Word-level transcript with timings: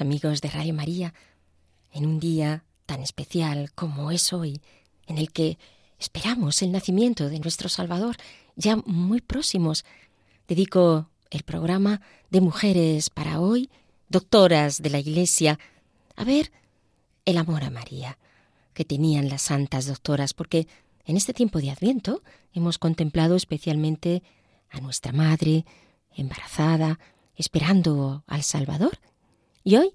Amigos 0.00 0.40
de 0.40 0.50
Radio 0.50 0.74
María, 0.74 1.14
en 1.92 2.06
un 2.06 2.20
día 2.20 2.64
tan 2.86 3.02
especial 3.02 3.72
como 3.74 4.10
es 4.10 4.32
hoy, 4.32 4.60
en 5.06 5.18
el 5.18 5.32
que 5.32 5.58
esperamos 5.98 6.62
el 6.62 6.72
nacimiento 6.72 7.28
de 7.28 7.40
nuestro 7.40 7.68
Salvador, 7.68 8.16
ya 8.56 8.76
muy 8.76 9.20
próximos, 9.20 9.84
dedico 10.46 11.08
el 11.30 11.42
programa 11.42 12.00
de 12.30 12.40
mujeres 12.40 13.10
para 13.10 13.40
hoy, 13.40 13.70
doctoras 14.08 14.80
de 14.80 14.90
la 14.90 15.00
Iglesia, 15.00 15.58
a 16.16 16.24
ver 16.24 16.52
el 17.24 17.36
amor 17.36 17.64
a 17.64 17.70
María 17.70 18.18
que 18.74 18.84
tenían 18.84 19.28
las 19.28 19.42
santas 19.42 19.86
doctoras, 19.86 20.34
porque 20.34 20.68
en 21.04 21.16
este 21.16 21.34
tiempo 21.34 21.58
de 21.58 21.70
Adviento 21.70 22.22
hemos 22.52 22.78
contemplado 22.78 23.34
especialmente 23.34 24.22
a 24.70 24.80
nuestra 24.80 25.12
Madre 25.12 25.64
embarazada, 26.14 26.98
esperando 27.34 28.22
al 28.26 28.42
Salvador, 28.44 29.00
y 29.68 29.76
hoy, 29.76 29.92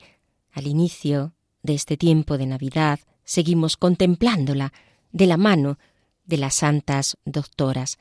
al 0.51 0.67
inicio 0.67 1.33
de 1.63 1.73
este 1.73 1.97
tiempo 1.97 2.37
de 2.37 2.45
Navidad, 2.45 2.99
seguimos 3.23 3.75
contemplándola 3.75 4.71
de 5.11 5.25
la 5.25 5.35
mano 5.35 5.79
de 6.25 6.37
las 6.37 6.53
santas 6.53 7.17
doctoras, 7.25 7.97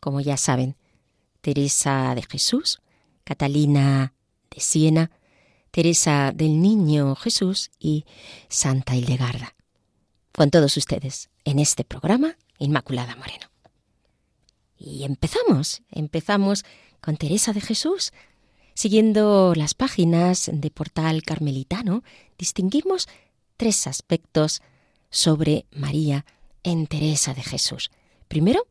como 0.00 0.22
ya 0.22 0.38
saben, 0.38 0.76
Teresa 1.42 2.14
de 2.14 2.22
Jesús, 2.22 2.80
Catalina 3.22 4.14
de 4.50 4.62
Siena, 4.62 5.10
Teresa 5.70 6.32
del 6.34 6.62
Niño 6.62 7.14
Jesús 7.16 7.70
y 7.78 8.06
Santa 8.48 8.96
Hildegarda. 8.96 9.54
Con 10.32 10.50
todos 10.50 10.74
ustedes 10.78 11.28
en 11.44 11.58
este 11.58 11.84
programa, 11.84 12.38
Inmaculada 12.56 13.14
Moreno. 13.16 13.50
Y 14.78 15.04
empezamos, 15.04 15.82
empezamos 15.90 16.64
con 17.02 17.18
Teresa 17.18 17.52
de 17.52 17.60
Jesús, 17.60 18.10
Siguiendo 18.80 19.52
las 19.54 19.74
páginas 19.74 20.50
de 20.50 20.70
Portal 20.70 21.22
Carmelitano, 21.22 22.02
distinguimos 22.38 23.08
tres 23.58 23.86
aspectos 23.86 24.62
sobre 25.10 25.66
María 25.70 26.24
en 26.62 26.86
Teresa 26.86 27.34
de 27.34 27.42
Jesús. 27.42 27.90
Primero, 28.26 28.66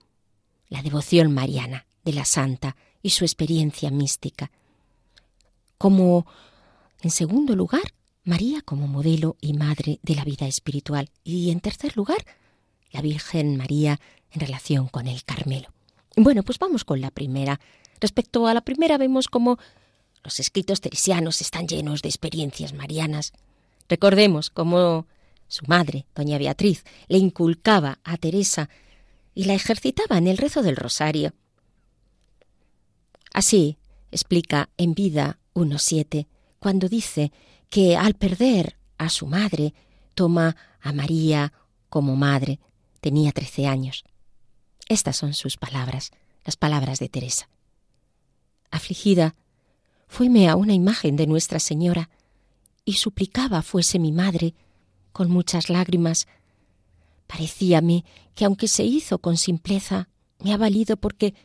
la 0.67 0.81
devoción 0.81 1.31
mariana 1.31 1.85
de 2.03 2.13
la 2.13 2.25
santa 2.25 2.75
y 3.03 3.11
su 3.11 3.23
experiencia 3.23 3.91
mística. 3.91 4.49
Como, 5.77 6.25
en 7.01 7.11
segundo 7.11 7.55
lugar, 7.55 7.93
María 8.23 8.61
como 8.61 8.87
modelo 8.87 9.37
y 9.41 9.53
madre 9.53 9.99
de 10.01 10.15
la 10.15 10.23
vida 10.23 10.47
espiritual. 10.47 11.11
Y 11.23 11.51
en 11.51 11.59
tercer 11.59 11.95
lugar, 11.95 12.25
la 12.89 13.03
Virgen 13.03 13.57
María 13.57 13.99
en 14.31 14.39
relación 14.41 14.87
con 14.87 15.05
el 15.05 15.23
Carmelo. 15.23 15.69
Bueno, 16.15 16.41
pues 16.41 16.57
vamos 16.57 16.83
con 16.83 16.99
la 16.99 17.11
primera. 17.11 17.59
Respecto 18.01 18.47
a 18.47 18.55
la 18.55 18.61
primera 18.61 18.97
vemos 18.97 19.27
como 19.27 19.59
los 20.23 20.39
escritos 20.39 20.81
teresianos 20.81 21.41
están 21.41 21.67
llenos 21.67 22.01
de 22.01 22.09
experiencias 22.09 22.73
marianas. 22.73 23.33
Recordemos 23.87 24.49
cómo 24.49 25.07
su 25.47 25.65
madre, 25.67 26.05
doña 26.15 26.37
Beatriz, 26.37 26.83
le 27.07 27.17
inculcaba 27.17 27.99
a 28.03 28.17
Teresa 28.17 28.69
y 29.33 29.45
la 29.45 29.53
ejercitaba 29.53 30.17
en 30.17 30.27
el 30.27 30.37
rezo 30.37 30.61
del 30.61 30.75
rosario. 30.75 31.33
Así 33.33 33.77
explica 34.11 34.69
en 34.77 34.93
vida 34.93 35.39
1.7, 35.53 36.27
cuando 36.59 36.89
dice 36.89 37.31
que 37.69 37.95
al 37.95 38.15
perder 38.15 38.77
a 38.97 39.09
su 39.09 39.27
madre, 39.27 39.73
toma 40.13 40.55
a 40.81 40.91
María 40.91 41.53
como 41.89 42.15
madre. 42.15 42.59
Tenía 43.01 43.31
trece 43.31 43.65
años. 43.67 44.03
Estas 44.87 45.15
son 45.15 45.33
sus 45.33 45.57
palabras, 45.57 46.11
las 46.43 46.57
palabras 46.57 46.99
de 46.99 47.09
Teresa. 47.09 47.49
Afligida, 48.71 49.35
fuime 50.09 50.49
a 50.49 50.57
una 50.57 50.73
imagen 50.73 51.15
de 51.15 51.27
Nuestra 51.27 51.59
Señora 51.59 52.09
y 52.83 52.93
suplicaba 52.93 53.61
fuese 53.61 53.99
mi 53.99 54.11
madre 54.11 54.55
con 55.13 55.29
muchas 55.29 55.69
lágrimas. 55.69 56.27
Parecíame 57.27 58.03
que 58.35 58.43
aunque 58.43 58.67
se 58.67 58.83
hizo 58.83 59.19
con 59.19 59.37
simpleza, 59.37 60.09
me 60.39 60.51
ha 60.51 60.57
valido 60.57 60.97
porque 60.97 61.35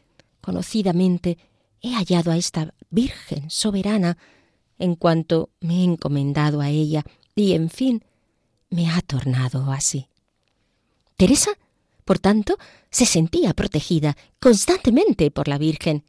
conocidamente 0.41 1.39
he 1.83 1.95
hallado 1.95 2.33
a 2.33 2.37
esta 2.37 2.75
Virgen 2.91 3.51
soberana 3.51 4.17
en 4.79 4.97
cuanto 4.97 5.51
me 5.61 5.81
he 5.81 5.85
encomendado 5.85 6.61
a 6.61 6.71
ella 6.71 7.05
y, 7.37 7.53
en 7.53 7.69
fin, 7.69 8.05
me 8.71 8.91
ha 8.91 9.03
tornado 9.03 9.71
así. 9.73 10.09
Teresa, 11.17 11.51
por 12.05 12.19
tanto, 12.19 12.57
se 12.91 13.05
sentía 13.05 13.53
protegida 13.53 14.17
constantemente 14.41 15.31
por 15.31 15.49
la 15.49 15.59
Virgen 15.59 16.05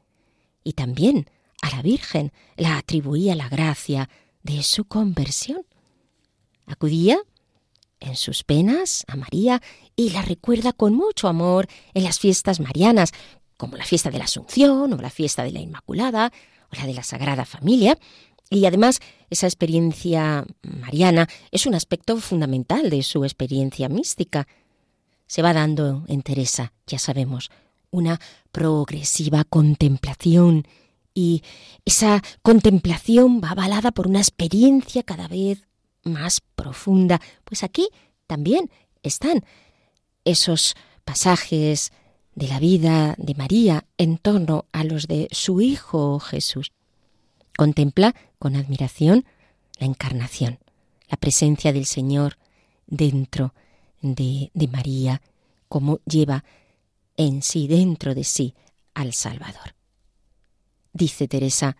y 0.63 0.73
también 0.73 1.29
a 1.65 1.75
la 1.75 1.81
Virgen 1.81 2.31
la 2.57 2.77
atribuía 2.77 3.35
la 3.35 3.49
gracia 3.49 4.07
de 4.43 4.61
su 4.61 4.85
conversión. 4.85 5.65
Acudía 6.67 7.17
en 7.99 8.15
sus 8.15 8.43
penas 8.43 9.03
a 9.07 9.15
María 9.15 9.61
y 9.95 10.11
la 10.11 10.21
recuerda 10.21 10.73
con 10.73 10.93
mucho 10.93 11.27
amor 11.27 11.67
en 11.95 12.03
las 12.03 12.19
fiestas 12.19 12.59
marianas, 12.59 13.13
como 13.57 13.77
la 13.77 13.85
fiesta 13.85 14.11
de 14.11 14.19
la 14.19 14.25
Asunción 14.25 14.93
o 14.93 14.97
la 14.97 15.09
fiesta 15.09 15.43
de 15.43 15.51
la 15.51 15.59
Inmaculada 15.59 16.31
o 16.71 16.75
la 16.75 16.85
de 16.85 16.93
la 16.93 17.03
Sagrada 17.03 17.45
Familia. 17.45 17.97
Y 18.51 18.67
además 18.67 18.99
esa 19.31 19.47
experiencia 19.47 20.45
mariana 20.61 21.27
es 21.49 21.65
un 21.65 21.73
aspecto 21.73 22.17
fundamental 22.17 22.91
de 22.91 23.01
su 23.01 23.23
experiencia 23.23 23.89
mística. 23.89 24.47
Se 25.25 25.41
va 25.41 25.51
dando 25.51 26.03
en 26.07 26.21
Teresa, 26.21 26.73
ya 26.85 26.99
sabemos, 26.99 27.49
una 27.89 28.19
progresiva 28.51 29.45
contemplación 29.45 30.67
y 31.15 31.41
esa 31.85 32.21
contemplación 32.43 33.41
va 33.41 33.51
avalada 33.51 33.91
por 33.91 34.05
una 34.05 34.19
experiencia 34.19 35.01
cada 35.01 35.27
vez 35.27 35.63
más 36.03 36.41
profunda. 36.41 37.19
Pues 37.45 37.63
aquí 37.63 37.87
también 38.27 38.69
están 39.01 39.43
esos 40.25 40.75
pasajes 41.05 41.91
de 42.35 42.49
la 42.49 42.59
vida 42.59 43.15
de 43.17 43.33
María 43.33 43.85
en 43.97 44.17
torno 44.17 44.65
a 44.73 44.83
los 44.83 45.07
de 45.07 45.29
su 45.31 45.61
Hijo 45.61 46.19
Jesús. 46.19 46.71
Contempla 47.57 48.13
con 48.37 48.57
admiración 48.57 49.25
la 49.79 49.87
encarnación, 49.87 50.59
la 51.09 51.15
presencia 51.15 51.71
del 51.71 51.85
Señor 51.85 52.37
dentro 52.87 53.53
de, 54.01 54.51
María, 54.69 55.21
como 55.69 56.01
lleva 56.05 56.43
en 57.15 57.41
sí, 57.41 57.67
dentro 57.67 58.13
de 58.13 58.25
sí, 58.25 58.53
al 58.93 59.13
Salvador 59.13 59.75
dice 60.95 61.27
Teresa, 61.27 61.75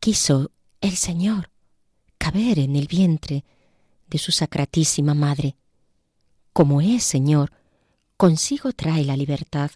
quiso 0.00 0.50
el 0.80 0.96
Señor 0.96 1.50
caber 2.18 2.58
en 2.58 2.74
el 2.76 2.88
vientre 2.88 3.44
de 4.08 4.18
su 4.18 4.32
sacratísima 4.32 5.14
madre. 5.14 5.54
Como 6.52 6.80
es 6.80 7.04
Señor, 7.04 7.52
consigo 8.16 8.72
trae 8.72 9.04
la 9.04 9.16
libertad, 9.16 9.70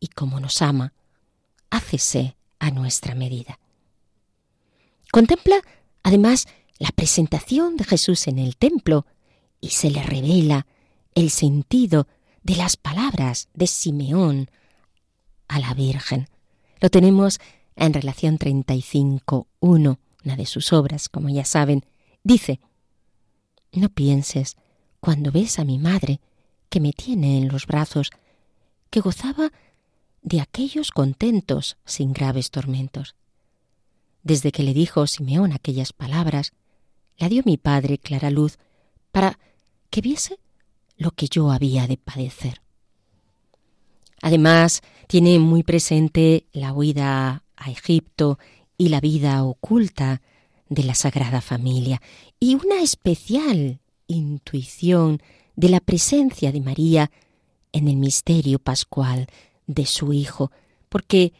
y 0.00 0.08
como 0.08 0.40
nos 0.40 0.60
ama, 0.62 0.92
hácese 1.70 2.36
a 2.58 2.70
nuestra 2.70 3.14
medida. 3.14 3.60
Contempla, 5.12 5.56
además, 6.02 6.46
la 6.78 6.90
presentación 6.90 7.76
de 7.76 7.84
Jesús 7.84 8.26
en 8.26 8.38
el 8.38 8.56
templo 8.56 9.06
y 9.60 9.70
se 9.70 9.90
le 9.90 10.02
revela 10.02 10.66
el 11.14 11.30
sentido 11.30 12.08
de 12.42 12.56
las 12.56 12.76
palabras 12.76 13.48
de 13.54 13.68
Simeón 13.68 14.50
a 15.48 15.60
la 15.60 15.72
Virgen. 15.72 16.28
Lo 16.80 16.90
tenemos 16.90 17.40
en 17.74 17.92
relación 17.92 18.38
35.1, 18.38 19.98
una 20.24 20.36
de 20.36 20.46
sus 20.46 20.72
obras, 20.72 21.08
como 21.08 21.28
ya 21.28 21.44
saben. 21.44 21.84
Dice, 22.22 22.60
no 23.72 23.88
pienses, 23.88 24.56
cuando 25.00 25.30
ves 25.30 25.58
a 25.58 25.64
mi 25.64 25.78
madre, 25.78 26.20
que 26.68 26.80
me 26.80 26.92
tiene 26.92 27.38
en 27.38 27.48
los 27.48 27.66
brazos, 27.66 28.10
que 28.90 29.00
gozaba 29.00 29.52
de 30.22 30.40
aquellos 30.40 30.90
contentos 30.90 31.76
sin 31.84 32.12
graves 32.12 32.50
tormentos. 32.50 33.14
Desde 34.22 34.50
que 34.50 34.64
le 34.64 34.74
dijo 34.74 35.06
Simeón 35.06 35.52
aquellas 35.52 35.92
palabras, 35.92 36.52
la 37.16 37.28
dio 37.28 37.42
mi 37.44 37.56
padre 37.56 37.98
clara 37.98 38.30
luz 38.30 38.58
para 39.12 39.38
que 39.90 40.00
viese 40.00 40.40
lo 40.96 41.12
que 41.12 41.28
yo 41.28 41.52
había 41.52 41.86
de 41.86 41.96
padecer. 41.96 42.60
Además, 44.22 44.82
tiene 45.06 45.38
muy 45.38 45.62
presente 45.62 46.46
la 46.52 46.72
huida 46.72 47.44
a 47.56 47.70
Egipto 47.70 48.38
y 48.78 48.88
la 48.88 49.00
vida 49.00 49.42
oculta 49.44 50.22
de 50.68 50.82
la 50.82 50.94
Sagrada 50.94 51.40
Familia 51.40 52.00
y 52.40 52.54
una 52.54 52.80
especial 52.82 53.80
intuición 54.06 55.22
de 55.54 55.68
la 55.68 55.80
presencia 55.80 56.52
de 56.52 56.60
María 56.60 57.10
en 57.72 57.88
el 57.88 57.96
misterio 57.96 58.58
pascual 58.58 59.26
de 59.66 59.86
su 59.86 60.12
Hijo, 60.12 60.50
porque 60.88 61.32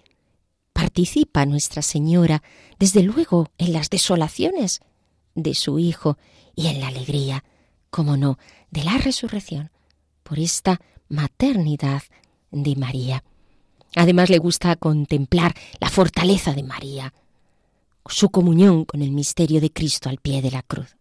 participa 0.73 1.47
Nuestra 1.47 1.83
Señora, 1.83 2.43
desde 2.79 3.03
luego, 3.03 3.49
en 3.59 3.73
las 3.73 3.91
desolaciones 3.91 4.81
de 5.35 5.55
su 5.55 5.79
Hijo 5.79 6.19
y 6.55 6.67
en 6.69 6.81
la 6.81 6.89
alegría, 6.89 7.45
como 7.91 8.17
no, 8.17 8.39
de 8.71 8.85
la 8.85 8.99
resurrección, 8.99 9.71
por 10.23 10.39
esta 10.39 10.81
maternidad 11.09 12.03
de 12.51 12.77
María. 12.77 13.25
Además 13.95 14.31
le 14.31 14.39
gusta 14.39 14.77
contemplar 14.77 15.55
la 15.81 15.89
fortaleza 15.89 16.53
de 16.53 16.63
María, 16.63 17.15
su 18.07 18.31
comunión 18.31 18.85
con 18.85 19.03
el 19.03 19.11
misterio 19.11 19.61
de 19.61 19.73
Cristo 19.73 20.09
al 20.09 20.19
pie 20.19 20.43
de 20.43 20.51
la 20.51 20.63
cruz. 20.63 20.97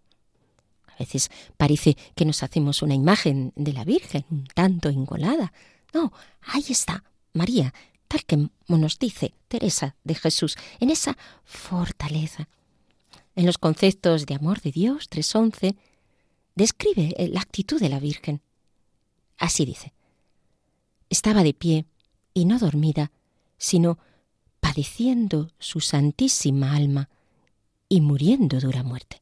A 0.87 0.95
veces 0.97 1.29
parece 1.57 1.97
que 2.15 2.25
nos 2.25 2.41
hacemos 2.41 2.81
una 2.81 2.93
imagen 2.93 3.51
de 3.55 3.73
la 3.73 3.83
Virgen 3.83 4.25
un 4.31 4.47
tanto 4.47 4.89
engolada. 4.89 5.51
No, 5.93 6.13
ahí 6.41 6.63
está, 6.69 7.03
María, 7.33 7.73
tal 8.07 8.23
que 8.23 8.49
nos 8.67 8.97
dice 8.97 9.33
Teresa 9.47 9.95
de 10.03 10.15
Jesús, 10.15 10.55
en 10.79 10.89
esa 10.89 11.17
fortaleza. 11.43 12.47
En 13.35 13.45
los 13.45 13.57
conceptos 13.57 14.25
de 14.25 14.35
amor 14.35 14.61
de 14.61 14.71
Dios 14.71 15.09
3.11 15.09 15.75
describe 16.55 17.13
la 17.31 17.41
actitud 17.41 17.79
de 17.79 17.89
la 17.89 17.99
Virgen. 17.99 18.41
Así 19.37 19.65
dice, 19.65 19.93
estaba 21.09 21.43
de 21.43 21.53
pie 21.53 21.85
y 22.33 22.45
no 22.45 22.59
dormida, 22.59 23.11
sino 23.57 23.97
padeciendo 24.59 25.51
su 25.59 25.79
santísima 25.79 26.75
alma 26.75 27.09
y 27.87 28.01
muriendo 28.01 28.59
dura 28.59 28.83
muerte. 28.83 29.21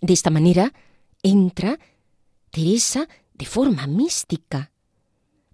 De 0.00 0.12
esta 0.12 0.30
manera 0.30 0.72
entra 1.22 1.78
Teresa 2.50 3.08
de 3.34 3.46
forma 3.46 3.86
mística 3.86 4.72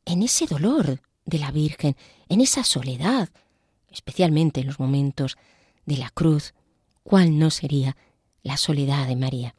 en 0.04 0.22
ese 0.22 0.46
dolor 0.46 1.00
de 1.26 1.38
la 1.38 1.50
Virgen, 1.50 1.96
en 2.28 2.40
esa 2.40 2.64
soledad, 2.64 3.28
especialmente 3.90 4.60
en 4.60 4.66
los 4.66 4.80
momentos 4.80 5.36
de 5.84 5.98
la 5.98 6.10
cruz, 6.10 6.54
¿cuál 7.02 7.38
no 7.38 7.50
sería 7.50 7.96
la 8.42 8.56
soledad 8.56 9.06
de 9.06 9.16
María? 9.16 9.54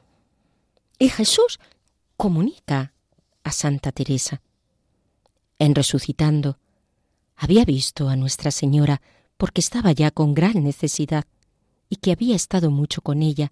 Y 0.98 1.10
Jesús 1.10 1.60
comunica 2.18 2.94
a 3.44 3.52
Santa 3.52 3.92
Teresa. 3.92 4.42
En 5.60 5.76
resucitando, 5.76 6.58
había 7.36 7.66
visto 7.66 8.10
a 8.10 8.16
Nuestra 8.16 8.50
Señora 8.50 9.02
porque 9.38 9.62
estaba 9.62 9.92
ya 9.92 10.10
con 10.10 10.34
gran 10.34 10.64
necesidad 10.64 11.26
y 11.90 11.98
que 11.98 12.12
había 12.12 12.36
estado 12.36 12.72
mucho 12.72 13.02
con 13.02 13.22
ella 13.22 13.52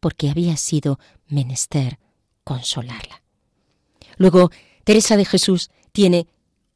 porque 0.00 0.30
había 0.30 0.56
sido 0.56 0.98
menester 1.26 1.98
consolarla. 2.44 3.22
Luego, 4.16 4.50
Teresa 4.84 5.16
de 5.16 5.24
Jesús 5.24 5.70
tiene 5.92 6.26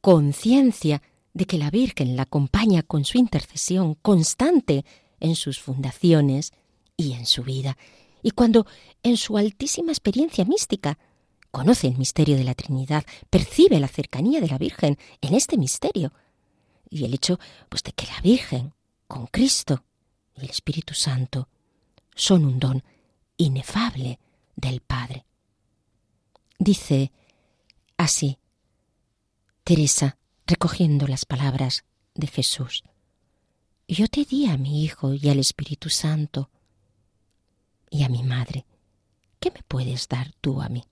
conciencia 0.01 1.01
de 1.33 1.45
que 1.45 1.57
la 1.57 1.69
Virgen 1.69 2.15
la 2.15 2.23
acompaña 2.23 2.83
con 2.83 3.05
su 3.05 3.17
intercesión 3.17 3.95
constante 3.95 4.85
en 5.19 5.35
sus 5.35 5.59
fundaciones 5.59 6.51
y 6.95 7.13
en 7.13 7.25
su 7.25 7.43
vida. 7.43 7.77
Y 8.23 8.31
cuando 8.31 8.65
en 9.03 9.17
su 9.17 9.37
altísima 9.37 9.91
experiencia 9.91 10.45
mística 10.45 10.97
conoce 11.51 11.87
el 11.87 11.97
misterio 11.97 12.37
de 12.37 12.43
la 12.43 12.55
Trinidad, 12.55 13.05
percibe 13.29 13.79
la 13.79 13.87
cercanía 13.87 14.41
de 14.41 14.47
la 14.47 14.57
Virgen 14.57 14.97
en 15.21 15.33
este 15.33 15.57
misterio 15.57 16.13
y 16.89 17.05
el 17.05 17.13
hecho 17.13 17.39
pues 17.69 17.83
de 17.83 17.91
que 17.91 18.07
la 18.07 18.19
Virgen 18.21 18.73
con 19.07 19.27
Cristo 19.27 19.83
y 20.35 20.41
el 20.41 20.49
Espíritu 20.49 20.93
Santo 20.93 21.49
son 22.15 22.45
un 22.45 22.59
don 22.59 22.83
inefable 23.37 24.19
del 24.55 24.81
Padre. 24.81 25.25
Dice 26.59 27.11
así 27.97 28.39
Teresa, 29.63 30.17
recogiendo 30.45 31.07
las 31.07 31.25
palabras 31.25 31.83
de 32.15 32.27
Jesús. 32.27 32.83
Yo 33.87 34.07
te 34.07 34.23
di 34.25 34.47
a 34.47 34.57
mi 34.57 34.83
Hijo 34.83 35.13
y 35.13 35.29
al 35.29 35.39
Espíritu 35.39 35.89
Santo 35.89 36.49
y 37.89 38.03
a 38.03 38.09
mi 38.09 38.23
Madre. 38.23 38.65
¿Qué 39.39 39.51
me 39.51 39.61
puedes 39.63 40.07
dar 40.07 40.31
tú 40.41 40.61
a 40.61 40.69
mí? 40.69 40.83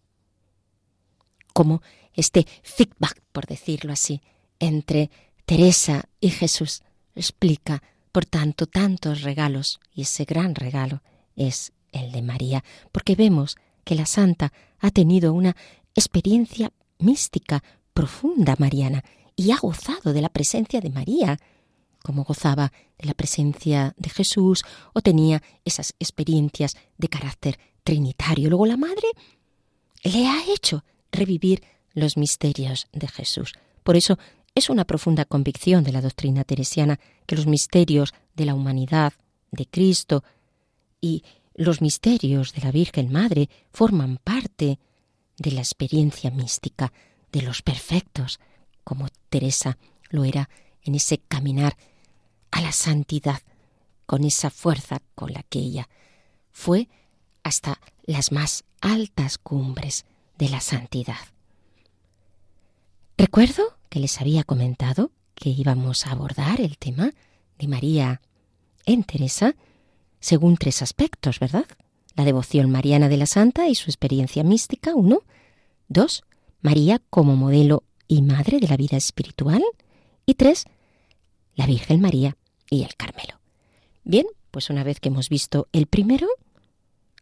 Como 1.55 1.81
este 2.13 2.45
feedback, 2.63 3.21
por 3.31 3.45
decirlo 3.45 3.93
así, 3.93 4.21
entre 4.59 5.09
Teresa 5.45 6.03
y 6.19 6.29
Jesús 6.29 6.83
explica, 7.15 7.81
por 8.11 8.25
tanto, 8.25 8.67
tantos 8.67 9.21
regalos, 9.21 9.79
y 9.93 10.01
ese 10.01 10.25
gran 10.25 10.53
regalo 10.53 11.01
es 11.37 11.71
el 11.93 12.11
de 12.11 12.21
María, 12.21 12.61
porque 12.91 13.15
vemos 13.15 13.55
que 13.85 13.95
la 13.95 14.05
santa 14.05 14.51
ha 14.79 14.91
tenido 14.91 15.31
una 15.31 15.55
experiencia 15.93 16.73
mística 16.99 17.63
profunda 17.93 18.57
mariana 18.59 19.05
y 19.37 19.51
ha 19.51 19.57
gozado 19.57 20.11
de 20.11 20.21
la 20.21 20.27
presencia 20.27 20.81
de 20.81 20.89
María, 20.89 21.39
como 22.03 22.25
gozaba 22.25 22.73
de 22.97 23.05
la 23.05 23.13
presencia 23.13 23.93
de 23.95 24.09
Jesús 24.09 24.65
o 24.91 24.99
tenía 24.99 25.41
esas 25.63 25.95
experiencias 25.99 26.75
de 26.97 27.07
carácter 27.07 27.57
trinitario. 27.85 28.49
Luego 28.49 28.65
la 28.65 28.75
Madre 28.75 29.07
le 30.03 30.27
ha 30.27 30.43
hecho 30.53 30.83
revivir 31.11 31.63
los 31.93 32.17
misterios 32.17 32.87
de 32.91 33.07
Jesús. 33.07 33.53
Por 33.83 33.95
eso 33.95 34.17
es 34.53 34.69
una 34.69 34.85
profunda 34.85 35.25
convicción 35.25 35.83
de 35.83 35.91
la 35.91 36.01
doctrina 36.01 36.43
teresiana 36.43 36.99
que 37.25 37.35
los 37.35 37.45
misterios 37.47 38.13
de 38.35 38.45
la 38.45 38.53
humanidad, 38.53 39.13
de 39.51 39.65
Cristo 39.65 40.23
y 41.01 41.23
los 41.55 41.81
misterios 41.81 42.53
de 42.53 42.61
la 42.61 42.71
Virgen 42.71 43.11
Madre 43.11 43.49
forman 43.71 44.17
parte 44.17 44.79
de 45.37 45.51
la 45.51 45.61
experiencia 45.61 46.31
mística 46.31 46.91
de 47.31 47.41
los 47.41 47.61
perfectos, 47.61 48.39
como 48.83 49.07
Teresa 49.29 49.77
lo 50.09 50.23
era 50.23 50.49
en 50.83 50.95
ese 50.95 51.17
caminar 51.17 51.75
a 52.51 52.61
la 52.61 52.71
santidad, 52.71 53.41
con 54.05 54.23
esa 54.23 54.49
fuerza 54.49 55.01
con 55.15 55.33
la 55.33 55.43
que 55.43 55.59
ella 55.59 55.89
fue 56.51 56.87
hasta 57.43 57.79
las 58.03 58.31
más 58.31 58.63
altas 58.81 59.37
cumbres 59.37 60.05
de 60.37 60.49
la 60.49 60.59
santidad. 60.59 61.17
Recuerdo 63.17 63.77
que 63.89 63.99
les 63.99 64.19
había 64.19 64.43
comentado 64.43 65.11
que 65.35 65.49
íbamos 65.49 66.05
a 66.05 66.11
abordar 66.11 66.61
el 66.61 66.77
tema 66.77 67.11
de 67.57 67.67
María 67.67 68.21
en 68.85 69.03
Teresa 69.03 69.55
según 70.19 70.57
tres 70.57 70.81
aspectos, 70.81 71.39
¿verdad? 71.39 71.65
La 72.15 72.25
devoción 72.25 72.69
mariana 72.71 73.09
de 73.09 73.17
la 73.17 73.25
santa 73.25 73.67
y 73.67 73.75
su 73.75 73.89
experiencia 73.89 74.43
mística, 74.43 74.95
uno. 74.95 75.19
Dos, 75.87 76.23
María 76.61 77.01
como 77.09 77.35
modelo 77.35 77.83
y 78.07 78.21
madre 78.21 78.59
de 78.59 78.67
la 78.67 78.77
vida 78.77 78.97
espiritual. 78.97 79.63
Y 80.25 80.33
tres, 80.33 80.65
la 81.55 81.67
Virgen 81.67 82.01
María 82.01 82.37
y 82.69 82.83
el 82.83 82.95
Carmelo. 82.95 83.39
Bien, 84.03 84.25
pues 84.51 84.69
una 84.69 84.83
vez 84.83 84.99
que 84.99 85.09
hemos 85.09 85.29
visto 85.29 85.67
el 85.73 85.87
primero, 85.87 86.27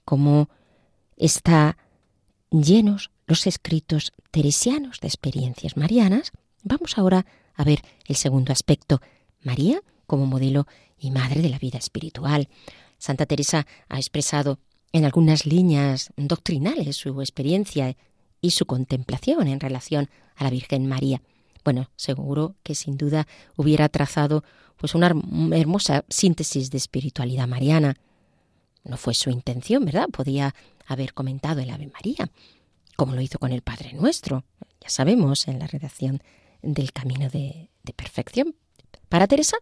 cómo 0.06 0.50
está 1.18 1.78
llenos 2.62 3.12
los 3.26 3.48
escritos 3.48 4.12
teresianos 4.32 5.00
de 5.00 5.08
experiencias 5.08 5.78
marianas, 5.78 6.32
vamos 6.64 6.98
ahora 6.98 7.26
a 7.56 7.64
ver 7.64 7.82
el 8.06 8.16
segundo 8.16 8.52
aspecto, 8.52 9.02
María 9.42 9.82
como 10.06 10.26
modelo 10.26 10.68
y 10.98 11.12
madre 11.12 11.42
de 11.42 11.50
la 11.50 11.58
vida 11.58 11.78
espiritual. 11.78 12.50
Santa 12.98 13.26
Teresa 13.26 13.66
ha 13.90 13.98
expresado 13.98 14.60
en 14.92 15.06
algunas 15.06 15.46
líneas 15.46 16.12
doctrinales 16.18 16.98
su 16.98 17.20
experiencia 17.22 17.98
y 18.42 18.52
su 18.52 18.66
contemplación 18.66 19.48
en 19.48 19.60
relación 19.60 20.10
a 20.36 20.44
la 20.44 20.50
Virgen 20.50 20.88
María. 20.88 21.22
Bueno, 21.64 21.90
seguro 21.96 22.56
que 22.64 22.76
sin 22.76 22.98
duda 22.98 23.28
hubiera 23.56 23.90
trazado 23.90 24.44
pues 24.78 24.96
una 24.96 25.08
hermosa 25.56 26.06
síntesis 26.10 26.70
de 26.70 26.78
espiritualidad 26.78 27.48
mariana. 27.48 27.96
No 28.84 28.98
fue 28.98 29.14
su 29.14 29.30
intención, 29.30 29.86
¿verdad? 29.86 30.10
Podía 30.10 30.54
haber 30.86 31.14
comentado 31.14 31.62
el 31.62 31.70
Ave 31.70 31.88
María. 31.88 32.30
como 32.96 33.16
lo 33.16 33.22
hizo 33.22 33.40
con 33.40 33.52
el 33.52 33.64
Padre 33.64 33.94
Nuestro, 33.94 34.46
ya 34.80 34.90
sabemos, 34.90 35.48
en 35.48 35.58
la 35.58 35.66
redacción 35.66 36.22
del 36.62 36.94
Camino 36.94 37.28
de, 37.30 37.70
de 37.82 37.94
Perfección. 37.94 38.56
Para 39.10 39.28
Teresa, 39.28 39.58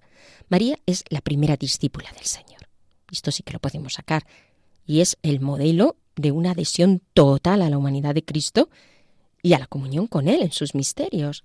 María 0.50 0.78
es 0.86 1.06
la 1.10 1.22
primera 1.22 1.56
discípula 1.56 2.12
del 2.12 2.26
Señor. 2.26 2.68
Esto 3.10 3.32
sí 3.32 3.44
que 3.44 3.54
lo 3.54 3.60
podemos 3.60 3.94
sacar. 3.94 4.26
Y 4.86 5.02
es 5.02 5.18
el 5.22 5.40
modelo 5.40 5.96
de 6.16 6.32
una 6.32 6.52
adhesión 6.52 7.02
total 7.14 7.62
a 7.62 7.70
la 7.70 7.78
humanidad 7.78 8.16
de 8.16 8.26
Cristo 8.26 8.70
y 9.42 9.54
a 9.54 9.60
la 9.60 9.68
comunión 9.68 10.08
con 10.08 10.28
Él 10.28 10.42
en 10.42 10.52
sus 10.52 10.76
misterios. 10.76 11.44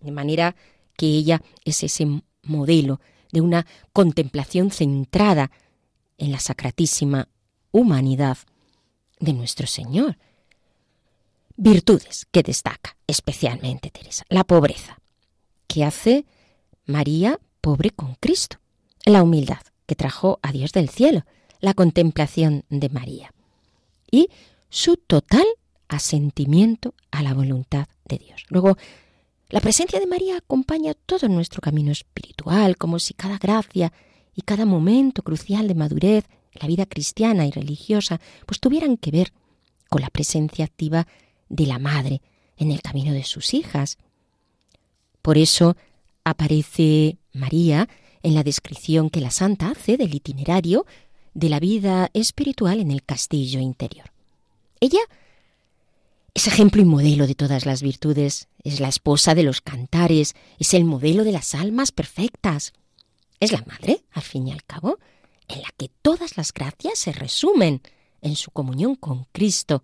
De 0.00 0.12
manera 0.12 0.56
que 0.96 1.06
ella 1.06 1.42
es 1.64 1.82
ese 1.82 2.06
modelo 2.42 3.00
de 3.32 3.40
una 3.40 3.66
contemplación 3.92 4.70
centrada 4.70 5.50
en 6.16 6.32
la 6.32 6.40
sacratísima 6.40 7.28
humanidad 7.70 8.38
de 9.20 9.32
nuestro 9.32 9.66
Señor. 9.66 10.18
Virtudes 11.56 12.26
que 12.30 12.42
destaca 12.42 12.96
especialmente 13.06 13.90
Teresa. 13.90 14.24
La 14.28 14.44
pobreza, 14.44 15.00
que 15.66 15.84
hace 15.84 16.24
María 16.86 17.40
pobre 17.60 17.90
con 17.90 18.14
Cristo. 18.14 18.58
La 19.04 19.22
humildad, 19.22 19.60
que 19.86 19.94
trajo 19.94 20.38
a 20.42 20.52
Dios 20.52 20.72
del 20.72 20.88
cielo. 20.88 21.24
La 21.60 21.74
contemplación 21.74 22.64
de 22.68 22.88
María. 22.88 23.32
Y 24.10 24.28
su 24.68 24.96
total 24.96 25.46
asentimiento 25.88 26.94
a 27.10 27.22
la 27.22 27.34
voluntad 27.34 27.88
de 28.04 28.18
Dios. 28.18 28.44
Luego, 28.48 28.76
la 29.48 29.60
presencia 29.60 29.98
de 29.98 30.06
María 30.06 30.36
acompaña 30.36 30.94
todo 30.94 31.28
nuestro 31.28 31.60
camino 31.60 31.90
espiritual, 31.90 32.76
como 32.76 32.98
si 32.98 33.14
cada 33.14 33.38
gracia 33.38 33.92
y 34.34 34.42
cada 34.42 34.66
momento 34.66 35.22
crucial 35.22 35.66
de 35.66 35.74
madurez, 35.74 36.24
la 36.60 36.68
vida 36.68 36.86
cristiana 36.86 37.46
y 37.46 37.50
religiosa, 37.50 38.20
pues 38.46 38.60
tuvieran 38.60 38.96
que 38.96 39.10
ver 39.10 39.32
con 39.88 40.02
la 40.02 40.10
presencia 40.10 40.64
activa 40.64 41.06
de 41.48 41.66
la 41.66 41.78
madre 41.78 42.20
en 42.56 42.70
el 42.70 42.82
camino 42.82 43.12
de 43.12 43.24
sus 43.24 43.54
hijas. 43.54 43.98
Por 45.22 45.38
eso 45.38 45.76
aparece 46.24 47.18
María 47.32 47.88
en 48.22 48.34
la 48.34 48.42
descripción 48.42 49.10
que 49.10 49.20
la 49.20 49.30
santa 49.30 49.70
hace 49.70 49.96
del 49.96 50.14
itinerario 50.14 50.86
de 51.34 51.48
la 51.48 51.60
vida 51.60 52.10
espiritual 52.14 52.80
en 52.80 52.90
el 52.90 53.04
castillo 53.04 53.60
interior. 53.60 54.12
Ella 54.80 55.00
es 56.34 56.46
ejemplo 56.46 56.82
y 56.82 56.84
modelo 56.84 57.26
de 57.26 57.34
todas 57.34 57.66
las 57.66 57.82
virtudes, 57.82 58.48
es 58.62 58.80
la 58.80 58.88
esposa 58.88 59.34
de 59.34 59.42
los 59.42 59.60
cantares, 59.60 60.34
es 60.58 60.74
el 60.74 60.84
modelo 60.84 61.24
de 61.24 61.32
las 61.32 61.54
almas 61.54 61.90
perfectas. 61.90 62.72
Es 63.40 63.52
la 63.52 63.64
madre, 63.66 64.04
al 64.12 64.22
fin 64.22 64.48
y 64.48 64.52
al 64.52 64.64
cabo, 64.64 64.98
en 65.48 65.62
la 65.62 65.68
que 65.76 65.90
todas 66.02 66.36
las 66.36 66.52
gracias 66.52 66.98
se 66.98 67.12
resumen 67.12 67.82
en 68.20 68.36
su 68.36 68.50
comunión 68.50 68.94
con 68.94 69.24
Cristo, 69.32 69.82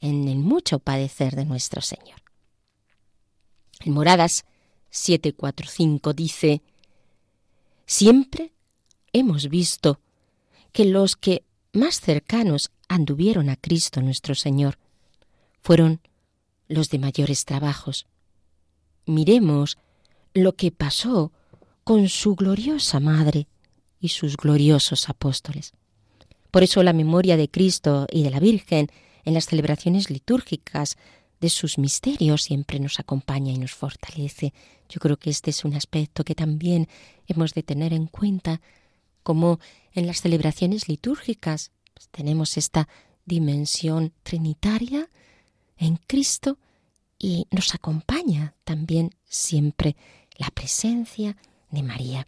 en 0.00 0.28
el 0.28 0.38
mucho 0.38 0.78
padecer 0.80 1.36
de 1.36 1.44
nuestro 1.44 1.80
Señor. 1.80 2.22
En 3.80 3.92
Moradas 3.92 4.44
745 4.90 6.12
dice, 6.12 6.62
Siempre 7.86 8.52
hemos 9.12 9.48
visto 9.48 10.00
que 10.72 10.84
los 10.84 11.16
que 11.16 11.44
más 11.72 12.00
cercanos 12.00 12.70
anduvieron 12.88 13.48
a 13.48 13.56
Cristo 13.56 14.00
nuestro 14.00 14.34
Señor 14.34 14.78
fueron 15.60 16.00
los 16.68 16.90
de 16.90 16.98
mayores 16.98 17.44
trabajos. 17.44 18.06
Miremos 19.06 19.78
lo 20.32 20.54
que 20.54 20.70
pasó 20.72 21.32
con 21.84 22.08
su 22.08 22.34
gloriosa 22.34 23.00
madre 23.00 23.46
y 24.04 24.10
sus 24.10 24.36
gloriosos 24.36 25.08
apóstoles. 25.08 25.72
Por 26.50 26.62
eso 26.62 26.82
la 26.82 26.92
memoria 26.92 27.38
de 27.38 27.48
Cristo 27.48 28.06
y 28.12 28.22
de 28.22 28.28
la 28.28 28.38
Virgen 28.38 28.90
en 29.24 29.32
las 29.32 29.46
celebraciones 29.46 30.10
litúrgicas 30.10 30.98
de 31.40 31.48
sus 31.48 31.78
misterios 31.78 32.42
siempre 32.42 32.78
nos 32.80 33.00
acompaña 33.00 33.50
y 33.50 33.56
nos 33.56 33.72
fortalece. 33.72 34.52
Yo 34.90 35.00
creo 35.00 35.16
que 35.16 35.30
este 35.30 35.48
es 35.48 35.64
un 35.64 35.72
aspecto 35.72 36.22
que 36.22 36.34
también 36.34 36.86
hemos 37.28 37.54
de 37.54 37.62
tener 37.62 37.94
en 37.94 38.06
cuenta, 38.06 38.60
como 39.22 39.58
en 39.94 40.06
las 40.06 40.20
celebraciones 40.20 40.86
litúrgicas 40.86 41.72
pues, 41.94 42.10
tenemos 42.10 42.58
esta 42.58 42.90
dimensión 43.24 44.12
trinitaria 44.22 45.08
en 45.78 45.96
Cristo 45.96 46.58
y 47.18 47.46
nos 47.50 47.74
acompaña 47.74 48.54
también 48.64 49.14
siempre 49.24 49.96
la 50.36 50.50
presencia 50.50 51.38
de 51.70 51.82
María. 51.82 52.26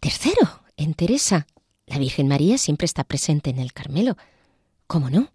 Tercero, 0.00 0.62
en 0.76 0.94
Teresa, 0.94 1.46
la 1.86 1.98
Virgen 1.98 2.28
María 2.28 2.58
siempre 2.58 2.84
está 2.84 3.04
presente 3.04 3.50
en 3.50 3.58
el 3.58 3.72
Carmelo. 3.72 4.16
¿Cómo 4.86 5.10
no? 5.10 5.30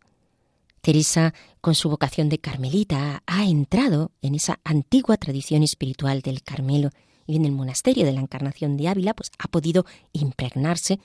Teresa, 0.81 1.33
con 1.61 1.75
su 1.75 1.89
vocación 1.89 2.29
de 2.29 2.39
carmelita, 2.39 3.23
ha 3.25 3.45
entrado 3.45 4.11
en 4.21 4.35
esa 4.35 4.59
antigua 4.63 5.17
tradición 5.17 5.61
espiritual 5.61 6.21
del 6.21 6.41
Carmelo 6.41 6.89
y 7.27 7.35
en 7.35 7.45
el 7.45 7.51
monasterio 7.51 8.05
de 8.05 8.13
la 8.13 8.21
Encarnación 8.21 8.77
de 8.77 8.87
Ávila, 8.87 9.13
pues 9.13 9.31
ha 9.37 9.47
podido 9.47 9.85
impregnarse 10.11 10.99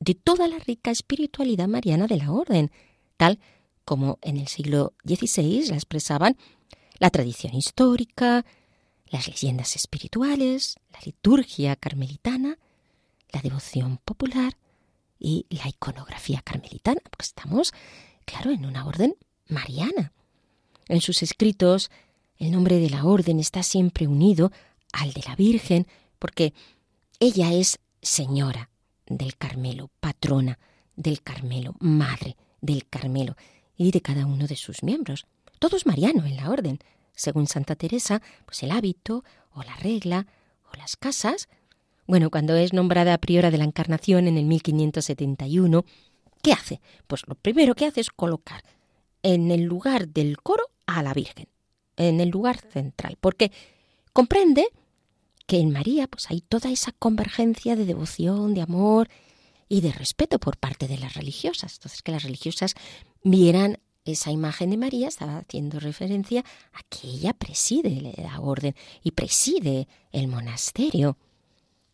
de 0.00 0.14
toda 0.14 0.48
la 0.48 0.58
rica 0.58 0.90
espiritualidad 0.90 1.68
mariana 1.68 2.06
de 2.06 2.16
la 2.16 2.32
orden, 2.32 2.70
tal 3.16 3.38
como 3.84 4.18
en 4.22 4.36
el 4.36 4.48
siglo 4.48 4.94
XVI 5.04 5.66
la 5.68 5.76
expresaban 5.76 6.36
la 6.98 7.10
tradición 7.10 7.54
histórica, 7.54 8.44
las 9.06 9.28
leyendas 9.28 9.76
espirituales, 9.76 10.76
la 10.92 10.98
liturgia 11.04 11.76
carmelitana, 11.76 12.58
la 13.32 13.40
devoción 13.40 13.98
popular 14.04 14.56
y 15.18 15.46
la 15.50 15.68
iconografía 15.68 16.40
carmelitana, 16.42 17.00
porque 17.10 17.26
estamos, 17.26 17.72
claro, 18.24 18.50
en 18.50 18.64
una 18.64 18.86
orden 18.86 19.16
mariana. 19.48 20.12
En 20.88 21.00
sus 21.00 21.22
escritos, 21.22 21.90
el 22.38 22.50
nombre 22.50 22.78
de 22.78 22.90
la 22.90 23.04
orden 23.04 23.38
está 23.38 23.62
siempre 23.62 24.06
unido 24.06 24.50
al 24.92 25.12
de 25.12 25.22
la 25.26 25.36
Virgen, 25.36 25.86
porque 26.18 26.54
ella 27.20 27.52
es 27.52 27.78
señora 28.00 28.70
del 29.06 29.36
Carmelo, 29.36 29.90
patrona 30.00 30.58
del 30.96 31.22
Carmelo, 31.22 31.74
madre 31.80 32.36
del 32.60 32.88
Carmelo 32.88 33.36
y 33.76 33.90
de 33.90 34.00
cada 34.00 34.26
uno 34.26 34.46
de 34.46 34.56
sus 34.56 34.82
miembros. 34.82 35.26
Todo 35.58 35.76
es 35.76 35.86
mariano 35.86 36.24
en 36.24 36.36
la 36.36 36.50
orden. 36.50 36.78
Según 37.14 37.46
Santa 37.46 37.76
Teresa, 37.76 38.22
pues 38.46 38.62
el 38.62 38.70
hábito, 38.70 39.24
o 39.52 39.62
la 39.62 39.76
regla, 39.76 40.26
o 40.72 40.76
las 40.76 40.96
casas. 40.96 41.48
Bueno, 42.10 42.28
cuando 42.28 42.56
es 42.56 42.72
nombrada 42.72 43.16
priora 43.18 43.52
de 43.52 43.58
la 43.58 43.62
Encarnación 43.62 44.26
en 44.26 44.36
el 44.36 44.44
1571, 44.44 45.84
¿qué 46.42 46.52
hace? 46.52 46.80
Pues 47.06 47.22
lo 47.28 47.36
primero 47.36 47.76
que 47.76 47.86
hace 47.86 48.00
es 48.00 48.10
colocar 48.10 48.64
en 49.22 49.52
el 49.52 49.62
lugar 49.62 50.08
del 50.08 50.36
coro 50.38 50.64
a 50.86 51.04
la 51.04 51.14
Virgen, 51.14 51.46
en 51.96 52.18
el 52.18 52.30
lugar 52.30 52.58
central, 52.58 53.16
porque 53.20 53.52
comprende 54.12 54.66
que 55.46 55.60
en 55.60 55.70
María 55.70 56.08
pues 56.08 56.28
hay 56.32 56.40
toda 56.40 56.72
esa 56.72 56.90
convergencia 56.90 57.76
de 57.76 57.84
devoción, 57.84 58.54
de 58.54 58.62
amor 58.62 59.08
y 59.68 59.80
de 59.80 59.92
respeto 59.92 60.40
por 60.40 60.56
parte 60.56 60.88
de 60.88 60.98
las 60.98 61.14
religiosas. 61.14 61.74
Entonces 61.74 62.02
que 62.02 62.10
las 62.10 62.24
religiosas 62.24 62.74
vieran 63.22 63.78
esa 64.04 64.32
imagen 64.32 64.70
de 64.70 64.78
María, 64.78 65.06
estaba 65.06 65.38
haciendo 65.38 65.78
referencia 65.78 66.44
a 66.72 66.82
que 66.88 67.06
ella 67.06 67.34
preside 67.34 68.14
la 68.16 68.40
orden 68.40 68.74
y 69.04 69.12
preside 69.12 69.86
el 70.10 70.26
monasterio. 70.26 71.16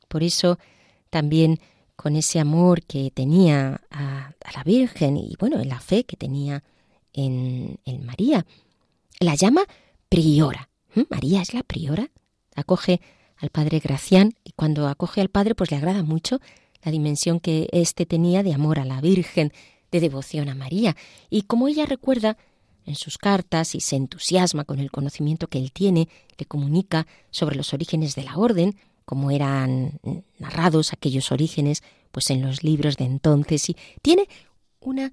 Por 0.08 0.22
eso 0.22 0.58
también 1.10 1.60
con 1.96 2.16
ese 2.16 2.38
amor 2.40 2.82
que 2.82 3.10
tenía 3.10 3.80
a, 3.90 4.32
la 4.54 4.62
Virgen 4.64 5.16
y 5.16 5.34
bueno, 5.38 5.60
en 5.60 5.68
la 5.68 5.80
fe 5.80 6.04
que 6.04 6.16
tenía 6.16 6.62
en, 7.12 7.78
en 7.84 8.04
María, 8.04 8.46
la 9.20 9.34
llama 9.34 9.62
priora. 10.08 10.68
María 11.10 11.42
es 11.42 11.52
la 11.54 11.62
priora. 11.62 12.10
Acoge 12.54 13.00
al 13.36 13.50
padre 13.50 13.80
Gracián 13.80 14.34
y 14.44 14.52
cuando 14.52 14.88
acoge 14.88 15.20
al 15.20 15.28
padre 15.28 15.54
pues 15.54 15.70
le 15.70 15.76
agrada 15.76 16.02
mucho 16.02 16.40
la 16.82 16.92
dimensión 16.92 17.40
que 17.40 17.68
éste 17.72 18.06
tenía 18.06 18.42
de 18.42 18.54
amor 18.54 18.78
a 18.78 18.84
la 18.84 19.00
Virgen, 19.00 19.52
de 19.90 20.00
devoción 20.00 20.48
a 20.48 20.54
María, 20.54 20.96
y 21.30 21.42
como 21.42 21.68
ella 21.68 21.86
recuerda 21.86 22.36
en 22.84 22.94
sus 22.94 23.18
cartas 23.18 23.74
y 23.74 23.80
se 23.80 23.96
entusiasma 23.96 24.64
con 24.64 24.78
el 24.78 24.90
conocimiento 24.90 25.48
que 25.48 25.58
él 25.58 25.72
tiene, 25.72 26.08
le 26.38 26.46
comunica 26.46 27.06
sobre 27.30 27.56
los 27.56 27.74
orígenes 27.74 28.14
de 28.14 28.22
la 28.22 28.36
orden, 28.36 28.76
como 29.06 29.30
eran 29.30 30.00
narrados 30.38 30.92
aquellos 30.92 31.32
orígenes, 31.32 31.82
pues 32.12 32.28
en 32.30 32.42
los 32.42 32.62
libros 32.62 32.98
de 32.98 33.04
entonces, 33.04 33.70
y 33.70 33.76
tiene 34.02 34.28
una 34.80 35.12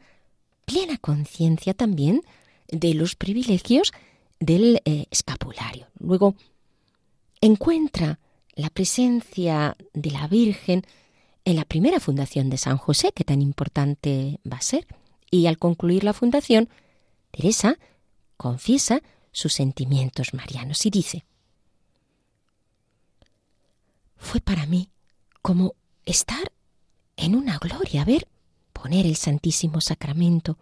plena 0.66 0.98
conciencia 0.98 1.74
también 1.74 2.22
de 2.68 2.94
los 2.96 3.16
privilegios 3.16 3.94
del 4.40 4.82
eh, 4.84 5.06
escapulario. 5.12 5.88
Luego 6.00 6.36
encuentra 7.40 8.20
la 8.56 8.70
presencia 8.70 9.78
de 9.94 10.12
la 10.12 10.28
Virgen 10.28 10.84
en 11.46 11.56
la 11.56 11.66
primera 11.66 12.00
fundación 12.00 12.50
de 12.50 12.58
San 12.58 12.78
José, 12.78 13.12
que 13.14 13.24
tan 13.24 13.42
importante 13.42 14.40
va 14.50 14.58
a 14.58 14.62
ser. 14.62 14.88
Y 15.30 15.48
al 15.48 15.58
concluir 15.58 16.04
la 16.04 16.14
fundación, 16.14 16.70
Teresa 17.32 17.78
confiesa 18.38 19.02
sus 19.32 19.54
sentimientos 19.54 20.34
marianos 20.34 20.86
y 20.86 20.90
dice, 20.90 21.26
fue 24.24 24.40
para 24.42 24.66
mí 24.66 24.90
como 25.42 25.76
estar 26.06 26.52
en 27.18 27.36
una 27.36 27.60
gloria, 27.60 28.06
ver 28.06 28.28
poner 28.72 29.06
el 29.06 29.16
Santísimo 29.16 29.82
Sacramento 29.82 30.58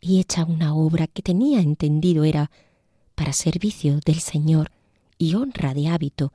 y 0.00 0.20
hecha 0.20 0.44
una 0.44 0.74
obra 0.74 1.06
que 1.06 1.22
tenía 1.22 1.60
entendido 1.60 2.24
era 2.24 2.50
para 3.14 3.32
servicio 3.32 4.00
del 4.04 4.20
Señor 4.20 4.70
y 5.16 5.34
honra 5.34 5.74
de 5.74 5.88
hábito 5.88 6.32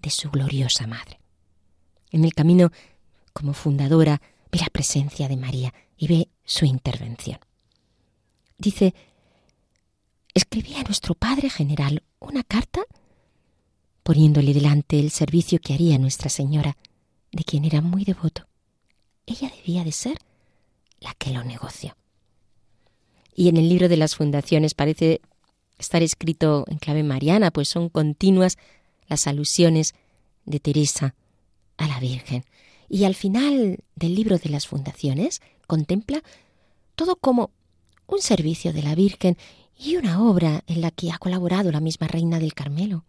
de 0.00 0.10
su 0.10 0.30
gloriosa 0.30 0.86
Madre. 0.86 1.20
En 2.10 2.24
el 2.24 2.34
camino, 2.34 2.72
como 3.32 3.52
fundadora, 3.52 4.20
ve 4.50 4.58
la 4.58 4.70
presencia 4.72 5.28
de 5.28 5.36
María 5.36 5.74
y 5.96 6.08
ve 6.08 6.28
su 6.44 6.64
intervención. 6.64 7.38
Dice, 8.58 8.94
escribí 10.32 10.74
a 10.74 10.82
nuestro 10.84 11.14
Padre 11.14 11.50
General 11.50 12.02
una 12.18 12.42
carta 12.42 12.82
poniéndole 14.04 14.52
delante 14.52 15.00
el 15.00 15.10
servicio 15.10 15.58
que 15.58 15.74
haría 15.74 15.98
Nuestra 15.98 16.28
Señora, 16.28 16.76
de 17.32 17.42
quien 17.42 17.64
era 17.64 17.80
muy 17.80 18.04
devoto. 18.04 18.46
Ella 19.26 19.50
debía 19.56 19.82
de 19.82 19.92
ser 19.92 20.18
la 21.00 21.14
que 21.14 21.30
lo 21.30 21.42
negoció. 21.42 21.96
Y 23.34 23.48
en 23.48 23.56
el 23.56 23.68
libro 23.68 23.88
de 23.88 23.96
las 23.96 24.14
fundaciones 24.14 24.74
parece 24.74 25.22
estar 25.78 26.02
escrito 26.02 26.66
en 26.68 26.78
clave 26.78 27.02
mariana, 27.02 27.50
pues 27.50 27.68
son 27.68 27.88
continuas 27.88 28.58
las 29.08 29.26
alusiones 29.26 29.94
de 30.44 30.60
Teresa 30.60 31.14
a 31.78 31.88
la 31.88 31.98
Virgen. 31.98 32.44
Y 32.90 33.04
al 33.04 33.14
final 33.14 33.78
del 33.96 34.14
libro 34.14 34.36
de 34.38 34.50
las 34.50 34.66
fundaciones 34.66 35.40
contempla 35.66 36.22
todo 36.94 37.16
como 37.16 37.50
un 38.06 38.20
servicio 38.20 38.74
de 38.74 38.82
la 38.82 38.94
Virgen 38.94 39.38
y 39.78 39.96
una 39.96 40.22
obra 40.22 40.62
en 40.66 40.82
la 40.82 40.90
que 40.90 41.10
ha 41.10 41.16
colaborado 41.16 41.72
la 41.72 41.80
misma 41.80 42.06
reina 42.06 42.38
del 42.38 42.52
Carmelo. 42.52 43.04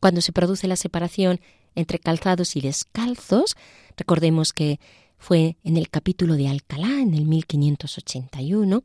Cuando 0.00 0.22
se 0.22 0.32
produce 0.32 0.66
la 0.66 0.76
separación 0.76 1.40
entre 1.74 1.98
calzados 1.98 2.56
y 2.56 2.60
descalzos, 2.60 3.56
recordemos 3.96 4.52
que 4.52 4.80
fue 5.18 5.56
en 5.62 5.76
el 5.76 5.90
capítulo 5.90 6.34
de 6.34 6.48
Alcalá, 6.48 7.00
en 7.00 7.14
el 7.14 7.26
1581, 7.26 8.82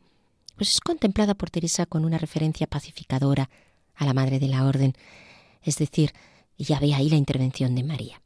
pues 0.57 0.71
es 0.71 0.81
contemplada 0.81 1.33
por 1.33 1.49
Teresa 1.49 1.85
con 1.85 2.05
una 2.05 2.17
referencia 2.17 2.67
pacificadora 2.67 3.49
a 3.95 4.05
la 4.05 4.13
Madre 4.13 4.39
de 4.39 4.49
la 4.49 4.65
Orden, 4.65 4.93
es 5.63 5.77
decir, 5.77 6.11
ya 6.57 6.79
ve 6.79 6.93
ahí 6.93 7.09
la 7.09 7.15
intervención 7.15 7.75
de 7.75 7.83
María. 7.83 8.21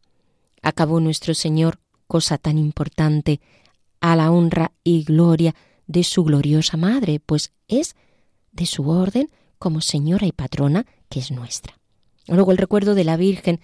Acabó 0.62 1.00
nuestro 1.00 1.34
Señor, 1.36 1.80
cosa 2.08 2.38
tan 2.38 2.58
importante, 2.58 3.40
a 4.02 4.16
la 4.16 4.32
honra 4.32 4.72
y 4.84 5.04
gloria 5.04 5.56
de 5.88 6.04
su 6.04 6.24
gloriosa 6.24 6.78
Madre, 6.78 7.20
pues 7.20 7.52
es 7.68 7.96
de 8.52 8.66
su 8.66 8.90
orden 8.90 9.30
como 9.58 9.82
Señora 9.82 10.26
y 10.26 10.32
Patrona 10.32 10.86
que 11.10 11.20
es 11.20 11.32
nuestra. 11.32 11.79
Luego 12.30 12.52
el 12.52 12.58
recuerdo 12.58 12.96
de 12.96 13.04
la 13.04 13.18
Virgen 13.18 13.60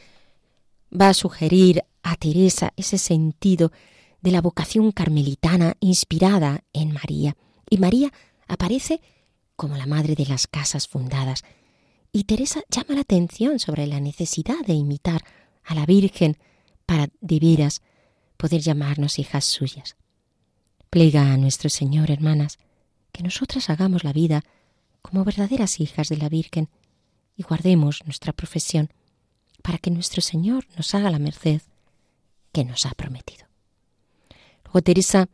va 0.91 1.09
a 1.09 1.13
sugerir 1.13 1.83
a 2.03 2.15
Teresa 2.15 2.73
ese 2.75 2.97
sentido 2.97 3.71
de 4.21 4.31
la 4.31 4.41
vocación 4.41 4.91
carmelitana 4.91 5.75
inspirada 5.79 6.63
en 6.73 6.93
María. 6.93 7.35
Y 7.69 7.77
María 7.77 8.11
aparece 8.47 9.01
como 9.55 9.77
la 9.77 9.85
madre 9.85 10.15
de 10.15 10.25
las 10.25 10.47
casas 10.47 10.87
fundadas. 10.87 11.43
Y 12.11 12.23
Teresa 12.23 12.61
llama 12.69 12.95
la 12.95 13.01
atención 13.01 13.59
sobre 13.59 13.87
la 13.87 13.99
necesidad 13.99 14.59
de 14.65 14.73
imitar 14.73 15.23
a 15.63 15.75
la 15.75 15.85
Virgen 15.85 16.37
para 16.85 17.09
de 17.21 17.39
veras 17.39 17.81
poder 18.37 18.61
llamarnos 18.61 19.19
hijas 19.19 19.45
suyas. 19.45 19.95
Plega 20.89 21.33
a 21.33 21.37
nuestro 21.37 21.69
Señor, 21.69 22.09
hermanas, 22.09 22.57
que 23.11 23.23
nosotras 23.23 23.69
hagamos 23.69 24.03
la 24.03 24.13
vida 24.13 24.43
como 25.01 25.23
verdaderas 25.23 25.79
hijas 25.79 26.09
de 26.09 26.17
la 26.17 26.29
Virgen 26.29 26.69
y 27.35 27.43
guardemos 27.43 28.01
nuestra 28.05 28.33
profesión 28.33 28.89
para 29.61 29.77
que 29.77 29.91
nuestro 29.91 30.21
Señor 30.21 30.65
nos 30.77 30.93
haga 30.93 31.09
la 31.09 31.19
merced 31.19 31.61
que 32.51 32.63
nos 32.63 32.85
ha 32.85 32.91
prometido. 32.91 33.45
Luego 34.63 34.81
Teresa 34.81 35.27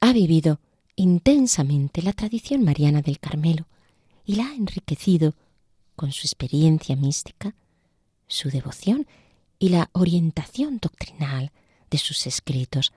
ha 0.00 0.12
vivido 0.12 0.60
intensamente 0.96 2.02
la 2.02 2.12
tradición 2.12 2.64
mariana 2.64 3.02
del 3.02 3.18
Carmelo 3.18 3.66
y 4.24 4.36
la 4.36 4.46
ha 4.46 4.54
enriquecido 4.54 5.34
con 5.94 6.12
su 6.12 6.26
experiencia 6.26 6.96
mística, 6.96 7.54
su 8.26 8.50
devoción 8.50 9.06
y 9.58 9.70
la 9.70 9.88
orientación 9.92 10.78
doctrinal 10.78 11.52
de 11.90 11.98
sus 11.98 12.26
escritos. 12.26 12.92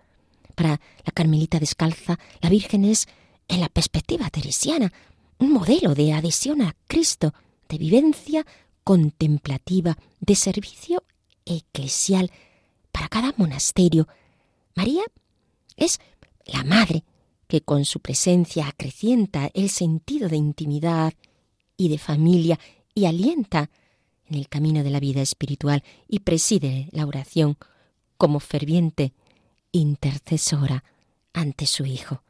Para 0.56 0.82
la 1.06 1.12
Carmelita 1.14 1.60
descalza, 1.60 2.20
la 2.42 2.50
Virgen 2.50 2.84
es, 2.84 3.08
en 3.48 3.62
la 3.62 3.70
perspectiva 3.70 4.30
teresiana, 4.30 4.92
un 5.38 5.54
modelo 5.54 5.96
de 5.96 6.14
adhesión 6.14 6.62
a 6.62 6.76
Cristo, 6.88 7.34
de 7.70 7.78
vivencia 7.78 8.46
contemplativa, 8.84 9.98
de 10.20 10.36
servicio 10.36 11.04
eclesial 11.46 12.32
para 12.92 13.08
cada 13.08 13.34
monasterio. 13.38 14.08
María 14.76 15.04
es 15.78 16.00
la 16.46 16.64
madre 16.64 17.04
que 17.48 17.62
con 17.62 17.86
su 17.86 18.00
presencia 18.00 18.68
acrecienta 18.68 19.50
el 19.54 19.70
sentido 19.70 20.30
de 20.30 20.38
intimidad 20.38 21.14
y 21.78 21.90
de 21.90 21.98
familia 21.98 22.60
y 22.94 23.06
alienta 23.06 23.70
en 24.28 24.38
el 24.38 24.48
camino 24.48 24.84
de 24.84 24.90
la 24.90 25.00
vida 25.00 25.22
espiritual 25.22 25.84
y 26.08 26.20
preside 26.20 26.90
la 26.92 27.06
oración 27.06 27.58
como 28.18 28.40
ferviente 28.40 29.14
intercesora 29.72 30.84
ante 31.34 31.66
su 31.66 31.86
Hijo. 31.86 32.22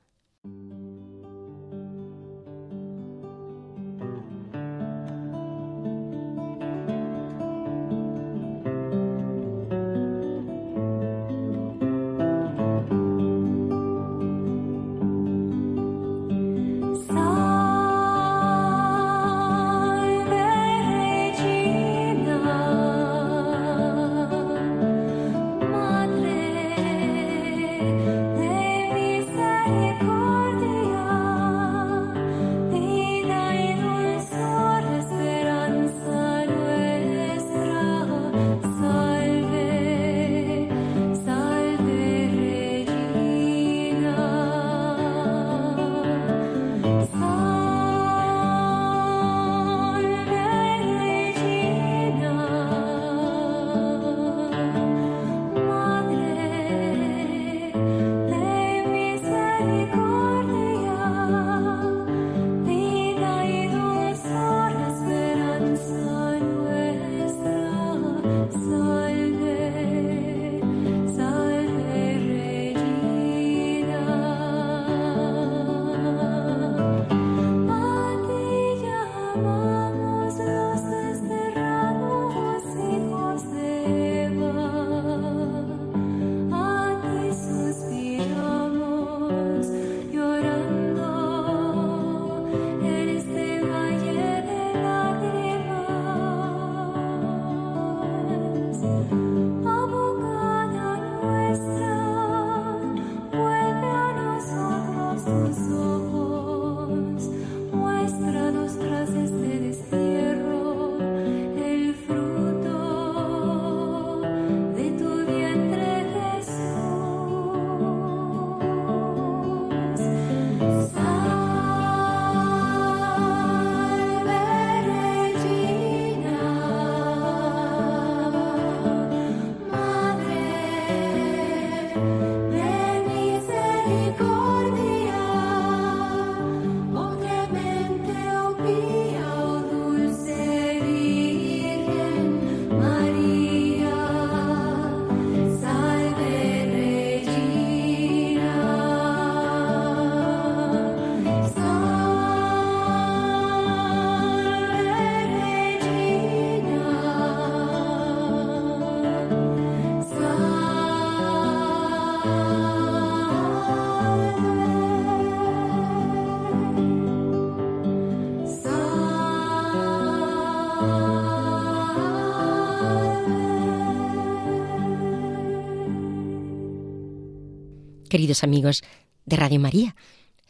Queridos 178.10 178.44
amigos 178.44 178.82
de 179.26 179.36
Radio 179.36 179.60
María, 179.60 179.96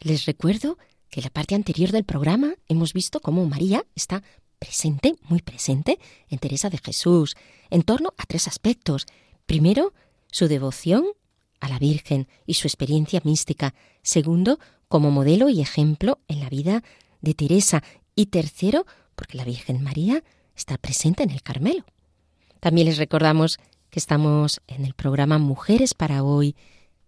les 0.00 0.24
recuerdo 0.24 0.78
que 1.10 1.20
en 1.20 1.24
la 1.24 1.30
parte 1.30 1.54
anterior 1.54 1.92
del 1.92 2.04
programa 2.04 2.54
hemos 2.68 2.94
visto 2.94 3.20
cómo 3.20 3.44
María 3.44 3.84
está 3.94 4.22
presente, 4.58 5.16
muy 5.24 5.42
presente, 5.42 5.98
en 6.30 6.38
Teresa 6.38 6.70
de 6.70 6.78
Jesús, 6.78 7.36
en 7.68 7.82
torno 7.82 8.14
a 8.16 8.24
tres 8.24 8.48
aspectos. 8.48 9.04
Primero, 9.44 9.92
su 10.32 10.48
devoción 10.48 11.04
a 11.60 11.68
la 11.68 11.78
Virgen 11.78 12.28
y 12.46 12.54
su 12.54 12.66
experiencia 12.66 13.20
mística. 13.24 13.74
Segundo, 14.02 14.58
como 14.88 15.10
modelo 15.10 15.50
y 15.50 15.60
ejemplo 15.60 16.18
en 16.28 16.40
la 16.40 16.48
vida 16.48 16.82
de 17.20 17.34
Teresa. 17.34 17.82
Y 18.14 18.26
tercero, 18.26 18.86
porque 19.14 19.36
la 19.36 19.44
Virgen 19.44 19.82
María 19.82 20.24
está 20.56 20.78
presente 20.78 21.24
en 21.24 21.30
el 21.30 21.42
Carmelo. 21.42 21.84
También 22.58 22.86
les 22.86 22.96
recordamos 22.96 23.58
que 23.90 23.98
estamos 23.98 24.62
en 24.66 24.86
el 24.86 24.94
programa 24.94 25.36
Mujeres 25.36 25.92
para 25.92 26.22
hoy, 26.22 26.56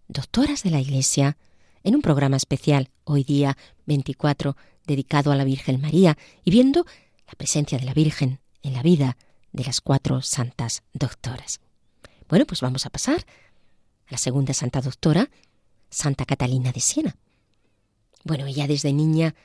doctoras 0.07 0.63
de 0.63 0.69
la 0.69 0.79
Iglesia, 0.79 1.37
en 1.83 1.95
un 1.95 2.01
programa 2.01 2.37
especial, 2.37 2.89
hoy 3.03 3.23
día 3.23 3.57
24, 3.85 4.55
dedicado 4.85 5.31
a 5.31 5.35
la 5.35 5.43
Virgen 5.43 5.81
María 5.81 6.17
y 6.43 6.51
viendo 6.51 6.85
la 7.27 7.33
presencia 7.33 7.77
de 7.77 7.85
la 7.85 7.93
Virgen 7.93 8.39
en 8.61 8.73
la 8.73 8.83
vida 8.83 9.17
de 9.51 9.63
las 9.63 9.81
cuatro 9.81 10.21
santas 10.21 10.83
doctoras. 10.93 11.59
Bueno, 12.27 12.45
pues 12.45 12.61
vamos 12.61 12.85
a 12.85 12.89
pasar 12.89 13.25
a 14.07 14.11
la 14.11 14.17
segunda 14.17 14.53
santa 14.53 14.81
doctora, 14.81 15.29
Santa 15.89 16.25
Catalina 16.25 16.71
de 16.71 16.79
Siena. 16.79 17.15
Bueno, 18.23 18.45
ella 18.47 18.67
desde 18.67 18.93
niña 18.93 19.35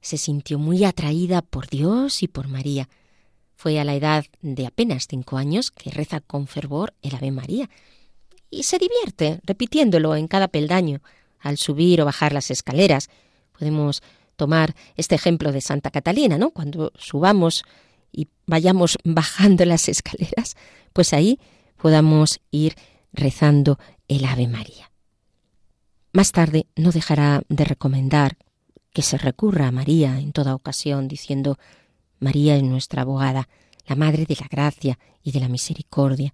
se 0.00 0.18
sintió 0.18 0.58
muy 0.58 0.84
atraída 0.84 1.42
por 1.42 1.68
Dios 1.68 2.22
y 2.22 2.28
por 2.28 2.48
María. 2.48 2.88
Fue 3.56 3.80
a 3.80 3.84
la 3.84 3.94
edad 3.94 4.26
de 4.42 4.66
apenas 4.66 5.06
cinco 5.08 5.38
años 5.38 5.70
que 5.70 5.90
reza 5.90 6.20
con 6.20 6.46
fervor 6.46 6.94
el 7.02 7.14
Ave 7.14 7.30
María 7.30 7.70
y 8.56 8.62
se 8.62 8.78
divierte 8.78 9.40
repitiéndolo 9.44 10.16
en 10.16 10.28
cada 10.28 10.48
peldaño 10.48 11.02
al 11.40 11.58
subir 11.58 12.00
o 12.00 12.06
bajar 12.06 12.32
las 12.32 12.50
escaleras. 12.50 13.10
Podemos 13.56 14.02
tomar 14.36 14.74
este 14.96 15.14
ejemplo 15.14 15.52
de 15.52 15.60
Santa 15.60 15.90
Catalina, 15.90 16.38
¿no? 16.38 16.50
Cuando 16.50 16.90
subamos 16.96 17.64
y 18.10 18.28
vayamos 18.46 18.96
bajando 19.04 19.64
las 19.66 19.88
escaleras, 19.88 20.56
pues 20.94 21.12
ahí 21.12 21.38
podamos 21.76 22.40
ir 22.50 22.74
rezando 23.12 23.78
el 24.08 24.24
Ave 24.24 24.48
María. 24.48 24.90
Más 26.12 26.32
tarde 26.32 26.66
no 26.76 26.92
dejará 26.92 27.42
de 27.50 27.64
recomendar 27.64 28.38
que 28.94 29.02
se 29.02 29.18
recurra 29.18 29.68
a 29.68 29.72
María 29.72 30.18
en 30.18 30.32
toda 30.32 30.54
ocasión, 30.54 31.08
diciendo 31.08 31.58
María 32.20 32.56
es 32.56 32.62
nuestra 32.62 33.02
abogada, 33.02 33.50
la 33.86 33.96
Madre 33.96 34.24
de 34.24 34.36
la 34.40 34.48
Gracia 34.50 34.98
y 35.22 35.32
de 35.32 35.40
la 35.40 35.48
Misericordia. 35.48 36.32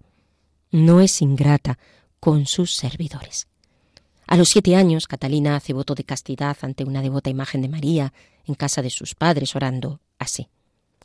No 0.71 1.01
es 1.01 1.21
ingrata 1.21 1.77
con 2.23 2.45
sus 2.45 2.73
servidores. 2.73 3.49
A 4.27 4.37
los 4.37 4.47
siete 4.47 4.77
años, 4.77 5.07
Catalina 5.07 5.57
hace 5.57 5.73
voto 5.73 5.93
de 5.93 6.05
castidad 6.05 6.55
ante 6.61 6.85
una 6.85 7.01
devota 7.01 7.29
imagen 7.29 7.61
de 7.61 7.67
María 7.67 8.13
en 8.45 8.55
casa 8.55 8.81
de 8.81 8.89
sus 8.89 9.13
padres, 9.13 9.57
orando 9.57 9.99
así. 10.19 10.47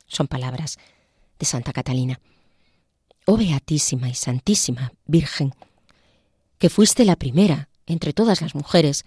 Son 0.07 0.29
palabras 0.29 0.79
de 1.37 1.45
Santa 1.45 1.73
Catalina. 1.73 2.21
Oh 3.25 3.35
Beatísima 3.35 4.07
y 4.07 4.13
Santísima 4.13 4.93
Virgen, 5.07 5.53
que 6.57 6.69
fuiste 6.69 7.03
la 7.03 7.17
primera 7.17 7.67
entre 7.85 8.13
todas 8.13 8.39
las 8.39 8.55
mujeres 8.55 9.03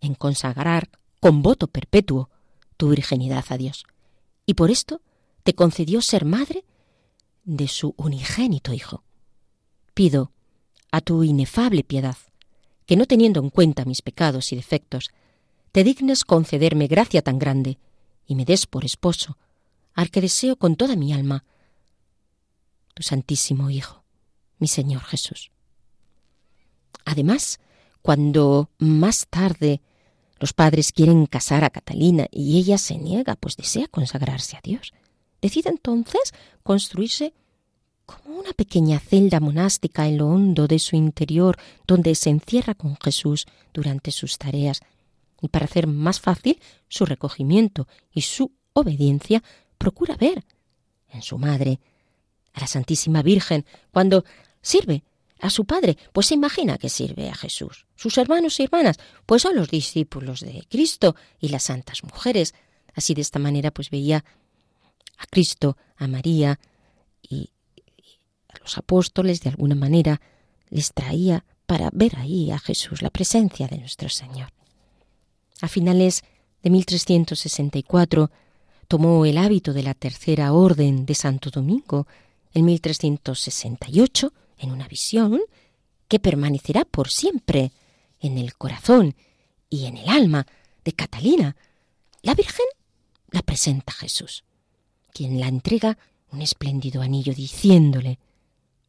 en 0.00 0.14
consagrar 0.14 0.88
con 1.20 1.42
voto 1.42 1.66
perpetuo 1.66 2.30
tu 2.78 2.88
virginidad 2.88 3.44
a 3.50 3.58
Dios, 3.58 3.84
y 4.46 4.54
por 4.54 4.70
esto 4.70 5.02
te 5.42 5.54
concedió 5.54 6.00
ser 6.00 6.24
madre 6.24 6.64
de 7.44 7.68
su 7.68 7.92
unigénito 7.98 8.72
Hijo. 8.72 9.04
Pido 9.92 10.32
a 10.92 11.00
tu 11.00 11.24
inefable 11.24 11.82
piedad 11.82 12.16
que 12.86 12.96
no 12.96 13.06
teniendo 13.06 13.40
en 13.40 13.50
cuenta 13.50 13.84
mis 13.84 14.02
pecados 14.02 14.52
y 14.52 14.56
defectos, 14.56 15.10
te 15.72 15.82
dignes 15.84 16.24
concederme 16.24 16.86
gracia 16.86 17.22
tan 17.22 17.38
grande 17.38 17.78
y 18.26 18.34
me 18.34 18.44
des 18.44 18.66
por 18.66 18.84
esposo 18.84 19.38
al 19.94 20.10
que 20.10 20.20
deseo 20.20 20.56
con 20.56 20.76
toda 20.76 20.96
mi 20.96 21.12
alma, 21.12 21.44
tu 22.94 23.02
Santísimo 23.02 23.70
Hijo, 23.70 24.04
mi 24.58 24.68
Señor 24.68 25.02
Jesús. 25.02 25.50
Además, 27.04 27.60
cuando 28.02 28.70
más 28.78 29.26
tarde 29.28 29.80
los 30.38 30.52
padres 30.52 30.92
quieren 30.92 31.26
casar 31.26 31.64
a 31.64 31.70
Catalina 31.70 32.26
y 32.30 32.58
ella 32.58 32.78
se 32.78 32.98
niega, 32.98 33.36
pues 33.36 33.56
desea 33.56 33.86
consagrarse 33.88 34.56
a 34.56 34.60
Dios, 34.62 34.92
decide 35.40 35.70
entonces 35.70 36.32
construirse 36.62 37.32
como 38.06 38.38
una 38.38 38.52
pequeña 38.52 38.98
celda 38.98 39.40
monástica 39.40 40.06
en 40.06 40.18
lo 40.18 40.28
hondo 40.28 40.66
de 40.66 40.78
su 40.78 40.96
interior, 40.96 41.58
donde 41.86 42.14
se 42.14 42.30
encierra 42.30 42.74
con 42.74 42.96
Jesús 42.96 43.46
durante 43.72 44.10
sus 44.10 44.38
tareas, 44.38 44.80
y 45.40 45.48
para 45.48 45.64
hacer 45.64 45.86
más 45.86 46.20
fácil 46.20 46.60
su 46.88 47.04
recogimiento 47.04 47.88
y 48.12 48.22
su 48.22 48.52
obediencia, 48.72 49.42
procura 49.78 50.16
ver 50.16 50.44
en 51.10 51.22
su 51.22 51.38
madre 51.38 51.80
a 52.54 52.60
la 52.60 52.66
Santísima 52.66 53.22
Virgen 53.22 53.64
cuando 53.90 54.24
sirve 54.60 55.02
a 55.40 55.50
su 55.50 55.64
padre, 55.64 55.98
pues 56.12 56.26
se 56.26 56.34
imagina 56.34 56.78
que 56.78 56.88
sirve 56.88 57.28
a 57.28 57.34
Jesús. 57.34 57.86
Sus 57.96 58.16
hermanos 58.16 58.60
y 58.60 58.62
hermanas, 58.62 58.98
pues 59.26 59.42
son 59.42 59.56
los 59.56 59.68
discípulos 59.68 60.40
de 60.40 60.64
Cristo 60.70 61.16
y 61.40 61.48
las 61.48 61.64
santas 61.64 62.04
mujeres. 62.04 62.54
Así 62.94 63.12
de 63.14 63.22
esta 63.22 63.40
manera, 63.40 63.72
pues 63.72 63.90
veía 63.90 64.24
a 65.18 65.26
Cristo, 65.26 65.76
a 65.96 66.06
María 66.06 66.60
a 68.52 68.58
los 68.60 68.78
apóstoles 68.78 69.40
de 69.40 69.50
alguna 69.50 69.74
manera 69.74 70.20
les 70.70 70.92
traía 70.92 71.44
para 71.66 71.90
ver 71.92 72.16
ahí 72.18 72.50
a 72.50 72.58
Jesús, 72.58 73.02
la 73.02 73.10
presencia 73.10 73.68
de 73.68 73.78
nuestro 73.78 74.08
Señor. 74.08 74.50
A 75.60 75.68
finales 75.68 76.22
de 76.62 76.70
1364 76.70 78.30
tomó 78.88 79.24
el 79.24 79.38
hábito 79.38 79.72
de 79.72 79.82
la 79.82 79.94
Tercera 79.94 80.52
Orden 80.52 81.06
de 81.06 81.14
Santo 81.14 81.50
Domingo. 81.50 82.06
En 82.52 82.66
1368, 82.66 84.32
en 84.58 84.70
una 84.70 84.86
visión 84.86 85.40
que 86.08 86.18
permanecerá 86.18 86.84
por 86.84 87.10
siempre 87.10 87.72
en 88.20 88.38
el 88.38 88.54
corazón 88.54 89.14
y 89.70 89.86
en 89.86 89.96
el 89.96 90.08
alma 90.08 90.46
de 90.84 90.92
Catalina, 90.92 91.56
la 92.22 92.34
Virgen 92.34 92.66
la 93.30 93.42
presenta 93.42 93.92
a 93.92 93.96
Jesús, 93.96 94.44
quien 95.12 95.40
la 95.40 95.48
entrega 95.48 95.96
un 96.30 96.42
espléndido 96.42 97.02
anillo 97.02 97.34
diciéndole 97.34 98.18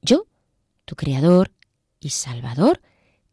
yo, 0.04 0.28
tu 0.86 0.96
Creador 0.96 1.52
y 2.00 2.10
Salvador, 2.10 2.82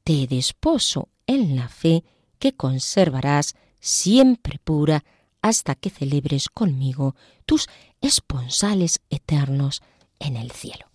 te 0.05 0.27
desposo 0.27 1.09
en 1.27 1.57
la 1.57 1.69
fe 1.69 2.05
que 2.39 2.55
conservarás 2.55 3.55
siempre 3.81 4.59
pura 4.59 5.05
hasta 5.43 5.75
que 5.75 5.91
celebres 5.91 6.49
conmigo 6.49 7.15
tus 7.47 7.69
esponsales 8.01 9.01
eternos 9.11 9.83
en 10.19 10.37
el 10.37 10.51
cielo. 10.51 10.87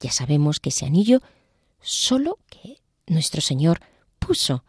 Ya 0.00 0.10
sabemos 0.12 0.60
que 0.60 0.70
ese 0.70 0.86
anillo 0.86 1.20
solo 1.80 2.38
que 2.48 2.80
nuestro 3.06 3.40
Señor 3.40 3.80
puso 4.18 4.64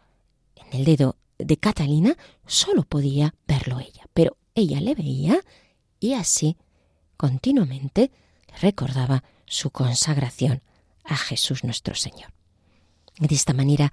en 0.56 0.80
el 0.80 0.84
dedo 0.84 1.16
de 1.38 1.56
Catalina, 1.56 2.16
solo 2.46 2.82
podía 2.82 3.34
verlo 3.46 3.80
ella, 3.80 4.06
pero 4.12 4.36
ella 4.54 4.80
le 4.80 4.94
veía 4.94 5.40
y 6.00 6.14
así 6.14 6.56
continuamente 7.16 8.10
recordaba 8.60 9.24
su 9.52 9.70
consagración 9.70 10.62
a 11.04 11.14
Jesús 11.14 11.62
nuestro 11.62 11.94
Señor. 11.94 12.32
De 13.18 13.34
esta 13.34 13.52
manera, 13.52 13.92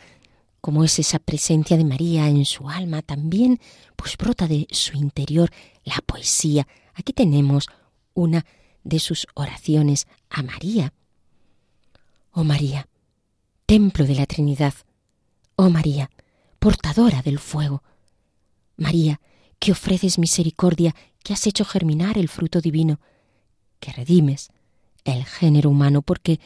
como 0.62 0.86
es 0.86 1.00
esa 1.00 1.19
presencia 1.19 1.76
de 1.76 1.84
María 1.84 2.30
en 2.30 2.45
su 2.45 2.69
alma, 2.69 3.02
también 3.02 3.60
pues 3.98 4.15
brota 4.15 4.48
de 4.48 4.67
su 4.72 4.95
interior 4.95 5.52
la 5.84 5.98
poesía. 6.06 6.65
Aquí 6.93 7.12
tenemos 7.12 7.67
una 8.13 8.45
de 8.86 9.00
sus 9.00 9.28
oraciones 9.34 10.08
a 10.30 10.43
María. 10.43 10.93
Oh 12.32 12.45
María, 12.45 12.88
templo 13.65 14.06
de 14.06 14.15
la 14.15 14.26
Trinidad. 14.26 14.74
Oh 15.58 15.69
María, 15.69 16.10
portadora 16.60 17.22
del 17.22 17.38
fuego. 17.38 17.84
María, 18.78 19.19
que 19.60 19.74
ofreces 19.74 20.19
misericordia, 20.19 20.95
que 21.22 21.34
has 21.34 21.45
hecho 21.48 21.65
germinar 21.65 22.17
el 22.17 22.30
fruto 22.30 22.62
divino, 22.62 23.02
que 23.82 23.91
redimes 23.91 24.52
el 25.15 25.26
género 25.26 25.69
humano, 25.69 26.02
porque, 26.02 26.39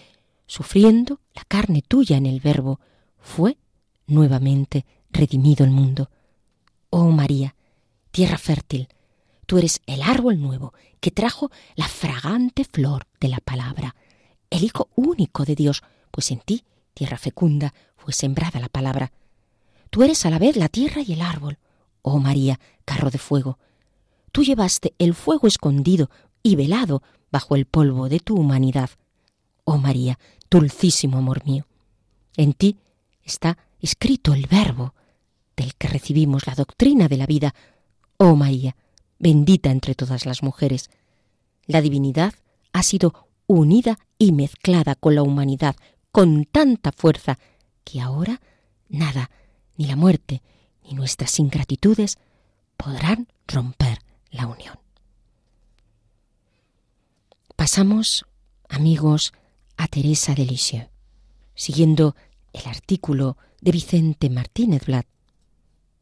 sufriendo 0.46 1.20
la 1.34 1.44
carne 1.46 1.82
tuya 1.82 2.18
en 2.18 2.26
el 2.26 2.40
Verbo, 2.40 2.80
fue 3.20 3.58
nuevamente 4.08 4.86
redimido 5.12 5.64
el 5.64 5.72
mundo. 5.72 6.10
Oh 6.90 7.10
María, 7.12 7.56
tierra 8.12 8.38
fértil, 8.38 8.88
tú 9.46 9.58
eres 9.58 9.82
el 9.86 10.02
árbol 10.02 10.40
nuevo 10.40 10.74
que 11.00 11.12
trajo 11.12 11.52
la 11.76 11.88
fragante 11.88 12.66
flor 12.66 13.08
de 13.20 13.30
la 13.30 13.40
palabra, 13.40 13.96
el 14.50 14.64
Hijo 14.64 14.90
único 14.96 15.46
de 15.46 15.56
Dios, 15.56 15.82
pues 16.12 16.30
en 16.32 16.40
ti, 16.40 16.64
tierra 16.94 17.18
fecunda, 17.18 17.74
fue 17.98 18.14
sembrada 18.14 18.60
la 18.60 18.70
palabra. 18.70 19.12
Tú 19.90 20.04
eres 20.04 20.26
a 20.26 20.30
la 20.30 20.40
vez 20.40 20.58
la 20.58 20.70
tierra 20.70 21.02
y 21.02 21.14
el 21.14 21.22
árbol. 21.22 21.58
Oh 22.02 22.20
María, 22.20 22.60
carro 22.86 23.10
de 23.10 23.18
fuego, 23.18 23.58
tú 24.32 24.44
llevaste 24.44 24.94
el 25.00 25.14
fuego 25.14 25.48
escondido 25.48 26.10
y 26.44 26.56
velado 26.56 27.02
bajo 27.32 27.56
el 27.56 27.66
polvo 27.66 28.10
de 28.10 28.20
tu 28.20 28.36
humanidad. 28.36 28.92
Oh 29.64 29.78
María, 29.78 30.20
dulcísimo 30.52 31.18
amor 31.18 31.46
mío, 31.46 31.66
en 32.36 32.54
ti 32.54 32.78
está 33.24 33.58
escrito 33.80 34.34
el 34.34 34.46
verbo 34.48 34.94
del 35.56 35.74
que 35.76 35.88
recibimos 35.88 36.46
la 36.46 36.56
doctrina 36.56 37.08
de 37.08 37.18
la 37.18 37.26
vida. 37.26 37.56
Oh 38.18 38.36
María, 38.36 38.76
bendita 39.18 39.72
entre 39.72 39.96
todas 39.96 40.26
las 40.26 40.44
mujeres. 40.44 40.90
La 41.66 41.82
divinidad 41.82 42.34
ha 42.74 42.84
sido 42.84 43.30
unida 43.48 43.98
y 44.18 44.32
mezclada 44.32 44.96
con 44.96 45.16
la 45.16 45.24
humanidad 45.24 45.76
con 46.12 46.46
tanta 46.46 46.92
fuerza 46.92 47.40
que 47.84 48.02
ahora 48.02 48.42
nada, 48.90 49.32
ni 49.78 49.86
la 49.86 49.96
muerte, 49.96 50.42
ni 50.84 50.94
nuestras 50.94 51.40
ingratitudes 51.40 52.18
podrán 52.78 53.28
romper 53.48 54.00
la 54.30 54.48
unión. 54.48 54.83
Pasamos, 57.64 58.26
amigos, 58.68 59.32
a 59.78 59.88
Teresa 59.88 60.36
de 60.36 60.46
Lisieux, 60.46 60.90
siguiendo 61.56 62.14
el 62.52 62.68
artículo 62.68 63.38
de 63.62 63.72
Vicente 63.72 64.30
Martínez 64.30 64.86
Blat. 64.86 65.08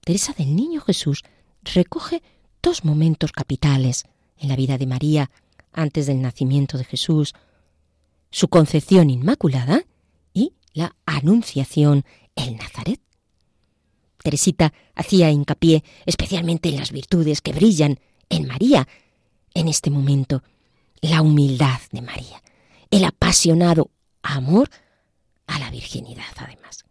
Teresa 0.03 0.33
del 0.33 0.55
Niño 0.55 0.81
Jesús 0.81 1.21
recoge 1.63 2.23
dos 2.63 2.83
momentos 2.83 3.31
capitales 3.31 4.05
en 4.39 4.49
la 4.49 4.55
vida 4.55 4.79
de 4.79 4.87
María 4.87 5.29
antes 5.71 6.07
del 6.07 6.19
nacimiento 6.19 6.79
de 6.79 6.83
Jesús, 6.83 7.35
su 8.31 8.47
concepción 8.47 9.11
inmaculada 9.11 9.83
y 10.33 10.53
la 10.73 10.95
anunciación 11.05 12.05
en 12.35 12.57
Nazaret. 12.57 12.99
Teresita 14.23 14.73
hacía 14.95 15.29
hincapié 15.29 15.83
especialmente 16.07 16.69
en 16.69 16.77
las 16.77 16.91
virtudes 16.91 17.39
que 17.39 17.53
brillan 17.53 17.99
en 18.29 18.47
María 18.47 18.87
en 19.53 19.67
este 19.67 19.91
momento, 19.91 20.41
la 21.01 21.21
humildad 21.21 21.79
de 21.91 22.01
María, 22.01 22.41
el 22.89 23.03
apasionado 23.05 23.89
amor 24.21 24.69
a 25.47 25.59
la 25.59 25.69
virginidad 25.71 26.23
además. 26.37 26.85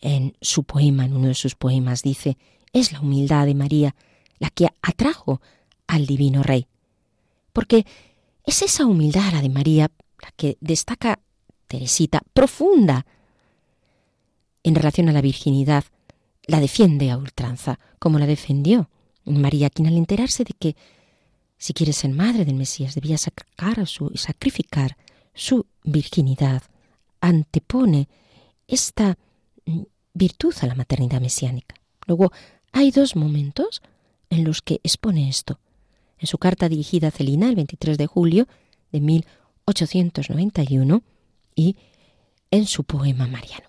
En 0.00 0.36
su 0.40 0.64
poema, 0.64 1.04
en 1.04 1.14
uno 1.14 1.28
de 1.28 1.34
sus 1.34 1.54
poemas, 1.54 2.02
dice, 2.02 2.38
es 2.72 2.92
la 2.92 3.00
humildad 3.00 3.46
de 3.46 3.54
María 3.54 3.94
la 4.38 4.50
que 4.50 4.68
atrajo 4.82 5.40
al 5.86 6.06
divino 6.06 6.42
rey, 6.42 6.66
porque 7.52 7.84
es 8.44 8.62
esa 8.62 8.86
humildad 8.86 9.32
la 9.32 9.42
de 9.42 9.48
María 9.48 9.90
la 10.22 10.30
que 10.36 10.56
destaca 10.60 11.18
Teresita, 11.66 12.20
profunda 12.34 13.06
en 14.64 14.74
relación 14.74 15.08
a 15.08 15.12
la 15.12 15.20
virginidad, 15.20 15.84
la 16.46 16.58
defiende 16.58 17.12
a 17.12 17.16
ultranza, 17.16 17.78
como 18.00 18.18
la 18.18 18.26
defendió 18.26 18.90
María, 19.24 19.70
quien 19.70 19.86
al 19.86 19.96
enterarse 19.96 20.42
de 20.42 20.52
que 20.58 20.76
si 21.60 21.72
quiere 21.74 21.92
ser 21.92 22.10
madre 22.10 22.44
del 22.46 22.54
Mesías 22.54 22.94
debía 22.94 23.18
sacar 23.18 23.86
su, 23.86 24.12
sacrificar 24.14 24.96
su 25.34 25.66
virginidad, 25.84 26.62
antepone 27.20 28.08
esta 28.66 29.18
mm, 29.66 29.82
virtud 30.14 30.54
a 30.62 30.66
la 30.66 30.74
maternidad 30.74 31.20
mesiánica. 31.20 31.74
Luego, 32.06 32.32
hay 32.72 32.90
dos 32.90 33.14
momentos 33.14 33.82
en 34.30 34.44
los 34.44 34.62
que 34.62 34.80
expone 34.82 35.28
esto. 35.28 35.60
En 36.18 36.28
su 36.28 36.38
carta 36.38 36.70
dirigida 36.70 37.08
a 37.08 37.10
Celina 37.10 37.50
el 37.50 37.56
23 37.56 37.98
de 37.98 38.06
julio 38.06 38.48
de 38.90 39.00
1891 39.00 41.02
y 41.54 41.76
en 42.50 42.64
su 42.64 42.84
poema 42.84 43.26
mariano. 43.26 43.68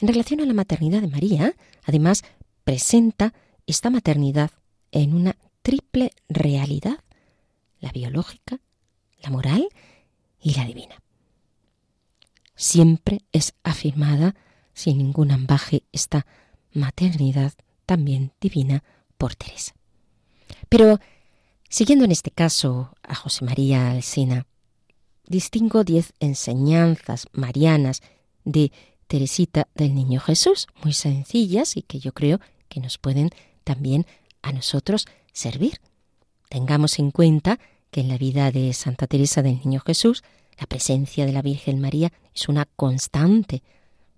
En 0.00 0.08
relación 0.08 0.40
a 0.40 0.46
la 0.46 0.54
maternidad 0.54 1.02
de 1.02 1.08
María, 1.08 1.54
además 1.84 2.24
presenta 2.64 3.32
esta 3.64 3.90
maternidad 3.90 4.50
en 4.90 5.14
una 5.14 5.36
triple 5.66 6.12
realidad, 6.28 7.00
la 7.80 7.90
biológica, 7.90 8.60
la 9.20 9.30
moral 9.30 9.68
y 10.40 10.54
la 10.54 10.64
divina. 10.64 11.02
Siempre 12.54 13.22
es 13.32 13.52
afirmada 13.64 14.36
sin 14.74 14.98
ningún 14.98 15.32
ambaje 15.32 15.82
esta 15.90 16.24
maternidad 16.72 17.52
también 17.84 18.30
divina 18.40 18.84
por 19.18 19.34
Teresa. 19.34 19.74
Pero, 20.68 21.00
siguiendo 21.68 22.04
en 22.04 22.12
este 22.12 22.30
caso 22.30 22.94
a 23.02 23.16
José 23.16 23.44
María 23.44 23.90
Alsina, 23.90 24.46
distingo 25.26 25.82
diez 25.82 26.12
enseñanzas 26.20 27.26
marianas 27.32 28.02
de 28.44 28.70
Teresita 29.08 29.66
del 29.74 29.96
Niño 29.96 30.20
Jesús, 30.20 30.68
muy 30.84 30.92
sencillas 30.92 31.76
y 31.76 31.82
que 31.82 31.98
yo 31.98 32.14
creo 32.14 32.38
que 32.68 32.78
nos 32.78 32.98
pueden 32.98 33.30
también 33.64 34.06
a 34.42 34.52
nosotros 34.52 35.06
servir. 35.36 35.80
Tengamos 36.48 36.98
en 36.98 37.10
cuenta 37.10 37.60
que 37.90 38.00
en 38.00 38.08
la 38.08 38.16
vida 38.18 38.50
de 38.50 38.72
Santa 38.72 39.06
Teresa 39.06 39.42
del 39.42 39.58
Niño 39.58 39.80
Jesús 39.80 40.24
la 40.58 40.66
presencia 40.66 41.26
de 41.26 41.32
la 41.32 41.42
Virgen 41.42 41.78
María 41.80 42.10
es 42.34 42.48
una 42.48 42.64
constante, 42.64 43.62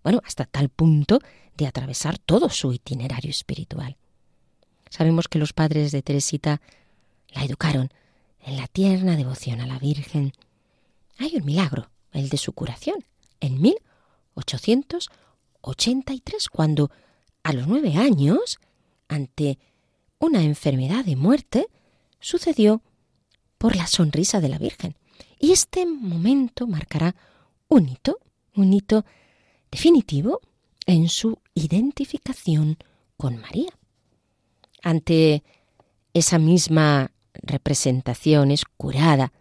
bueno, 0.05 0.23
hasta 0.25 0.45
tal 0.45 0.69
punto 0.69 1.19
de 1.57 1.67
atravesar 1.67 2.19
todo 2.19 2.49
su 2.49 2.73
itinerario 2.73 3.31
espiritual. 3.31 3.97
Sabemos 4.89 5.27
que 5.29 5.41
los 5.41 5.53
padres 5.53 5.93
de 5.93 6.03
Teresita 6.03 6.63
la 7.31 7.45
educaron 7.45 7.91
en 8.41 8.57
la 8.57 8.69
tierna 8.69 9.17
devoción 9.17 9.61
a 9.61 9.67
la 9.67 9.81
Virgen. 9.81 10.33
Hay 11.19 11.35
un 11.37 11.45
milagro, 11.45 11.91
el 12.13 12.29
de 12.29 12.37
su 12.39 12.53
curación, 12.53 13.05
en 13.41 13.61
1883, 13.61 16.49
cuando 16.49 16.93
a 17.43 17.53
los 17.53 17.67
nueve 17.67 17.97
años, 17.97 18.61
ante 19.09 19.59
una 20.19 20.43
enfermedad 20.43 21.05
de 21.05 21.17
muerte, 21.17 21.69
sucedió 22.21 22.83
por 23.59 23.77
la 23.77 23.87
sonrisa 23.87 24.41
de 24.41 24.49
la 24.49 24.59
Virgen. 24.59 24.97
Y 25.39 25.53
este 25.53 25.87
momento 25.87 26.67
marcará 26.67 27.15
un 27.69 27.89
hito, 27.89 28.19
un 28.55 28.73
hito 28.73 29.05
definitivo 29.71 30.41
en 30.87 31.09
su 31.09 31.39
identificación 31.55 32.79
con 33.17 33.41
María. 33.41 33.71
Ante 34.83 35.45
esa 36.15 36.39
misma 36.39 37.13
representación 37.35 38.51
escurada, 38.51 39.33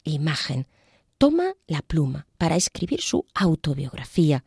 imagen 0.04 0.66
toma 1.18 1.52
la 1.66 1.82
pluma 1.82 2.26
para 2.38 2.56
escribir 2.56 3.02
su 3.02 3.26
autobiografía 3.34 4.42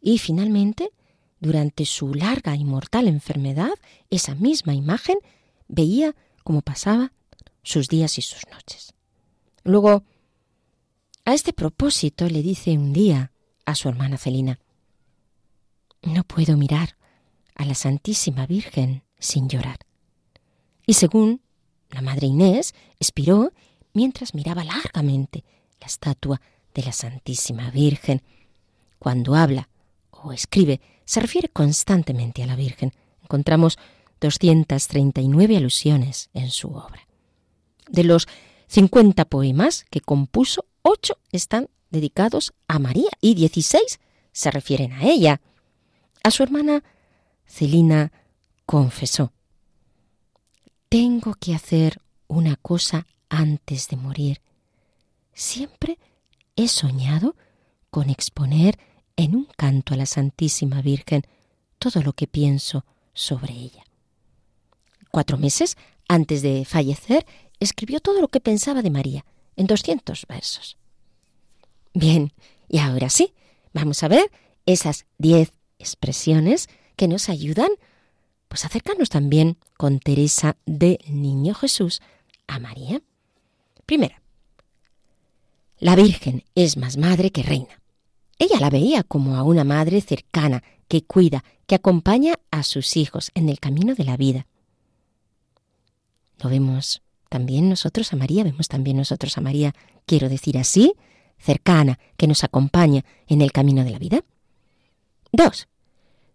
y 0.00 0.18
finalmente, 0.18 0.90
durante 1.38 1.86
su 1.86 2.14
larga 2.14 2.56
y 2.56 2.64
mortal 2.64 3.06
enfermedad, 3.06 3.74
esa 4.10 4.34
misma 4.34 4.74
imagen 4.74 5.18
veía 5.68 6.16
cómo 6.42 6.62
pasaba 6.62 7.12
sus 7.62 7.86
días 7.88 8.18
y 8.18 8.22
sus 8.22 8.40
noches. 8.50 8.92
Luego, 9.62 10.02
a 11.24 11.34
este 11.34 11.52
propósito 11.52 12.28
le 12.28 12.42
dice 12.42 12.72
un 12.72 12.92
día 12.92 13.32
a 13.64 13.74
su 13.74 13.88
hermana 13.88 14.18
Celina, 14.18 14.58
no 16.02 16.22
puedo 16.24 16.56
mirar 16.56 16.96
a 17.54 17.64
la 17.64 17.74
Santísima 17.74 18.46
Virgen 18.46 19.02
sin 19.18 19.48
llorar. 19.48 19.78
Y 20.86 20.94
según 20.94 21.40
la 21.90 22.02
Madre 22.02 22.26
Inés, 22.26 22.74
expiró 23.00 23.52
mientras 23.94 24.34
miraba 24.34 24.64
largamente 24.64 25.44
la 25.80 25.86
estatua 25.86 26.40
de 26.74 26.82
la 26.82 26.92
Santísima 26.92 27.70
Virgen. 27.70 28.22
Cuando 28.98 29.34
habla 29.34 29.68
o 30.10 30.32
escribe, 30.32 30.80
se 31.04 31.20
refiere 31.20 31.48
constantemente 31.48 32.42
a 32.42 32.46
la 32.46 32.56
Virgen. 32.56 32.92
Encontramos 33.22 33.78
239 34.20 35.56
alusiones 35.56 36.28
en 36.34 36.50
su 36.50 36.68
obra. 36.68 37.06
De 37.88 38.04
los 38.04 38.26
50 38.66 39.24
poemas 39.26 39.84
que 39.90 40.00
compuso, 40.00 40.66
8 40.84 41.18
están 41.32 41.68
dedicados 41.90 42.54
a 42.68 42.78
María 42.78 43.10
y 43.20 43.34
16 43.34 44.00
se 44.32 44.50
refieren 44.50 44.92
a 44.92 45.04
ella. 45.04 45.40
A 46.22 46.30
su 46.30 46.42
hermana 46.42 46.84
Celina 47.46 48.12
confesó, 48.66 49.32
Tengo 50.88 51.34
que 51.34 51.54
hacer 51.54 52.00
una 52.28 52.56
cosa 52.56 53.06
antes 53.28 53.88
de 53.88 53.96
morir 53.96 54.40
siempre 55.34 55.98
he 56.56 56.68
soñado 56.68 57.36
con 57.90 58.08
exponer 58.08 58.78
en 59.16 59.36
un 59.36 59.48
canto 59.56 59.94
a 59.94 59.96
la 59.96 60.06
Santísima 60.06 60.80
Virgen 60.80 61.22
todo 61.78 62.02
lo 62.02 62.12
que 62.12 62.26
pienso 62.26 62.84
sobre 63.12 63.52
ella. 63.52 63.84
Cuatro 65.10 65.36
meses 65.36 65.76
antes 66.08 66.42
de 66.42 66.64
fallecer, 66.64 67.26
escribió 67.60 68.00
todo 68.00 68.20
lo 68.20 68.28
que 68.28 68.40
pensaba 68.40 68.82
de 68.82 68.90
María, 68.90 69.24
en 69.56 69.66
doscientos 69.66 70.26
versos. 70.28 70.76
Bien, 71.92 72.32
y 72.68 72.78
ahora 72.78 73.10
sí, 73.10 73.32
vamos 73.72 74.02
a 74.02 74.08
ver 74.08 74.30
esas 74.66 75.06
diez 75.18 75.52
expresiones 75.78 76.68
que 76.96 77.08
nos 77.08 77.28
ayudan 77.28 77.70
pues 78.48 78.64
acercarnos 78.64 79.08
también 79.08 79.58
con 79.76 79.98
Teresa 79.98 80.56
de 80.64 81.00
Niño 81.08 81.54
Jesús 81.54 82.00
a 82.46 82.60
María. 82.60 83.02
Primera, 83.84 84.22
La 85.78 85.96
Virgen 85.96 86.44
es 86.54 86.76
más 86.76 86.96
madre 86.96 87.32
que 87.32 87.42
reina. 87.42 87.82
Ella 88.38 88.60
la 88.60 88.70
veía 88.70 89.02
como 89.02 89.36
a 89.36 89.42
una 89.42 89.64
madre 89.64 90.00
cercana, 90.00 90.62
que 90.86 91.04
cuida, 91.04 91.44
que 91.66 91.74
acompaña 91.74 92.34
a 92.50 92.62
sus 92.62 92.96
hijos 92.96 93.30
en 93.34 93.48
el 93.48 93.58
camino 93.58 93.94
de 93.94 94.04
la 94.04 94.16
vida. 94.16 94.46
Lo 96.38 96.50
vemos 96.50 97.02
también 97.34 97.68
nosotros 97.68 98.12
a 98.12 98.16
María, 98.16 98.44
vemos 98.44 98.68
también 98.68 98.96
nosotros 98.96 99.36
a 99.36 99.40
María, 99.40 99.74
quiero 100.06 100.28
decir 100.28 100.56
así, 100.56 100.94
cercana, 101.36 101.98
que 102.16 102.28
nos 102.28 102.44
acompaña 102.44 103.04
en 103.26 103.42
el 103.42 103.50
camino 103.50 103.82
de 103.82 103.90
la 103.90 103.98
vida. 103.98 104.22
Dos, 105.32 105.66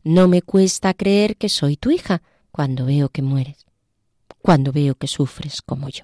no 0.04 0.28
me 0.28 0.42
cuesta 0.42 0.94
creer 0.94 1.38
que 1.38 1.48
soy 1.48 1.78
tu 1.78 1.90
hija 1.90 2.22
cuando 2.52 2.86
veo 2.86 3.08
que 3.08 3.22
mueres, 3.22 3.66
cuando 4.42 4.74
veo 4.74 4.96
que 4.96 5.08
sufres 5.08 5.62
como 5.62 5.88
yo. 5.88 6.04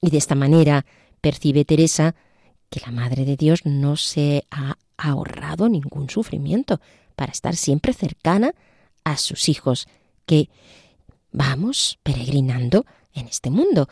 Y 0.00 0.08
de 0.08 0.16
esta 0.16 0.34
manera 0.34 0.86
percibe 1.20 1.66
Teresa 1.66 2.14
que 2.70 2.80
la 2.80 2.92
Madre 2.92 3.26
de 3.26 3.36
Dios 3.36 3.66
no 3.66 3.96
se 3.96 4.46
ha 4.50 4.78
ahorrado 4.96 5.68
ningún 5.68 6.08
sufrimiento 6.08 6.80
para 7.16 7.32
estar 7.32 7.54
siempre 7.54 7.92
cercana 7.92 8.54
a 9.04 9.18
sus 9.18 9.50
hijos, 9.50 9.88
que 10.24 10.48
vamos 11.32 11.98
peregrinando 12.02 12.86
en 13.16 13.26
este 13.28 13.50
mundo. 13.50 13.88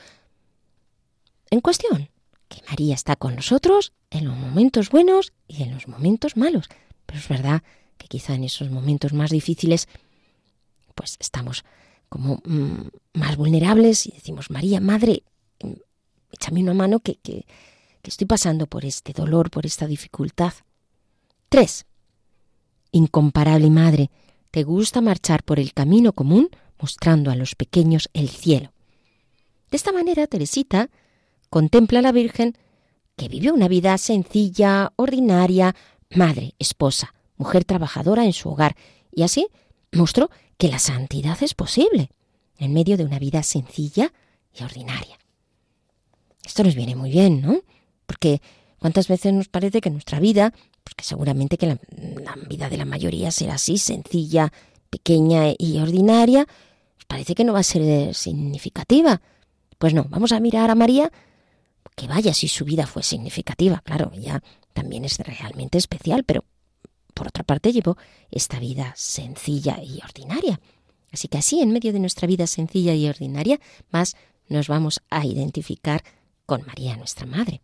En 1.51 1.61
cuestión, 1.61 2.09
que 2.49 2.63
María 2.69 2.95
está 2.95 3.17
con 3.17 3.35
nosotros 3.35 3.93
en 4.11 4.27
los 4.27 4.37
momentos 4.37 4.91
buenos 4.91 5.33
y 5.49 5.63
en 5.63 5.75
los 5.75 5.89
momentos 5.89 6.37
malos. 6.37 6.69
Pero 7.07 7.19
es 7.19 7.29
verdad 7.29 7.63
que 7.99 8.07
quizá 8.07 8.35
en 8.35 8.45
esos 8.45 8.71
momentos 8.71 9.13
más 9.13 9.31
difíciles, 9.31 9.89
pues 10.95 11.17
estamos 11.19 11.65
como 12.09 12.41
mm, 12.45 12.89
más 13.15 13.37
vulnerables 13.37 14.07
y 14.07 14.13
decimos, 14.13 14.51
María, 14.51 14.81
Madre, 14.81 15.25
échame 16.31 16.63
una 16.63 16.75
mano 16.75 17.01
que, 17.01 17.17
que, 17.17 17.47
que 18.03 18.11
estoy 18.11 18.27
pasando 18.27 18.67
por 18.67 18.85
este 18.85 19.13
dolor, 19.13 19.51
por 19.51 19.67
esta 19.67 19.87
dificultad. 19.87 20.53
3. 21.49 21.87
Incomparable 22.93 23.71
Madre, 23.71 24.11
te 24.51 24.63
gusta 24.63 25.01
marchar 25.01 25.43
por 25.43 25.59
el 25.59 25.73
camino 25.73 26.13
común 26.13 26.51
mostrando 26.79 27.31
a 27.31 27.37
los 27.37 27.55
pequeños 27.55 28.11
el 28.13 28.29
cielo. 28.29 28.74
De 29.75 29.77
esta 29.77 29.91
manera, 29.91 30.29
Teresita 30.29 30.89
contempla 31.51 31.99
a 31.99 32.03
la 32.03 32.13
Virgen 32.13 32.57
que 33.17 33.27
vivió 33.27 33.53
una 33.53 33.67
vida 33.67 33.99
sencilla, 33.99 34.93
ordinaria, 34.95 35.75
madre, 36.15 36.55
esposa, 36.61 37.13
mujer 37.39 37.65
trabajadora 37.65 38.25
en 38.25 38.33
su 38.33 38.51
hogar, 38.51 38.77
y 39.11 39.25
así 39.25 39.49
mostró 39.91 40.31
que 40.59 40.69
la 40.69 40.79
santidad 40.79 41.43
es 41.43 41.55
posible 41.55 42.09
en 42.57 42.73
medio 42.73 42.97
de 42.97 43.05
una 43.05 43.19
vida 43.19 43.43
sencilla 43.43 44.13
y 44.57 44.63
ordinaria. 44.63 45.19
Esto 46.45 46.63
nos 46.63 46.77
viene 46.77 46.95
muy 46.95 47.11
bien, 47.11 47.43
¿no? 47.43 47.59
Porque 48.07 48.41
cuántas 48.79 49.09
veces 49.09 49.33
nos 49.33 49.49
parece 49.49 49.81
que 49.81 49.91
nuestra 49.91 50.21
vida, 50.21 50.55
porque 50.85 51.03
seguramente 51.03 51.59
que 51.59 51.67
la, 51.67 51.79
vida 52.49 52.71
de 52.71 52.77
la 52.77 52.85
mayoría 52.85 53.33
será 53.33 53.55
así, 53.55 53.79
sencilla, 53.79 54.53
pequeña 54.89 55.47
y 55.59 55.81
ordinaria, 55.81 56.47
parece 57.09 57.35
que 57.35 57.43
no 57.43 57.55
va 57.55 57.59
a 57.59 57.65
ser 57.65 58.15
significativa. 58.15 59.21
Pues 59.79 59.95
no, 59.95 60.05
vamos 60.05 60.33
a 60.33 60.41
mirar 60.41 60.71
a 60.71 60.75
María, 60.75 61.11
que 61.95 62.07
vaya 62.07 62.35
si 62.35 62.49
su 62.49 62.65
vida 62.65 62.87
fue 62.87 63.03
significativa, 63.03 63.81
claro, 63.85 64.11
ella 64.15 64.43
también 64.73 65.05
es 65.05 65.19
realmente 65.19 65.79
especial, 65.79 66.25
pero 66.25 66.45
por 67.15 67.29
otra 67.29 67.45
parte 67.45 67.73
llevó 67.73 67.97
esta 68.31 68.59
vida 68.59 68.93
sencilla 68.97 69.79
y 69.83 70.01
ordinaria. 70.03 70.61
Así 71.13 71.29
que 71.29 71.39
así, 71.39 71.61
en 71.61 71.71
medio 71.71 71.93
de 71.93 72.01
nuestra 72.01 72.27
vida 72.27 72.47
sencilla 72.47 72.95
y 72.95 73.09
ordinaria, 73.09 73.61
más 73.91 74.17
nos 74.49 74.67
vamos 74.67 75.01
a 75.11 75.25
identificar 75.25 76.03
con 76.45 76.67
María, 76.67 76.97
nuestra 76.97 77.27
Madre. 77.27 77.63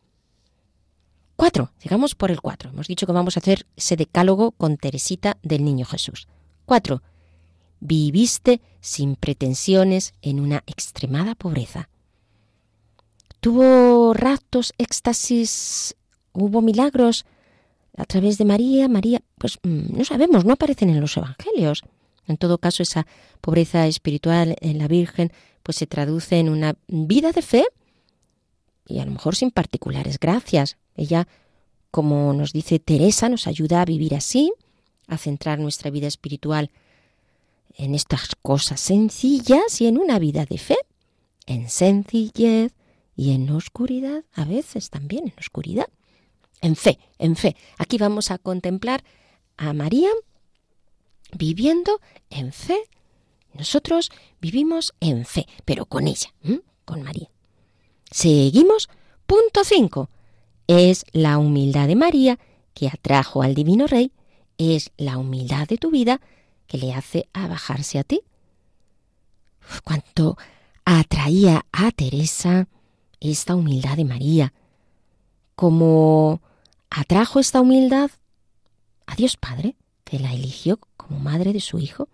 Cuatro, 1.36 1.72
llegamos 1.82 2.14
por 2.14 2.30
el 2.30 2.40
cuatro. 2.40 2.70
Hemos 2.70 2.86
dicho 2.86 3.06
que 3.06 3.12
vamos 3.12 3.36
a 3.36 3.40
hacer 3.40 3.66
ese 3.74 3.96
decálogo 3.96 4.52
con 4.52 4.76
Teresita 4.76 5.38
del 5.42 5.64
Niño 5.64 5.86
Jesús. 5.86 6.28
Cuatro, 6.64 7.02
viviste 7.80 8.60
sin 8.80 9.16
pretensiones 9.16 10.14
en 10.22 10.38
una 10.38 10.62
extremada 10.66 11.34
pobreza. 11.34 11.88
Tuvo 13.40 14.12
ratos, 14.12 14.74
éxtasis, 14.76 15.96
hubo 16.32 16.60
milagros, 16.60 17.24
a 17.96 18.04
través 18.04 18.38
de 18.38 18.44
María, 18.44 18.88
María, 18.88 19.20
pues 19.38 19.58
mm, 19.62 19.96
no 19.96 20.04
sabemos, 20.04 20.44
no 20.44 20.52
aparecen 20.52 20.90
en 20.90 21.00
los 21.00 21.16
evangelios. 21.16 21.82
En 22.26 22.36
todo 22.36 22.58
caso, 22.58 22.82
esa 22.82 23.06
pobreza 23.40 23.86
espiritual 23.86 24.56
en 24.60 24.78
la 24.78 24.88
Virgen, 24.88 25.32
pues 25.62 25.76
se 25.76 25.86
traduce 25.86 26.38
en 26.38 26.48
una 26.48 26.76
vida 26.86 27.32
de 27.32 27.42
fe 27.42 27.66
y 28.86 28.98
a 28.98 29.04
lo 29.04 29.12
mejor 29.12 29.36
sin 29.36 29.50
particulares 29.50 30.18
gracias. 30.18 30.76
Ella, 30.96 31.28
como 31.90 32.32
nos 32.32 32.52
dice 32.52 32.78
Teresa, 32.78 33.28
nos 33.28 33.46
ayuda 33.46 33.82
a 33.82 33.84
vivir 33.84 34.14
así, 34.14 34.52
a 35.06 35.16
centrar 35.16 35.58
nuestra 35.58 35.90
vida 35.90 36.06
espiritual 36.06 36.70
en 37.76 37.94
estas 37.94 38.30
cosas 38.42 38.80
sencillas 38.80 39.80
y 39.80 39.86
en 39.86 39.98
una 39.98 40.18
vida 40.18 40.44
de 40.44 40.58
fe, 40.58 40.76
en 41.46 41.68
sencillez 41.68 42.72
y 43.20 43.32
en 43.32 43.50
oscuridad, 43.50 44.24
a 44.32 44.46
veces 44.46 44.88
también 44.88 45.28
en 45.28 45.34
oscuridad 45.38 45.88
en 46.62 46.74
fe, 46.74 46.98
en 47.18 47.36
fe. 47.36 47.54
Aquí 47.76 47.98
vamos 47.98 48.30
a 48.30 48.38
contemplar 48.38 49.04
a 49.58 49.74
María 49.74 50.08
viviendo 51.36 52.00
en 52.30 52.50
fe. 52.50 52.78
Nosotros 53.52 54.10
vivimos 54.40 54.94
en 55.00 55.26
fe, 55.26 55.46
pero 55.66 55.84
con 55.84 56.08
ella, 56.08 56.32
con 56.86 57.02
María. 57.02 57.30
Seguimos. 58.10 58.88
Punto 59.26 59.64
5. 59.64 60.08
Es 60.66 61.04
la 61.12 61.36
humildad 61.36 61.88
de 61.88 61.96
María 61.96 62.38
que 62.72 62.88
atrajo 62.88 63.42
al 63.42 63.54
Divino 63.54 63.86
Rey, 63.86 64.12
es 64.56 64.92
la 64.96 65.18
humildad 65.18 65.68
de 65.68 65.76
tu 65.76 65.90
vida 65.90 66.22
que 66.66 66.78
le 66.78 66.94
hace 66.94 67.28
a 67.34 67.48
bajarse 67.48 67.98
a 67.98 68.04
ti. 68.04 68.22
cuánto 69.84 70.38
atraía 70.86 71.66
a 71.70 71.90
Teresa 71.92 72.66
esta 73.20 73.54
humildad 73.54 73.96
de 73.96 74.04
María, 74.04 74.52
como 75.54 76.40
atrajo 76.88 77.38
esta 77.38 77.60
humildad 77.60 78.10
a 79.06 79.14
Dios 79.14 79.36
Padre, 79.36 79.76
que 80.04 80.18
la 80.18 80.32
eligió 80.32 80.78
como 80.96 81.20
madre 81.20 81.52
de 81.52 81.60
su 81.60 81.78
Hijo. 81.78 82.08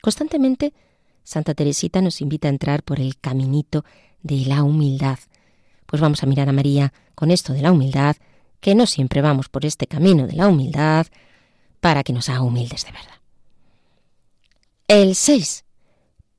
Constantemente, 0.00 0.72
Santa 1.24 1.54
Teresita 1.54 2.00
nos 2.00 2.20
invita 2.20 2.48
a 2.48 2.50
entrar 2.50 2.82
por 2.82 3.00
el 3.00 3.18
caminito 3.18 3.84
de 4.22 4.44
la 4.46 4.62
humildad. 4.62 5.18
Pues 5.86 6.00
vamos 6.00 6.22
a 6.22 6.26
mirar 6.26 6.48
a 6.48 6.52
María 6.52 6.92
con 7.14 7.30
esto 7.30 7.52
de 7.52 7.62
la 7.62 7.72
humildad, 7.72 8.16
que 8.60 8.74
no 8.74 8.86
siempre 8.86 9.20
vamos 9.20 9.48
por 9.48 9.66
este 9.66 9.86
camino 9.86 10.26
de 10.26 10.34
la 10.34 10.48
humildad, 10.48 11.06
para 11.80 12.02
que 12.02 12.12
nos 12.14 12.28
haga 12.28 12.42
humildes 12.42 12.84
de 12.84 12.92
verdad. 12.92 13.20
El 14.88 15.14
6. 15.14 15.64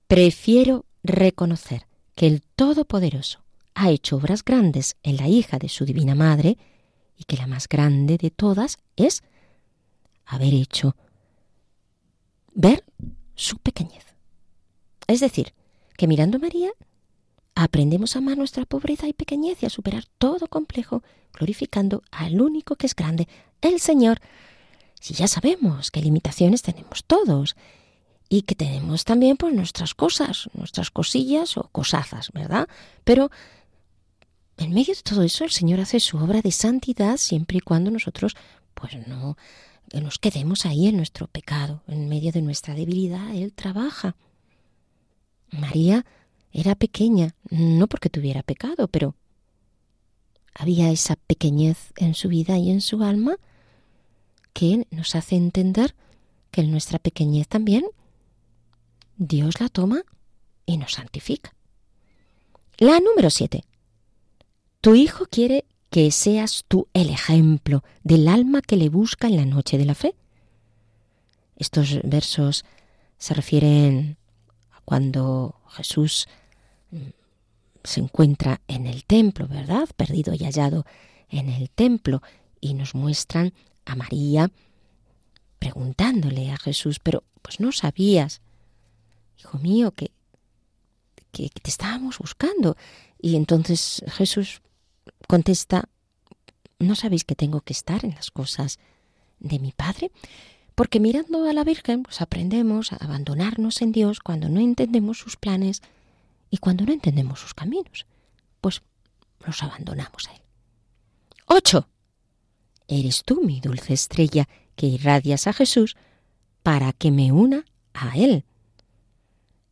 Prefiero 0.07 0.86
reconocer 1.03 1.88
que 2.16 2.28
el 2.28 2.41
Todopoderoso 2.41 3.44
ha 3.76 3.91
hecho 3.91 4.15
obras 4.15 4.43
grandes 4.43 4.95
en 5.03 5.17
la 5.17 5.28
hija 5.28 5.59
de 5.59 5.69
su 5.69 5.86
Divina 5.86 6.15
Madre, 6.15 6.57
y 7.17 7.26
que 7.26 7.38
la 7.38 7.47
más 7.47 7.67
grande 7.67 8.17
de 8.17 8.32
todas 8.32 8.78
es 8.95 9.23
haber 10.26 10.53
hecho 10.53 10.95
ver 12.53 12.84
su 13.36 13.57
pequeñez. 13.57 14.05
Es 15.07 15.19
decir, 15.19 15.53
que 15.97 16.07
mirando 16.07 16.38
a 16.38 16.39
María 16.39 16.71
aprendemos 17.53 18.15
a 18.15 18.19
amar 18.19 18.38
nuestra 18.38 18.65
pobreza 18.65 19.07
y 19.07 19.13
pequeñez 19.13 19.61
y 19.61 19.65
a 19.65 19.69
superar 19.69 20.05
todo 20.17 20.47
complejo, 20.47 21.03
glorificando 21.34 22.03
al 22.11 22.41
único 22.41 22.76
que 22.76 22.88
es 22.88 22.95
grande, 22.95 23.28
el 23.61 23.80
Señor. 23.80 24.19
Si 24.99 25.13
ya 25.13 25.28
sabemos 25.28 25.91
qué 25.91 26.01
limitaciones 26.01 26.61
tenemos 26.61 27.05
todos 27.05 27.55
y 28.28 28.41
que 28.41 28.55
tenemos 28.55 29.05
también 29.05 29.38
pues 29.38 29.53
nuestras 29.53 29.93
cosas, 29.93 30.49
nuestras 30.53 30.91
cosillas 30.91 31.57
o 31.57 31.69
cosazas, 31.71 32.32
¿verdad? 32.34 32.67
Pero 33.03 33.30
en 34.58 34.74
medio 34.74 34.95
de 34.95 35.01
todo 35.01 35.24
eso, 35.24 35.43
el 35.43 35.51
Señor 35.51 35.80
hace 35.80 35.99
su 35.99 36.18
obra 36.18 36.41
de 36.41 36.51
santidad 36.51 37.18
siempre 37.18 37.58
y 37.58 37.62
cuando 37.62 37.91
nosotros, 37.91 38.36
pues 38.74 38.95
no 39.08 39.38
nos 39.93 40.18
quedemos 40.18 40.66
ahí 40.66 40.88
en 40.88 40.97
nuestro 40.97 41.28
pecado, 41.28 41.84
en 41.88 42.10
medio 42.10 42.32
de 42.32 42.41
nuestra 42.41 42.74
debilidad. 42.74 43.34
Él 43.36 43.53
trabaja. 43.53 44.16
María 45.51 46.06
era 46.51 46.76
pequeña, 46.76 47.36
no 47.49 47.88
porque 47.88 48.10
tuviera 48.10 48.43
pecado, 48.43 48.88
pero 48.88 49.16
había 50.53 50.89
esa 50.89 51.16
pequeñez 51.16 51.91
en 51.97 52.14
su 52.14 52.30
vida 52.30 52.58
y 52.58 52.72
en 52.72 52.82
su 52.82 53.03
alma 53.03 53.38
que 54.53 54.88
nos 54.89 55.16
hace 55.16 55.36
entender 55.36 55.95
que 56.51 56.62
en 56.62 56.72
nuestra 56.72 56.97
pequeñez 56.97 57.47
también 57.49 57.86
Dios 59.18 59.60
la 59.60 59.68
toma 59.68 60.03
y 60.66 60.78
nos 60.78 60.93
santifica. 60.93 61.53
La 62.78 62.99
número 62.99 63.30
siete. 63.30 63.64
Tu 64.86 64.93
Hijo 64.93 65.25
quiere 65.25 65.65
que 65.89 66.11
seas 66.11 66.63
tú 66.67 66.88
el 66.93 67.09
ejemplo 67.09 67.83
del 68.03 68.27
alma 68.27 68.61
que 68.61 68.77
le 68.77 68.89
busca 68.89 69.25
en 69.25 69.36
la 69.36 69.45
noche 69.45 69.79
de 69.79 69.86
la 69.86 69.95
fe. 69.95 70.13
Estos 71.55 71.99
versos 72.03 72.65
se 73.17 73.33
refieren 73.33 74.17
a 74.69 74.81
cuando 74.81 75.59
Jesús 75.69 76.27
mm, 76.91 76.97
se 77.83 77.99
encuentra 77.99 78.61
en 78.67 78.86
el 78.86 79.05
templo, 79.05 79.47
¿verdad? 79.47 79.89
Perdido 79.97 80.36
y 80.36 80.43
hallado 80.43 80.86
en 81.29 81.49
el 81.49 81.71
templo 81.71 82.21
y 82.61 82.75
nos 82.75 82.93
muestran 82.93 83.53
a 83.86 83.95
María 83.95 84.51
preguntándole 85.57 86.51
a 86.51 86.57
Jesús, 86.57 86.99
pero 86.99 87.23
pues 87.41 87.59
no 87.59 87.71
sabías, 87.71 88.39
hijo 89.39 89.57
mío, 89.57 89.93
que, 89.93 90.11
que, 91.31 91.49
te 91.49 91.71
estábamos 91.71 92.19
buscando. 92.19 92.77
Y 93.19 93.36
entonces 93.36 94.03
Jesús 94.09 94.61
contesta, 95.28 95.89
¿no 96.80 96.95
sabéis 96.95 97.23
que 97.23 97.36
tengo 97.36 97.61
que 97.61 97.73
estar 97.73 98.05
en 98.05 98.15
las 98.15 98.32
cosas 98.32 98.80
de 99.39 99.59
mi 99.59 99.71
Padre? 99.71 100.11
Porque 100.76 100.99
mirando 100.99 101.47
a 101.47 101.53
la 101.53 101.63
Virgen, 101.63 102.03
pues 102.03 102.21
aprendemos 102.21 102.91
a 102.91 102.97
abandonarnos 102.97 103.82
en 103.82 103.91
Dios 103.91 104.19
cuando 104.19 104.49
no 104.49 104.59
entendemos 104.59 105.17
sus 105.17 105.38
planes 105.38 105.82
y 106.49 106.57
cuando 106.57 106.86
no 106.86 106.91
entendemos 106.91 107.39
sus 107.39 107.53
caminos. 107.53 108.05
Pues 108.59 108.82
nos 109.45 109.63
abandonamos 109.63 110.28
a 110.28 110.34
Él. 110.34 110.41
8. 111.47 111.88
Eres 112.88 113.23
tú 113.23 113.41
mi 113.41 113.61
dulce 113.61 113.93
estrella 113.93 114.47
que 114.76 114.88
irradias 114.88 115.47
a 115.47 115.53
Jesús 115.53 115.95
para 116.61 116.91
que 116.91 117.11
me 117.11 117.32
una 117.32 117.65
a 117.93 118.17
Él. 118.17 118.43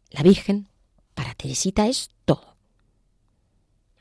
La 0.09 0.23
Virgen 0.23 0.69
para 1.13 1.35
Teresita 1.35 1.87
es 1.87 2.09
todo. 2.25 2.55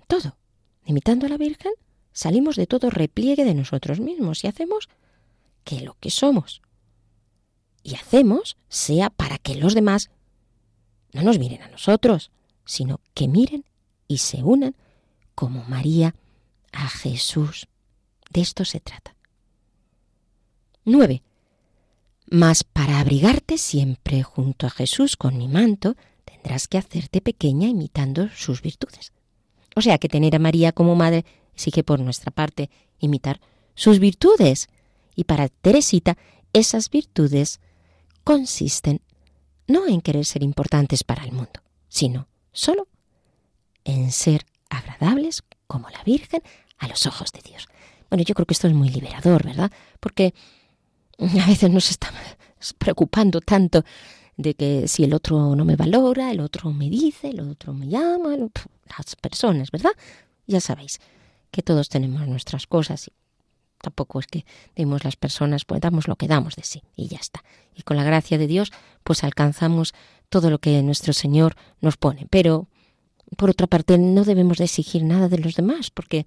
Todo. 0.07 0.37
Imitando 0.85 1.27
a 1.27 1.29
la 1.29 1.37
Virgen, 1.37 1.73
salimos 2.13 2.57
de 2.57 2.67
todo 2.67 2.91
repliegue 2.91 3.45
de 3.45 3.55
nosotros 3.55 4.01
mismos 4.01 4.45
y 4.45 4.49
hacemos 4.49 4.89
que 5.65 5.81
lo 5.81 5.95
que 6.01 6.11
somos 6.11 6.63
y 7.83 7.95
hacemos 7.95 8.57
sea 8.69 9.11
para 9.11 9.39
que 9.39 9.57
los 9.57 9.75
demás 9.75 10.11
no 11.13 11.23
nos 11.23 11.39
miren 11.39 11.63
a 11.63 11.69
nosotros, 11.69 12.31
sino 12.65 13.01
que 13.15 13.29
miren 13.29 13.65
y 14.09 14.19
se 14.19 14.43
unan 14.43 14.77
como 15.35 15.65
María 15.65 16.15
a 16.73 16.89
Jesús. 16.89 17.67
De 18.31 18.41
esto 18.41 18.65
se 18.65 18.81
trata. 18.81 19.15
9. 20.85 21.23
Mas 22.27 22.65
para 22.65 23.01
abrigarte 23.01 23.59
siempre 23.59 24.23
junto 24.23 24.67
a 24.67 24.71
Jesús 24.71 25.17
con 25.17 25.37
mi 25.37 25.49
manto, 25.49 25.97
tendrás 26.25 26.67
que 26.67 26.79
hacerte 26.79 27.21
pequeña 27.21 27.69
imitando 27.69 28.29
sus 28.35 28.63
virtudes. 28.63 29.13
O 29.75 29.81
sea 29.81 29.99
que 29.99 30.09
tener 30.09 30.37
a 30.37 30.39
María 30.39 30.73
como 30.73 30.95
madre 30.95 31.25
exige 31.55 31.83
por 31.83 32.01
nuestra 32.01 32.31
parte 32.31 32.71
imitar 32.99 33.41
sus 33.75 33.99
virtudes. 33.99 34.69
Y 35.15 35.25
para 35.25 35.49
Teresita, 35.49 36.17
esas 36.53 36.91
virtudes 36.91 37.61
consisten 38.25 39.01
no 39.67 39.87
en 39.87 40.01
querer 40.01 40.25
ser 40.25 40.43
importantes 40.43 41.05
para 41.05 41.25
el 41.25 41.33
mundo, 41.33 41.61
sino 41.89 42.29
solo 42.53 42.89
en 43.85 44.13
ser 44.13 44.45
agradables 44.69 45.43
como 45.67 45.89
la 45.91 46.03
Virgen 46.05 46.43
a 46.79 46.89
los 46.89 47.07
ojos 47.07 47.33
de 47.33 47.41
Dios. 47.43 47.69
Bueno, 48.11 48.25
yo 48.25 48.35
creo 48.35 48.47
que 48.47 48.55
esto 48.55 48.67
es 48.67 48.75
muy 48.75 48.91
liberador, 48.91 49.45
¿verdad? 49.45 49.71
Porque 50.01 50.35
a 51.19 51.47
veces 51.47 51.71
nos 51.71 51.91
estamos 51.91 52.21
preocupando 52.79 53.41
tanto 53.41 53.85
de 54.37 54.55
que 54.55 54.89
si 54.89 55.05
el 55.05 55.15
otro 55.15 55.55
no 55.55 55.65
me 55.65 55.77
valora, 55.77 56.31
el 56.31 56.41
otro 56.41 56.73
me 56.73 56.89
dice, 56.89 57.31
el 57.31 57.41
otro 57.41 57.75
me 57.75 57.89
llama, 57.89 58.37
las 58.37 59.17
personas, 59.17 59.71
¿verdad? 59.71 59.93
Ya 60.47 60.61
sabéis 60.61 61.01
que 61.51 61.63
todos 61.63 61.89
tenemos 61.89 62.27
nuestras 62.27 62.67
cosas 62.67 63.09
y 63.09 63.13
tampoco 63.81 64.21
es 64.21 64.27
que 64.27 64.45
demos 64.75 65.05
las 65.05 65.17
personas, 65.17 65.65
pues 65.65 65.81
damos 65.81 66.09
lo 66.09 66.17
que 66.17 66.29
damos 66.29 66.57
de 66.57 66.63
sí 66.63 66.83
y 66.97 67.09
ya 67.09 67.19
está. 67.19 67.45
Y 67.75 67.83
con 67.83 67.97
la 67.97 68.05
gracia 68.05 68.39
de 68.39 68.47
Dios, 68.47 68.73
pues 69.05 69.25
alcanzamos 69.25 69.93
todo 70.29 70.51
lo 70.51 70.59
que 70.59 70.83
nuestro 70.83 71.13
Señor 71.13 71.57
nos 71.81 71.97
pone. 71.97 72.27
Pero, 72.31 72.69
por 73.37 73.51
otra 73.51 73.67
parte, 73.67 73.99
no 73.99 74.25
debemos 74.25 74.59
de 74.59 74.65
exigir 74.65 75.05
nada 75.05 75.29
de 75.29 75.39
los 75.39 75.55
demás, 75.55 75.91
porque 75.91 76.27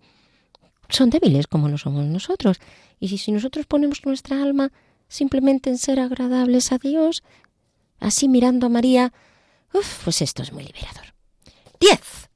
son 0.89 1.09
débiles 1.09 1.47
como 1.47 1.69
lo 1.69 1.77
somos 1.77 2.05
nosotros. 2.05 2.59
Y 2.99 3.07
si, 3.07 3.17
si 3.17 3.31
nosotros 3.31 3.65
ponemos 3.65 4.05
nuestra 4.05 4.41
alma 4.41 4.71
simplemente 5.07 5.69
en 5.69 5.77
ser 5.77 5.99
agradables 5.99 6.71
a 6.71 6.77
Dios, 6.77 7.23
así 7.99 8.27
mirando 8.27 8.67
a 8.67 8.69
María, 8.69 9.13
uf, 9.73 10.03
pues 10.03 10.21
esto 10.21 10.43
es 10.43 10.51
muy 10.51 10.63
liberador. 10.63 11.13
Diez. 11.79 12.29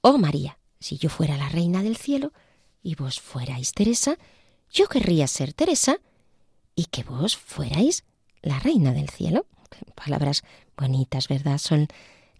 Oh 0.00 0.18
María, 0.18 0.58
si 0.80 0.98
yo 0.98 1.08
fuera 1.08 1.36
la 1.36 1.48
reina 1.48 1.82
del 1.82 1.96
cielo 1.96 2.32
y 2.82 2.94
vos 2.94 3.20
fuerais 3.20 3.72
Teresa, 3.72 4.18
yo 4.70 4.88
querría 4.88 5.26
ser 5.26 5.52
Teresa 5.52 5.98
y 6.74 6.86
que 6.86 7.04
vos 7.04 7.36
fuerais 7.36 8.04
la 8.42 8.58
reina 8.58 8.92
del 8.92 9.08
cielo. 9.08 9.46
Palabras 9.94 10.42
bonitas, 10.76 11.28
¿verdad? 11.28 11.58
Son 11.58 11.88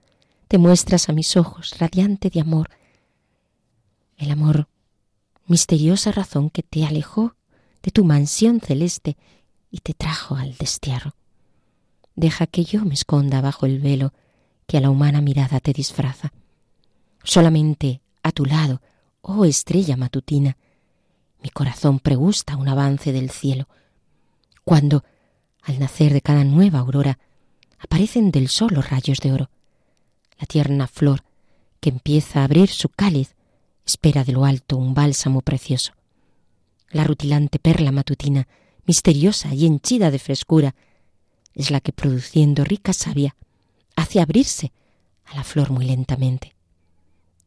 te 0.48 0.56
muestras 0.56 1.10
a 1.10 1.12
mis 1.12 1.36
ojos 1.36 1.78
radiante 1.78 2.30
de 2.30 2.40
amor, 2.40 2.70
el 4.16 4.30
amor, 4.30 4.66
misteriosa 5.46 6.10
razón 6.10 6.48
que 6.48 6.62
te 6.62 6.86
alejó 6.86 7.36
de 7.82 7.90
tu 7.90 8.04
mansión 8.04 8.60
celeste 8.60 9.18
y 9.70 9.80
te 9.80 9.92
trajo 9.92 10.36
al 10.36 10.56
destierro. 10.56 11.14
Deja 12.16 12.46
que 12.46 12.64
yo 12.64 12.82
me 12.86 12.94
esconda 12.94 13.42
bajo 13.42 13.66
el 13.66 13.78
velo 13.78 14.14
que 14.66 14.78
a 14.78 14.80
la 14.80 14.88
humana 14.88 15.20
mirada 15.20 15.60
te 15.60 15.74
disfraza. 15.74 16.32
Solamente 17.24 18.00
a 18.22 18.32
tu 18.32 18.46
lado, 18.46 18.80
oh 19.20 19.44
estrella 19.44 19.98
matutina, 19.98 20.56
mi 21.42 21.50
corazón 21.50 21.98
pregusta 21.98 22.56
un 22.56 22.68
avance 22.68 23.12
del 23.12 23.30
cielo, 23.30 23.68
cuando, 24.64 25.04
al 25.60 25.78
nacer 25.78 26.14
de 26.14 26.22
cada 26.22 26.44
nueva 26.44 26.78
aurora, 26.78 27.18
aparecen 27.82 28.30
del 28.30 28.48
sol 28.48 28.70
los 28.72 28.88
rayos 28.88 29.18
de 29.18 29.32
oro. 29.32 29.50
La 30.38 30.46
tierna 30.46 30.86
flor, 30.86 31.24
que 31.80 31.90
empieza 31.90 32.40
a 32.40 32.44
abrir 32.44 32.68
su 32.68 32.88
cáliz, 32.88 33.34
espera 33.84 34.22
de 34.22 34.32
lo 34.32 34.44
alto 34.44 34.76
un 34.76 34.94
bálsamo 34.94 35.40
precioso. 35.40 35.92
La 36.90 37.04
rutilante 37.04 37.58
perla 37.58 37.90
matutina, 37.90 38.46
misteriosa 38.86 39.52
y 39.54 39.66
henchida 39.66 40.10
de 40.10 40.18
frescura, 40.18 40.74
es 41.54 41.70
la 41.70 41.80
que, 41.80 41.92
produciendo 41.92 42.64
rica 42.64 42.92
savia, 42.92 43.34
hace 43.96 44.20
abrirse 44.20 44.72
a 45.24 45.36
la 45.36 45.44
flor 45.44 45.70
muy 45.70 45.84
lentamente. 45.84 46.54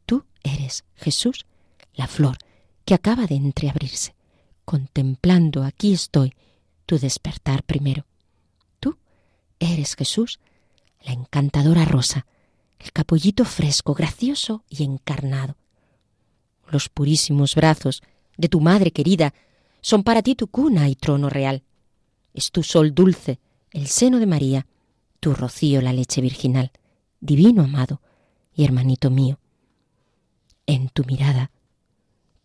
Tú 0.04 0.24
eres, 0.42 0.84
Jesús, 0.96 1.46
la 1.94 2.06
flor 2.06 2.36
que 2.84 2.94
acaba 2.94 3.26
de 3.26 3.36
entreabrirse, 3.36 4.14
contemplando 4.64 5.64
aquí 5.64 5.92
estoy 5.92 6.34
tu 6.84 6.98
despertar 6.98 7.62
primero. 7.64 8.04
Eres 9.58 9.94
Jesús, 9.94 10.40
la 11.02 11.12
encantadora 11.12 11.84
rosa, 11.84 12.26
el 12.78 12.92
capullito 12.92 13.44
fresco, 13.44 13.94
gracioso 13.94 14.64
y 14.68 14.84
encarnado. 14.84 15.56
Los 16.68 16.88
purísimos 16.88 17.54
brazos 17.54 18.02
de 18.36 18.48
tu 18.48 18.60
madre 18.60 18.90
querida 18.90 19.34
son 19.80 20.02
para 20.02 20.22
ti 20.22 20.34
tu 20.34 20.48
cuna 20.48 20.88
y 20.88 20.96
trono 20.96 21.30
real. 21.30 21.62
Es 22.34 22.50
tu 22.50 22.62
sol 22.62 22.94
dulce, 22.94 23.38
el 23.70 23.86
seno 23.86 24.18
de 24.18 24.26
María, 24.26 24.66
tu 25.20 25.32
rocío 25.32 25.80
la 25.80 25.92
leche 25.92 26.20
virginal, 26.20 26.72
divino 27.20 27.62
amado 27.62 28.00
y 28.54 28.64
hermanito 28.64 29.10
mío. 29.10 29.38
En 30.66 30.88
tu 30.88 31.04
mirada 31.04 31.50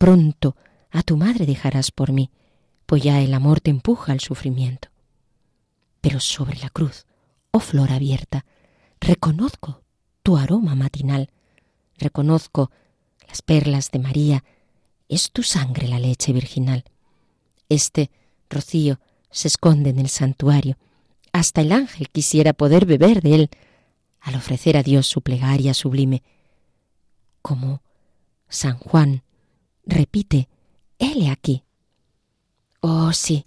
Pronto 0.02 0.56
a 0.90 1.04
tu 1.04 1.16
madre 1.16 1.46
dejarás 1.46 1.92
por 1.92 2.12
mí, 2.12 2.32
pues 2.88 3.04
ya 3.04 3.22
el 3.22 3.36
amor 3.36 3.62
te 3.62 3.70
empuja 3.70 4.12
al 4.12 4.20
sufrimiento. 4.20 4.91
Pero 6.02 6.20
sobre 6.20 6.58
la 6.58 6.70
cruz, 6.70 7.06
oh 7.52 7.60
flor 7.60 7.92
abierta, 7.92 8.46
reconozco 9.00 9.84
tu 10.24 10.38
aroma 10.38 10.76
matinal, 10.76 11.30
reconozco 11.98 12.72
las 13.28 13.42
perlas 13.42 13.92
de 13.92 14.00
María, 14.00 14.44
es 15.08 15.32
tu 15.32 15.44
sangre 15.44 15.88
la 15.88 16.00
leche 16.00 16.34
virginal. 16.34 16.84
Este 17.70 18.12
rocío 18.50 19.00
se 19.30 19.48
esconde 19.48 19.92
en 19.92 20.00
el 20.00 20.10
santuario, 20.10 20.78
hasta 21.32 21.62
el 21.62 21.72
ángel 21.72 22.10
quisiera 22.10 22.54
poder 22.54 22.86
beber 22.86 23.22
de 23.22 23.36
él, 23.36 23.50
al 24.20 24.36
ofrecer 24.36 24.78
a 24.78 24.84
Dios 24.84 25.08
su 25.08 25.22
plegaria 25.22 25.74
sublime, 25.74 26.24
como 27.42 27.82
San 28.50 28.78
Juan 28.78 29.24
repite, 29.86 30.50
Hele 31.00 31.30
aquí. 31.30 31.64
Oh 32.82 33.12
sí, 33.14 33.46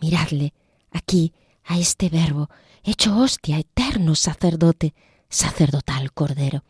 Miradle, 0.00 0.52
aquí, 0.90 1.32
a 1.64 1.78
este 1.78 2.08
verbo, 2.08 2.50
hecho 2.82 3.16
hostia, 3.16 3.58
eterno 3.58 4.14
sacerdote, 4.14 4.94
sacerdotal 5.28 6.12
cordero. 6.12 6.64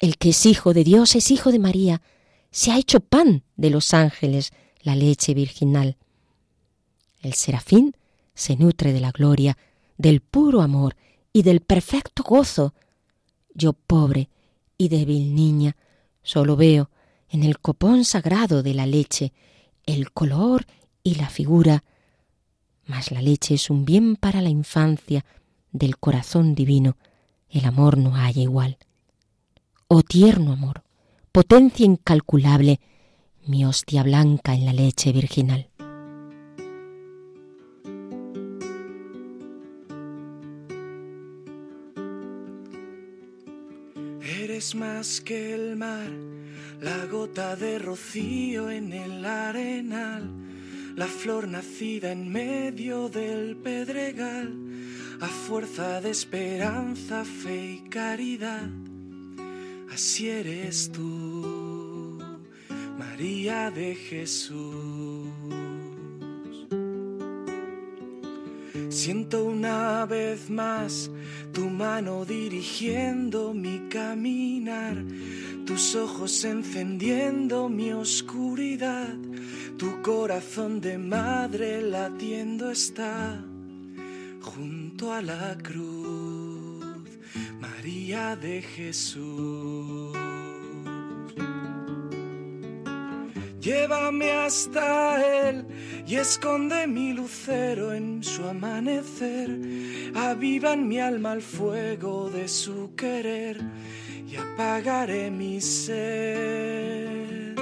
El 0.00 0.16
que 0.16 0.30
es 0.30 0.46
hijo 0.46 0.72
de 0.72 0.84
Dios 0.84 1.14
es 1.14 1.30
hijo 1.30 1.52
de 1.52 1.58
María, 1.58 2.02
se 2.50 2.72
ha 2.72 2.78
hecho 2.78 3.00
pan 3.00 3.44
de 3.56 3.70
los 3.70 3.94
ángeles, 3.94 4.52
la 4.82 4.96
leche 4.96 5.34
virginal. 5.34 5.96
El 7.20 7.34
serafín 7.34 7.94
se 8.34 8.56
nutre 8.56 8.92
de 8.92 9.00
la 9.00 9.10
gloria, 9.10 9.58
del 9.98 10.20
puro 10.20 10.62
amor 10.62 10.96
y 11.32 11.42
del 11.42 11.60
perfecto 11.60 12.22
gozo. 12.22 12.74
Yo, 13.54 13.74
pobre 13.74 14.30
y 14.78 14.88
débil 14.88 15.34
niña, 15.34 15.76
solo 16.22 16.56
veo 16.56 16.90
en 17.28 17.44
el 17.44 17.58
copón 17.60 18.04
sagrado 18.04 18.62
de 18.62 18.74
la 18.74 18.86
leche 18.86 19.32
el 19.86 20.12
color 20.12 20.66
y 21.02 21.16
la 21.16 21.28
figura, 21.28 21.84
mas 22.90 23.12
la 23.12 23.22
leche 23.22 23.54
es 23.54 23.70
un 23.70 23.84
bien 23.84 24.16
para 24.16 24.40
la 24.42 24.48
infancia 24.48 25.24
del 25.70 25.96
corazón 25.96 26.56
divino, 26.56 26.96
el 27.48 27.64
amor 27.64 27.96
no 27.96 28.16
haya 28.16 28.42
igual. 28.42 28.78
Oh 29.86 30.02
tierno 30.02 30.52
amor, 30.52 30.82
potencia 31.30 31.86
incalculable, 31.86 32.80
mi 33.46 33.64
hostia 33.64 34.02
blanca 34.02 34.54
en 34.54 34.64
la 34.66 34.72
leche 34.72 35.12
virginal. 35.12 35.68
Eres 44.42 44.74
más 44.74 45.20
que 45.20 45.54
el 45.54 45.76
mar, 45.76 46.10
la 46.80 47.06
gota 47.06 47.54
de 47.54 47.78
rocío 47.78 48.68
en 48.68 48.92
el 48.92 49.24
arenal, 49.24 50.49
la 51.00 51.06
flor 51.06 51.48
nacida 51.48 52.12
en 52.12 52.30
medio 52.30 53.08
del 53.08 53.56
pedregal, 53.56 54.54
a 55.22 55.28
fuerza 55.28 56.02
de 56.02 56.10
esperanza, 56.10 57.24
fe 57.24 57.78
y 57.78 57.88
caridad. 57.88 58.68
Así 59.90 60.28
eres 60.28 60.92
tú, 60.92 62.18
María 62.98 63.70
de 63.70 63.94
Jesús. 63.94 64.99
Siento 68.90 69.44
una 69.44 70.04
vez 70.04 70.50
más 70.50 71.08
tu 71.52 71.70
mano 71.70 72.24
dirigiendo 72.24 73.54
mi 73.54 73.88
caminar, 73.88 74.96
tus 75.64 75.94
ojos 75.94 76.44
encendiendo 76.44 77.68
mi 77.68 77.92
oscuridad, 77.92 79.14
tu 79.78 80.02
corazón 80.02 80.80
de 80.80 80.98
madre 80.98 81.80
latiendo 81.82 82.72
está 82.72 83.44
junto 84.40 85.12
a 85.12 85.22
la 85.22 85.56
cruz, 85.62 86.84
María 87.60 88.34
de 88.34 88.60
Jesús. 88.60 90.19
Llévame 93.60 94.32
hasta 94.32 95.48
Él 95.48 95.66
y 96.06 96.16
esconde 96.16 96.86
mi 96.86 97.12
lucero 97.12 97.92
en 97.92 98.24
su 98.24 98.42
amanecer. 98.44 99.50
Aviva 100.14 100.72
en 100.72 100.88
mi 100.88 100.98
alma 100.98 101.34
el 101.34 101.42
fuego 101.42 102.30
de 102.30 102.48
su 102.48 102.94
querer 102.94 103.60
y 104.26 104.36
apagaré 104.36 105.30
mi 105.30 105.60
sed. 105.60 107.54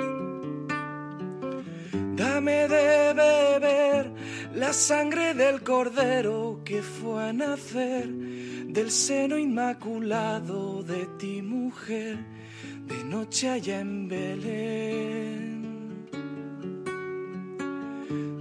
Dame 2.14 2.68
de 2.68 3.14
beber 3.14 4.12
la 4.55 4.72
sangre 4.72 5.34
del 5.34 5.62
cordero 5.62 6.61
que 6.64 6.80
fue 6.80 7.28
a 7.28 7.32
nacer 7.32 8.09
del 8.09 8.90
seno 8.92 9.36
inmaculado 9.36 10.82
de 10.84 11.07
ti, 11.18 11.42
mujer, 11.42 12.18
de 12.86 13.05
noche 13.05 13.49
allá 13.49 13.80
en 13.80 14.09
Belén. 14.09 15.57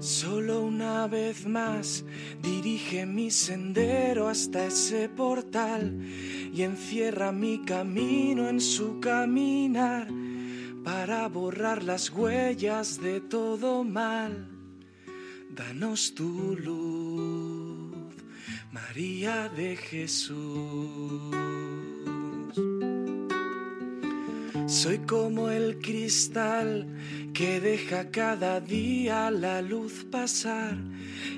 Solo 0.07 0.61
una 0.61 1.05
vez 1.07 1.45
más 1.45 2.05
dirige 2.41 3.05
mi 3.05 3.29
sendero 3.29 4.29
hasta 4.29 4.67
ese 4.67 5.09
portal 5.09 6.01
y 6.53 6.61
encierra 6.61 7.33
mi 7.33 7.65
camino 7.65 8.47
en 8.47 8.61
su 8.61 9.01
caminar 9.01 10.07
para 10.85 11.27
borrar 11.27 11.83
las 11.83 12.09
huellas 12.09 13.01
de 13.01 13.19
todo 13.19 13.83
mal. 13.83 14.47
Danos 15.53 16.15
tu 16.15 16.55
luz, 16.55 18.15
María 18.71 19.49
de 19.49 19.75
Jesús. 19.75 21.66
Soy 24.67 24.97
como 24.99 25.49
el 25.49 25.79
cristal 25.79 26.85
que 27.33 27.61
deja 27.61 28.11
cada 28.11 28.59
día 28.59 29.31
la 29.31 29.61
luz 29.61 30.05
pasar 30.11 30.75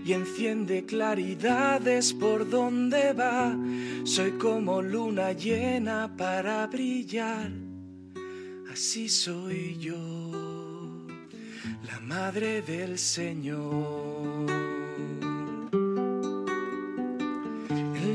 y 0.03 0.13
enciende 0.13 0.83
claridades 0.85 2.11
por 2.11 2.49
donde 2.49 3.13
va. 3.13 3.55
Soy 4.03 4.31
como 4.31 4.81
luna 4.81 5.33
llena 5.33 6.11
para 6.17 6.65
brillar. 6.65 7.51
Así 8.71 9.07
soy 9.07 9.77
yo, 9.77 11.07
la 11.85 11.99
madre 11.99 12.63
del 12.63 12.97
Señor. 12.97 14.18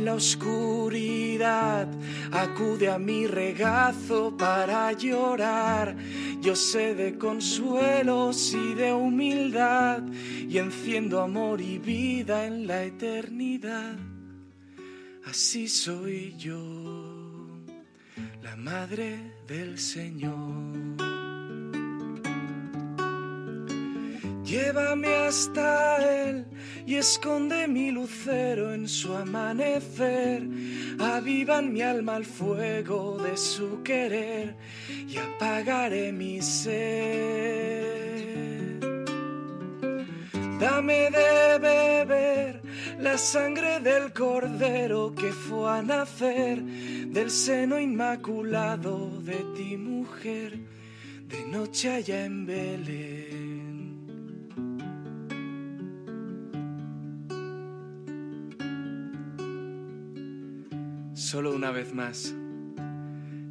La 0.04 0.16
oscuridad 0.16 1.88
acude 2.30 2.90
a 2.90 2.98
mi 2.98 3.26
regazo 3.26 4.36
para 4.36 4.92
llorar. 4.92 5.96
Yo 6.42 6.54
sé 6.54 6.94
de 6.94 7.16
consuelos 7.16 8.52
y 8.52 8.74
de 8.74 8.92
humildad 8.92 10.02
y 10.12 10.58
enciendo 10.58 11.22
amor 11.22 11.62
y 11.62 11.78
vida 11.78 12.44
en 12.44 12.66
la 12.66 12.84
eternidad. 12.84 13.96
Así 15.24 15.68
soy 15.68 16.34
yo, 16.36 17.62
la 18.42 18.56
madre 18.56 19.32
del 19.48 19.78
Señor. 19.78 21.03
Llévame 24.44 25.14
hasta 25.14 25.96
Él 26.26 26.44
y 26.86 26.96
esconde 26.96 27.66
mi 27.66 27.90
lucero 27.90 28.74
en 28.74 28.86
su 28.86 29.14
amanecer. 29.14 30.42
Aviva 31.00 31.60
en 31.60 31.72
mi 31.72 31.80
alma 31.80 32.18
el 32.18 32.26
fuego 32.26 33.16
de 33.16 33.38
su 33.38 33.82
querer 33.82 34.54
y 35.08 35.16
apagaré 35.16 36.12
mi 36.12 36.42
sed. 36.42 37.54
Dame 40.60 41.10
de 41.10 41.58
beber 41.58 42.62
la 42.98 43.16
sangre 43.16 43.80
del 43.80 44.12
cordero 44.12 45.14
que 45.14 45.32
fue 45.32 45.70
a 45.70 45.82
nacer 45.82 46.62
del 46.62 47.30
seno 47.30 47.80
inmaculado 47.80 49.10
de 49.22 49.42
ti, 49.56 49.76
mujer, 49.78 50.58
de 51.28 51.46
noche 51.46 51.92
allá 51.94 52.26
en 52.26 52.44
Belén. 52.44 53.43
Solo 61.24 61.54
una 61.54 61.70
vez 61.70 61.94
más, 61.94 62.34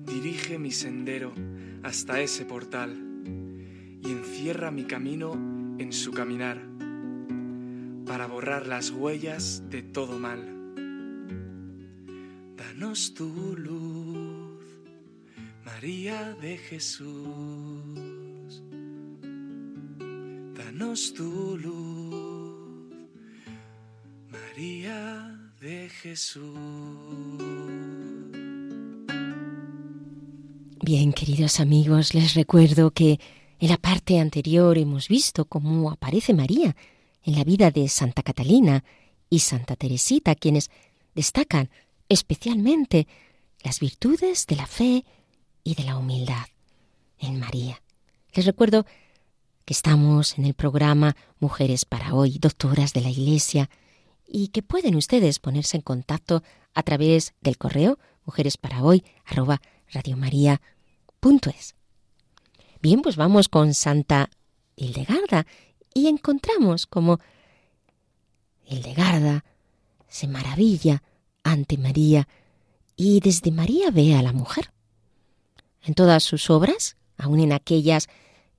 dirige 0.05 0.59
mi 0.59 0.69
sendero 0.69 1.33
hasta 1.81 2.21
ese 2.21 2.45
portal 2.45 2.93
y 3.99 4.11
encierra 4.11 4.69
mi 4.69 4.83
camino 4.83 5.33
en 5.79 5.91
su 5.91 6.11
caminar 6.11 6.61
para 8.05 8.27
borrar 8.27 8.67
las 8.67 8.91
huellas 8.91 9.63
de 9.71 9.81
todo 9.81 10.19
mal. 10.19 10.39
Danos 12.55 13.15
tu 13.15 13.57
luz, 13.57 14.63
María 15.65 16.35
de 16.35 16.59
Jesús. 16.59 17.03
Danos 20.53 21.11
tu 21.15 21.57
luz, 21.57 22.93
María 24.31 25.42
de 25.63 25.87
Jesús. 25.87 26.43
Bien, 30.81 31.13
queridos 31.13 31.61
amigos, 31.61 32.13
les 32.13 32.33
recuerdo 32.33 32.91
que 32.91 33.17
en 33.59 33.69
la 33.69 33.77
parte 33.77 34.19
anterior 34.19 34.77
hemos 34.77 35.07
visto 35.07 35.45
cómo 35.45 35.89
aparece 35.89 36.33
María 36.33 36.75
en 37.23 37.35
la 37.35 37.45
vida 37.45 37.71
de 37.71 37.87
Santa 37.87 38.23
Catalina 38.23 38.83
y 39.29 39.39
Santa 39.39 39.77
Teresita, 39.77 40.35
quienes 40.35 40.69
destacan 41.15 41.69
especialmente 42.09 43.07
las 43.63 43.79
virtudes 43.79 44.45
de 44.47 44.57
la 44.57 44.67
fe 44.67 45.05
y 45.63 45.75
de 45.75 45.83
la 45.85 45.97
humildad 45.97 46.45
en 47.19 47.39
María. 47.39 47.81
Les 48.33 48.45
recuerdo 48.45 48.85
que 49.63 49.73
estamos 49.73 50.37
en 50.37 50.43
el 50.43 50.55
programa 50.55 51.15
Mujeres 51.39 51.85
para 51.85 52.13
Hoy, 52.13 52.37
doctoras 52.37 52.91
de 52.91 52.99
la 52.99 53.09
Iglesia, 53.09 53.69
y 54.35 54.47
que 54.47 54.63
pueden 54.63 54.95
ustedes 54.95 55.37
ponerse 55.37 55.77
en 55.77 55.83
contacto 55.83 56.41
a 56.73 56.81
través 56.81 57.35
del 57.39 57.59
correo 57.59 57.99
mujeresparahoy 58.25 59.03
arroba 59.25 59.61
radiomaria.es. 59.91 61.75
Bien, 62.81 63.03
pues 63.03 63.15
vamos 63.15 63.47
con 63.47 63.75
Santa 63.75 64.31
Hildegarda 64.75 65.45
y 65.93 66.07
encontramos 66.07 66.87
como 66.87 67.19
Hildegarda 68.65 69.45
se 70.07 70.27
maravilla 70.27 71.03
ante 71.43 71.77
María 71.77 72.27
y 72.95 73.19
desde 73.19 73.51
María 73.51 73.91
ve 73.91 74.15
a 74.15 74.23
la 74.23 74.33
mujer. 74.33 74.71
En 75.83 75.93
todas 75.93 76.23
sus 76.23 76.49
obras, 76.49 76.97
aun 77.17 77.39
en 77.39 77.51
aquellas 77.51 78.09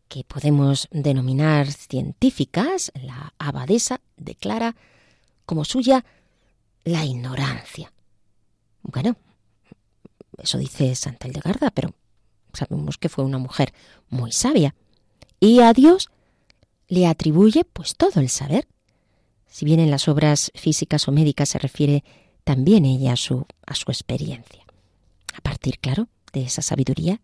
que 0.07 0.23
podemos 0.23 0.87
denominar 0.93 1.73
científicas, 1.73 2.93
la 2.95 3.35
abadesa 3.39 4.01
declara 4.17 4.77
como 5.47 5.65
suya 5.65 6.05
la 6.85 7.05
ignorancia. 7.05 7.93
Bueno, 8.83 9.17
eso 10.39 10.59
dice 10.59 10.95
Santa 10.95 11.27
Hildegarda, 11.27 11.71
pero 11.71 11.95
sabemos 12.53 12.99
que 12.99 13.09
fue 13.09 13.25
una 13.25 13.39
mujer 13.39 13.73
muy 14.09 14.33
sabia. 14.33 14.75
Y 15.41 15.61
a 15.61 15.73
Dios 15.73 16.11
le 16.89 17.07
atribuye 17.07 17.65
pues 17.65 17.97
todo 17.97 18.21
el 18.21 18.29
saber. 18.29 18.69
Si 19.47 19.65
bien 19.65 19.81
en 19.81 19.91
las 19.91 20.09
obras 20.09 20.51
físicas 20.55 21.09
o 21.09 21.13
médicas 21.13 21.51
se 21.51 21.59
refiere 21.59 22.05
también 22.45 22.85
ella 22.85 23.13
a 23.13 23.17
su, 23.17 23.47
a 23.67 23.75
su 23.75 23.91
experiencia. 23.91 24.65
A 25.35 25.41
partir, 25.41 25.79
claro, 25.79 26.09
de 26.33 26.43
esa 26.43 26.63
sabiduría 26.63 27.21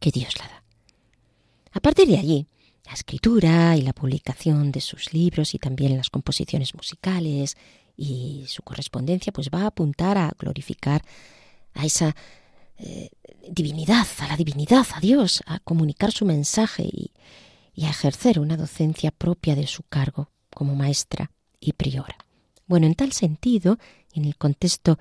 que 0.00 0.10
Dios 0.10 0.36
la 0.38 0.48
da. 0.48 0.64
A 1.72 1.80
partir 1.80 2.08
de 2.08 2.18
allí, 2.18 2.46
la 2.84 2.92
escritura 2.92 3.76
y 3.76 3.82
la 3.82 3.92
publicación 3.92 4.70
de 4.70 4.80
sus 4.80 5.12
libros 5.12 5.54
y 5.54 5.58
también 5.58 5.96
las 5.96 6.10
composiciones 6.10 6.74
musicales 6.74 7.56
y 7.96 8.44
su 8.46 8.62
correspondencia 8.62 9.32
pues 9.32 9.50
va 9.52 9.62
a 9.62 9.66
apuntar 9.66 10.18
a 10.18 10.32
glorificar 10.38 11.02
a 11.74 11.86
esa 11.86 12.14
eh, 12.78 13.10
divinidad, 13.48 14.06
a 14.18 14.28
la 14.28 14.36
divinidad, 14.36 14.86
a 14.94 15.00
Dios, 15.00 15.42
a 15.46 15.60
comunicar 15.60 16.12
su 16.12 16.24
mensaje 16.24 16.84
y, 16.84 17.12
y 17.74 17.86
a 17.86 17.90
ejercer 17.90 18.38
una 18.38 18.56
docencia 18.56 19.10
propia 19.10 19.54
de 19.54 19.66
su 19.66 19.82
cargo 19.84 20.30
como 20.50 20.74
maestra 20.74 21.30
y 21.60 21.72
priora. 21.72 22.16
Bueno, 22.66 22.86
en 22.86 22.94
tal 22.94 23.12
sentido, 23.12 23.78
en 24.12 24.24
el 24.24 24.36
contexto 24.36 24.98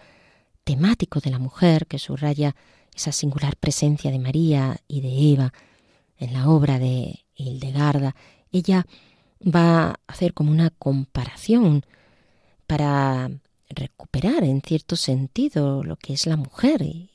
temático 0.63 1.19
de 1.19 1.31
la 1.31 1.39
mujer 1.39 1.87
que 1.87 1.99
subraya 1.99 2.55
esa 2.95 3.11
singular 3.11 3.57
presencia 3.57 4.11
de 4.11 4.19
María 4.19 4.77
y 4.87 5.01
de 5.01 5.33
Eva 5.33 5.53
en 6.17 6.33
la 6.33 6.49
obra 6.49 6.79
de 6.79 7.22
Hildegarda, 7.35 8.15
ella 8.51 8.85
va 9.43 9.89
a 9.89 9.99
hacer 10.07 10.33
como 10.33 10.51
una 10.51 10.69
comparación 10.71 11.85
para 12.67 13.29
recuperar 13.69 14.43
en 14.43 14.61
cierto 14.61 14.95
sentido 14.95 15.83
lo 15.83 15.95
que 15.95 16.13
es 16.13 16.25
la 16.25 16.37
mujer 16.37 16.81
y, 16.81 17.09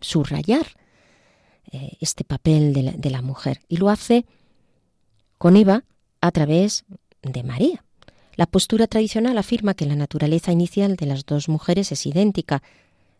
subrayar 0.00 0.66
eh, 1.72 1.96
este 1.98 2.24
papel 2.24 2.74
de 2.74 2.82
la, 2.82 2.92
de 2.92 3.08
la 3.08 3.22
mujer. 3.22 3.62
Y 3.68 3.78
lo 3.78 3.88
hace 3.88 4.26
con 5.38 5.56
Eva 5.56 5.82
a 6.20 6.30
través 6.30 6.84
de 7.22 7.42
María. 7.42 7.82
La 8.36 8.46
postura 8.46 8.86
tradicional 8.86 9.38
afirma 9.38 9.74
que 9.74 9.86
la 9.86 9.96
naturaleza 9.96 10.52
inicial 10.52 10.96
de 10.96 11.06
las 11.06 11.24
dos 11.24 11.48
mujeres 11.48 11.90
es 11.92 12.04
idéntica. 12.04 12.62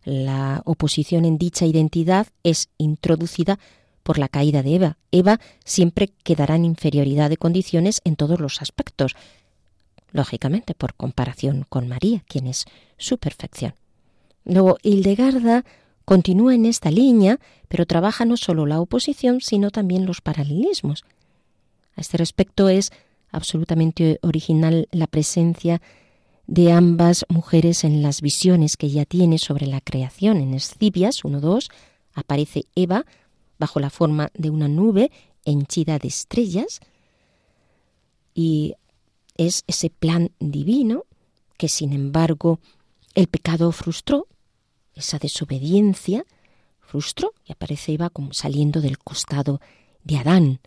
La 0.03 0.61
oposición 0.65 1.25
en 1.25 1.39
dicha 1.39 1.65
identidad 1.65 2.27
es 2.43 2.69
introducida 2.77 3.57
por 4.05 4.19
la 4.19 4.29
caída 4.29 4.61
de 4.61 4.75
Eva. 4.75 4.97
Eva 5.11 5.39
siempre 5.63 6.11
quedará 6.23 6.55
en 6.55 6.63
inferioridad 6.63 7.27
de 7.27 7.37
condiciones 7.37 8.01
en 8.03 8.15
todos 8.15 8.39
los 8.39 8.61
aspectos, 8.61 9.15
lógicamente 10.11 10.75
por 10.75 10.93
comparación 10.93 11.65
con 11.67 11.87
María, 11.87 12.23
quien 12.27 12.45
es 12.45 12.65
su 12.99 13.17
perfección. 13.17 13.73
Luego, 14.43 14.77
Hildegarda 14.83 15.65
continúa 16.05 16.53
en 16.53 16.67
esta 16.67 16.91
línea, 16.91 17.39
pero 17.67 17.87
trabaja 17.87 18.25
no 18.25 18.37
solo 18.37 18.67
la 18.67 18.79
oposición, 18.79 19.41
sino 19.41 19.71
también 19.71 20.05
los 20.05 20.21
paralelismos. 20.21 21.03
A 21.95 22.01
este 22.01 22.17
respecto 22.17 22.69
es 22.69 22.91
absolutamente 23.31 24.19
original 24.21 24.87
la 24.91 25.07
presencia 25.07 25.81
de 26.45 26.71
ambas 26.71 27.25
mujeres 27.27 27.83
en 27.83 28.03
las 28.03 28.21
visiones 28.21 28.77
que 28.77 28.85
ella 28.85 29.05
tiene 29.05 29.39
sobre 29.39 29.65
la 29.65 29.81
creación. 29.81 30.37
En 30.37 30.53
Escibias 30.53 31.23
1.2 31.23 31.71
aparece 32.13 32.65
Eva 32.75 33.03
bajo 33.57 33.79
la 33.79 33.89
forma 33.89 34.29
de 34.33 34.49
una 34.49 34.67
nube 34.67 35.11
henchida 35.45 35.99
de 35.99 36.07
estrellas 36.07 36.79
y 38.33 38.75
es 39.37 39.63
ese 39.67 39.89
plan 39.89 40.31
divino 40.39 41.05
que 41.57 41.69
sin 41.69 41.93
embargo 41.93 42.59
el 43.13 43.27
pecado 43.27 43.71
frustró, 43.71 44.27
esa 44.93 45.19
desobediencia 45.19 46.25
frustró 46.81 47.33
y 47.45 47.53
aparece 47.53 47.93
Eva 47.93 48.09
como 48.09 48.33
saliendo 48.33 48.81
del 48.81 48.97
costado 48.97 49.61
de 50.03 50.17
Adán 50.17 50.59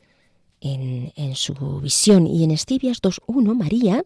en, 0.60 1.12
en 1.16 1.36
su 1.36 1.54
visión. 1.80 2.26
Y 2.26 2.44
en 2.44 2.50
Estibias 2.50 3.02
2.1 3.02 3.54
María 3.54 4.04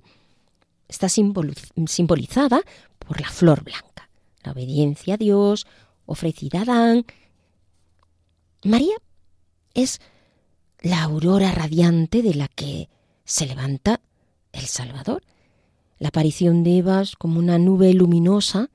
está 0.88 1.08
simbolizada 1.08 2.62
por 2.98 3.20
la 3.20 3.30
flor 3.30 3.64
blanca, 3.64 4.08
la 4.42 4.52
obediencia 4.52 5.14
a 5.14 5.18
Dios 5.18 5.66
ofrecida 6.06 6.60
a 6.60 6.62
Adán. 6.62 7.06
María 8.64 8.94
es 9.74 10.00
la 10.80 11.02
aurora 11.02 11.50
radiante 11.50 12.22
de 12.22 12.34
la 12.34 12.48
que 12.48 12.88
se 13.24 13.46
levanta 13.46 14.00
el 14.52 14.66
Salvador. 14.66 15.22
La 15.98 16.08
aparición 16.08 16.62
de 16.62 16.78
Eva 16.78 17.02
es 17.02 17.16
como 17.16 17.38
una 17.40 17.58
nube 17.58 17.92
luminosa 17.92 18.70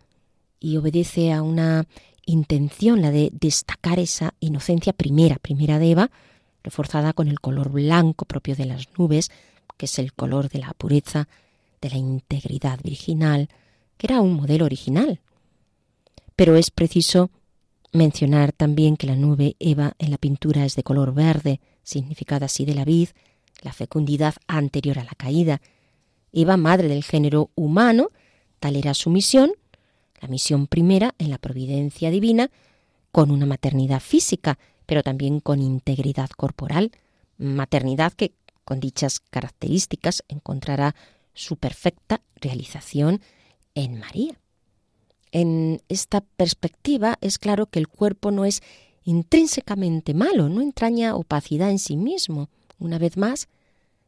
y 0.59 0.77
obedece 0.77 1.31
a 1.31 1.41
una 1.41 1.88
intención, 2.25 3.01
la 3.01 3.11
de 3.11 3.29
destacar 3.31 3.99
esa 3.99 4.33
inocencia 4.41 4.91
primera, 4.91 5.38
primera 5.38 5.79
de 5.79 5.91
Eva, 5.91 6.11
reforzada 6.63 7.13
con 7.13 7.29
el 7.29 7.39
color 7.39 7.69
blanco 7.69 8.25
propio 8.25 8.55
de 8.55 8.65
las 8.65 8.88
nubes, 8.97 9.31
que 9.77 9.85
es 9.85 9.99
el 9.99 10.11
color 10.11 10.49
de 10.49 10.59
la 10.59 10.73
pureza, 10.73 11.29
de 11.79 11.91
la 11.91 11.97
integridad 11.97 12.79
virginal, 12.83 13.47
que 13.97 14.07
era 14.07 14.19
un 14.19 14.33
modelo 14.33 14.65
original. 14.65 15.21
Pero 16.35 16.57
es 16.57 16.71
preciso 16.71 17.29
mencionar 17.97 18.53
también 18.53 18.95
que 18.95 19.07
la 19.07 19.15
nube 19.15 19.55
Eva 19.59 19.93
en 19.99 20.11
la 20.11 20.17
pintura 20.17 20.65
es 20.65 20.75
de 20.75 20.83
color 20.83 21.13
verde, 21.13 21.59
significada 21.83 22.45
así 22.45 22.65
de 22.65 22.75
la 22.75 22.85
vid, 22.85 23.09
la 23.61 23.73
fecundidad 23.73 24.35
anterior 24.47 24.99
a 24.99 25.03
la 25.03 25.15
caída. 25.17 25.61
Eva, 26.31 26.57
madre 26.57 26.87
del 26.87 27.03
género 27.03 27.49
humano, 27.55 28.11
tal 28.59 28.75
era 28.75 28.93
su 28.93 29.09
misión, 29.09 29.51
la 30.21 30.27
misión 30.27 30.67
primera 30.67 31.13
en 31.17 31.29
la 31.29 31.37
providencia 31.37 32.09
divina, 32.09 32.49
con 33.11 33.31
una 33.31 33.45
maternidad 33.45 33.99
física, 33.99 34.57
pero 34.85 35.03
también 35.03 35.39
con 35.39 35.61
integridad 35.61 36.29
corporal, 36.29 36.91
maternidad 37.37 38.13
que 38.13 38.33
con 38.63 38.79
dichas 38.79 39.19
características 39.19 40.23
encontrará 40.27 40.95
su 41.33 41.57
perfecta 41.57 42.21
realización 42.35 43.21
en 43.75 43.99
María. 43.99 44.39
En 45.39 45.83
esta 45.88 46.21
perspectiva 46.21 47.19
es 47.21 47.38
claro 47.38 47.67
que 47.67 47.77
el 47.77 47.88
cuerpo 47.88 48.31
no 48.31 48.43
es 48.43 48.63
intrínsecamente 49.03 50.15
malo, 50.15 50.49
no 50.49 50.61
entraña 50.61 51.15
opacidad 51.15 51.69
en 51.69 51.77
sí 51.77 51.95
mismo, 51.95 52.49
una 52.79 52.97
vez 52.97 53.17
más, 53.17 53.47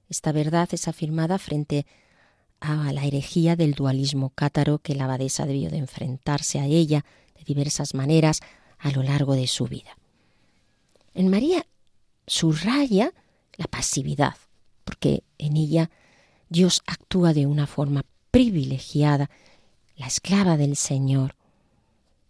esta 0.09 0.31
verdad 0.31 0.67
es 0.71 0.87
afirmada 0.87 1.37
frente 1.37 1.85
a 2.59 2.91
la 2.93 3.05
herejía 3.05 3.55
del 3.55 3.75
dualismo 3.75 4.31
cátaro 4.31 4.79
que 4.79 4.95
la 4.95 5.03
abadesa 5.03 5.45
debió 5.45 5.69
de 5.69 5.77
enfrentarse 5.77 6.59
a 6.59 6.65
ella 6.65 7.05
de 7.37 7.43
diversas 7.43 7.93
maneras 7.93 8.39
a 8.79 8.89
lo 8.89 9.03
largo 9.03 9.35
de 9.35 9.45
su 9.45 9.67
vida. 9.67 9.99
En 11.13 11.29
María 11.29 11.63
subraya 12.25 13.13
la 13.55 13.67
pasividad, 13.67 14.33
porque 14.83 15.21
en 15.37 15.57
ella 15.57 15.91
Dios 16.49 16.81
actúa 16.87 17.33
de 17.33 17.45
una 17.45 17.67
forma 17.67 18.03
privilegiada, 18.31 19.29
la 19.99 20.07
esclava 20.07 20.55
del 20.55 20.77
Señor, 20.77 21.35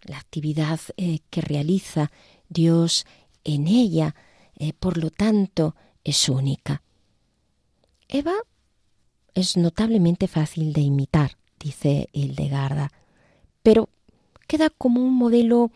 la 0.02 0.18
actividad 0.18 0.80
eh, 0.98 1.20
que 1.30 1.42
realiza 1.42 2.12
Dios 2.50 3.06
en 3.44 3.68
ella, 3.68 4.16
eh, 4.56 4.74
por 4.74 4.98
lo 4.98 5.12
tanto, 5.12 5.76
es 6.04 6.28
única. 6.30 6.82
Eva 8.08 8.34
es 9.36 9.56
notablemente 9.56 10.28
fácil 10.28 10.74
de 10.74 10.82
imitar, 10.82 11.38
dice 11.60 12.10
Hildegarda, 12.12 12.92
pero 13.62 13.90
queda 14.48 14.72
como 14.72 15.02
un 15.02 15.14
modelo 15.14 15.72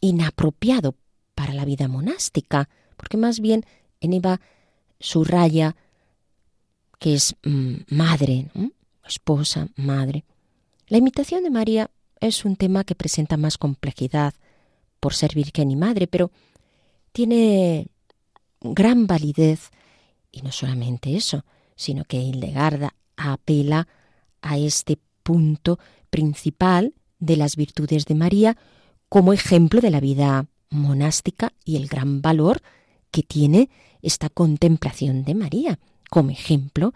inapropiado 0.00 0.96
para 1.36 1.54
la 1.54 1.64
vida 1.64 1.86
monástica, 1.86 2.68
porque 2.96 3.16
más 3.16 3.38
bien 3.38 3.64
en 4.00 4.12
Eva 4.12 4.40
subraya 4.98 5.76
que 6.98 7.14
es 7.14 7.36
mm, 7.44 7.74
madre, 7.90 8.50
esposa, 9.06 9.68
madre. 9.76 10.24
La 10.88 10.96
imitación 10.96 11.42
de 11.42 11.50
María 11.50 11.90
es 12.18 12.46
un 12.46 12.56
tema 12.56 12.82
que 12.82 12.94
presenta 12.94 13.36
más 13.36 13.58
complejidad 13.58 14.32
por 15.00 15.14
ser 15.14 15.34
virgen 15.34 15.70
y 15.70 15.76
madre, 15.76 16.06
pero 16.06 16.30
tiene 17.12 17.88
gran 18.60 19.06
validez 19.06 19.70
Y 20.32 20.42
no 20.42 20.50
solamente 20.50 21.14
eso, 21.14 21.44
sino 21.76 22.04
que 22.04 22.16
Hildegarda 22.16 22.94
apela 23.16 23.86
a 24.40 24.56
este 24.56 24.98
punto 25.22 25.78
principal 26.10 26.94
de 27.18 27.36
las 27.36 27.56
virtudes 27.56 28.06
de 28.06 28.14
María 28.14 28.56
como 29.08 29.32
ejemplo 29.32 29.80
de 29.80 29.90
la 29.90 30.00
vida 30.00 30.46
monástica 30.70 31.52
y 31.64 31.76
el 31.76 31.86
gran 31.88 32.22
valor 32.22 32.62
que 33.10 33.22
tiene 33.22 33.68
esta 34.00 34.28
contemplación 34.28 35.24
de 35.24 35.34
María, 35.34 35.78
como 36.10 36.30
ejemplo, 36.30 36.94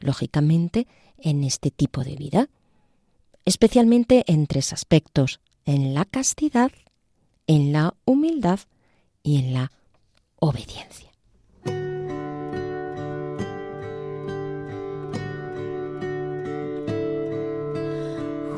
lógicamente, 0.00 0.86
en 1.18 1.44
este 1.44 1.70
tipo 1.70 2.02
de 2.02 2.16
vida, 2.16 2.48
especialmente 3.44 4.24
en 4.26 4.46
tres 4.46 4.72
aspectos, 4.72 5.40
en 5.64 5.94
la 5.94 6.04
castidad, 6.04 6.70
en 7.46 7.72
la 7.72 7.94
humildad 8.04 8.60
y 9.22 9.38
en 9.38 9.54
la 9.54 9.72
obediencia. 10.36 11.10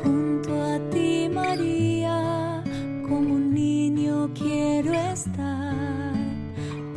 Junto 0.03 0.63
a 0.63 0.89
ti, 0.91 1.29
María, 1.31 2.63
como 3.07 3.35
un 3.35 3.53
niño 3.53 4.31
quiero 4.33 4.93
estar. 4.93 6.13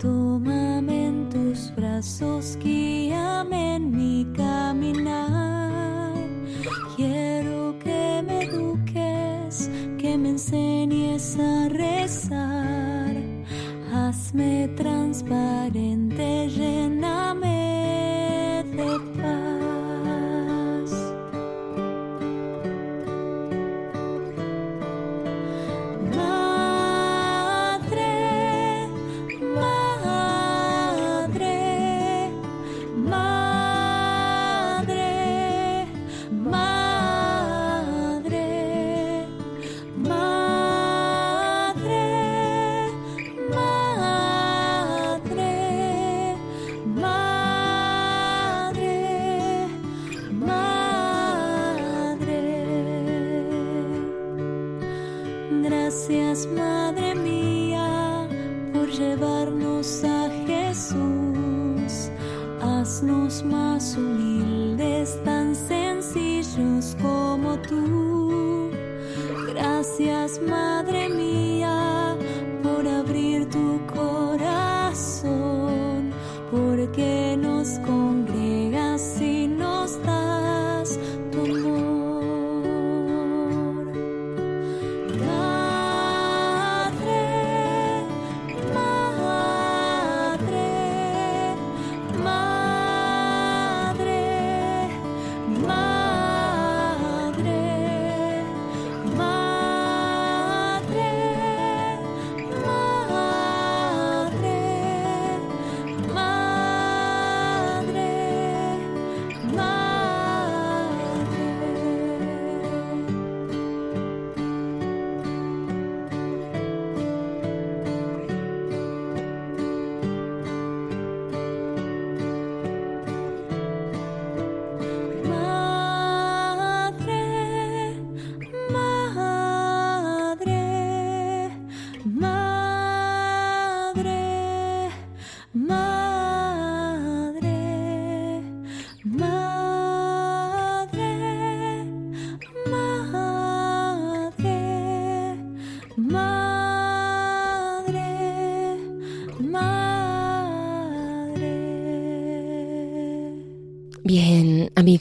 Tómame 0.01 1.07
en 1.07 1.28
tus 1.28 1.74
brazos, 1.74 2.57
guíame 2.62 3.76
en 3.76 3.88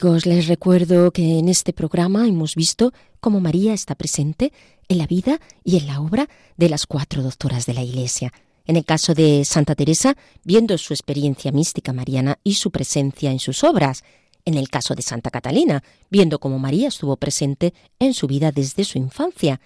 amigos, 0.08 0.24
les 0.24 0.46
recuerdo 0.46 1.10
que 1.10 1.38
en 1.38 1.50
este 1.50 1.74
programa 1.74 2.26
hemos 2.26 2.54
visto 2.54 2.94
cómo 3.20 3.40
María 3.40 3.74
está 3.74 3.94
presente 3.94 4.54
en 4.88 4.96
la 4.96 5.06
vida 5.06 5.38
y 5.64 5.76
en 5.76 5.86
la 5.86 6.00
obra 6.00 6.30
de 6.56 6.70
las 6.70 6.86
cuatro 6.86 7.22
doctoras 7.22 7.66
de 7.66 7.74
la 7.74 7.82
Iglesia. 7.82 8.32
En 8.64 8.76
el 8.76 8.86
caso 8.86 9.12
de 9.12 9.44
Santa 9.44 9.74
Teresa, 9.74 10.16
viendo 10.44 10.78
su 10.78 10.94
experiencia 10.94 11.52
mística 11.52 11.92
mariana 11.92 12.38
y 12.42 12.54
su 12.54 12.70
presencia 12.70 13.30
en 13.30 13.38
sus 13.38 13.64
obras. 13.64 14.02
En 14.46 14.54
el 14.54 14.70
caso 14.70 14.94
de 14.94 15.02
Santa 15.02 15.30
Catalina, 15.30 15.82
viendo 16.08 16.38
cómo 16.38 16.58
María 16.58 16.88
estuvo 16.88 17.18
presente 17.18 17.74
en 17.98 18.14
su 18.14 18.26
vida 18.26 18.50
desde 18.50 18.84
su 18.84 18.96
infancia. 18.96 19.60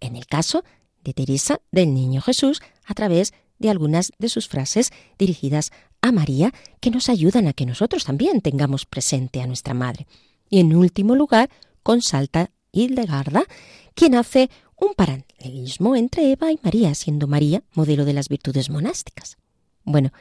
En 0.00 0.16
el 0.16 0.24
caso 0.24 0.64
de 1.04 1.12
Teresa 1.12 1.60
del 1.70 1.92
Niño 1.92 2.22
Jesús, 2.22 2.62
a 2.86 2.94
través 2.94 3.34
de 3.58 3.68
algunas 3.68 4.10
de 4.18 4.30
sus 4.30 4.48
frases 4.48 4.90
dirigidas 5.18 5.70
a 6.02 6.12
María 6.12 6.52
que 6.80 6.90
nos 6.90 7.08
ayudan 7.08 7.46
a 7.46 7.52
que 7.52 7.64
nosotros 7.64 8.04
también 8.04 8.40
tengamos 8.40 8.84
presente 8.84 9.40
a 9.40 9.46
nuestra 9.46 9.72
Madre. 9.72 10.06
Y 10.50 10.60
en 10.60 10.74
último 10.74 11.16
lugar, 11.16 11.48
con 11.82 12.02
Salta 12.02 12.50
Hildegarda, 12.72 13.44
quien 13.94 14.14
hace 14.14 14.50
un 14.76 14.94
paralelismo 14.94 15.96
entre 15.96 16.32
Eva 16.32 16.52
y 16.52 16.58
María, 16.62 16.94
siendo 16.94 17.26
María 17.26 17.62
modelo 17.72 18.04
de 18.04 18.12
las 18.12 18.28
virtudes 18.28 18.68
monásticas. 18.68 19.38
Bueno, 19.84 20.12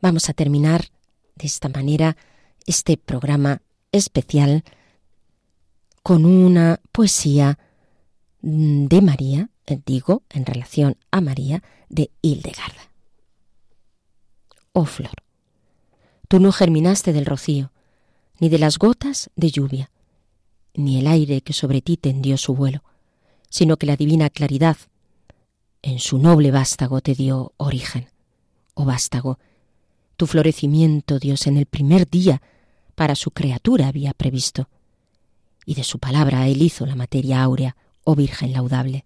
vamos 0.00 0.28
a 0.28 0.34
terminar 0.34 0.86
de 1.34 1.46
esta 1.46 1.68
manera 1.68 2.16
este 2.66 2.96
programa 2.96 3.60
especial 3.90 4.64
con 6.02 6.24
una 6.24 6.80
poesía 6.92 7.58
de 8.40 9.02
María, 9.02 9.50
digo, 9.86 10.22
en 10.30 10.46
relación 10.46 10.96
a 11.10 11.20
María, 11.20 11.62
de 11.88 12.10
Hildegarda. 12.22 12.91
Oh 14.74 14.86
flor, 14.86 15.12
tú 16.28 16.40
no 16.40 16.50
germinaste 16.50 17.12
del 17.12 17.26
rocío, 17.26 17.72
ni 18.38 18.48
de 18.48 18.58
las 18.58 18.78
gotas 18.78 19.30
de 19.36 19.50
lluvia, 19.50 19.90
ni 20.74 20.98
el 20.98 21.06
aire 21.06 21.42
que 21.42 21.52
sobre 21.52 21.82
ti 21.82 21.98
tendió 21.98 22.38
su 22.38 22.54
vuelo, 22.54 22.82
sino 23.50 23.76
que 23.76 23.84
la 23.84 23.96
divina 23.96 24.30
claridad 24.30 24.78
en 25.82 25.98
su 25.98 26.16
noble 26.16 26.50
vástago 26.50 27.02
te 27.02 27.14
dio 27.14 27.52
origen. 27.58 28.08
Oh 28.72 28.86
vástago, 28.86 29.38
tu 30.16 30.26
florecimiento 30.26 31.18
Dios 31.18 31.46
en 31.46 31.58
el 31.58 31.66
primer 31.66 32.08
día 32.08 32.40
para 32.94 33.14
su 33.14 33.30
criatura 33.30 33.88
había 33.88 34.14
previsto, 34.14 34.70
y 35.66 35.74
de 35.74 35.84
su 35.84 35.98
palabra 35.98 36.48
él 36.48 36.62
hizo 36.62 36.86
la 36.86 36.96
materia 36.96 37.42
áurea, 37.42 37.76
oh 38.04 38.14
Virgen 38.14 38.52
laudable. 38.52 39.04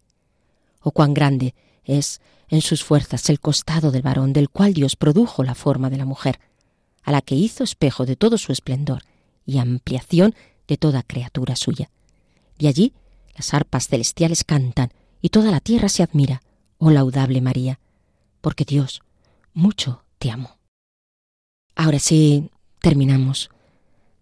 Oh 0.81 0.93
cuán 0.93 1.12
grande 1.12 1.57
es 1.87 2.20
en 2.49 2.61
sus 2.61 2.84
fuerzas 2.84 3.28
el 3.30 3.41
costado 3.41 3.91
del 3.91 4.03
varón 4.03 4.32
del 4.32 4.51
cual 4.51 4.74
Dios 4.74 4.97
produjo 4.97 5.43
la 5.43 5.55
forma 5.55 5.91
de 5.91 5.97
la 5.97 6.05
mujer, 6.05 6.39
a 7.03 7.12
la 7.12 7.22
que 7.22 7.34
hizo 7.34 7.64
espejo 7.64 8.05
de 8.05 8.16
todo 8.16 8.37
su 8.37 8.53
esplendor 8.53 9.03
y 9.47 9.59
ampliación 9.59 10.34
de 10.68 10.76
toda 10.76 11.03
criatura 11.03 11.57
suya. 11.57 11.91
Y 12.59 12.66
allí 12.66 12.93
las 13.34 13.55
arpas 13.55 13.89
celestiales 13.89 14.45
cantan 14.45 14.93
y 15.20 15.30
toda 15.30 15.51
la 15.51 15.61
tierra 15.61 15.89
se 15.89 16.03
admira, 16.03 16.43
oh 16.78 16.91
laudable 16.91 17.41
María, 17.41 17.80
porque 18.41 18.64
Dios 18.64 19.03
mucho 19.55 20.05
te 20.18 20.30
amó. 20.30 20.59
Ahora 21.74 21.99
sí, 21.99 22.51
terminamos. 22.80 23.51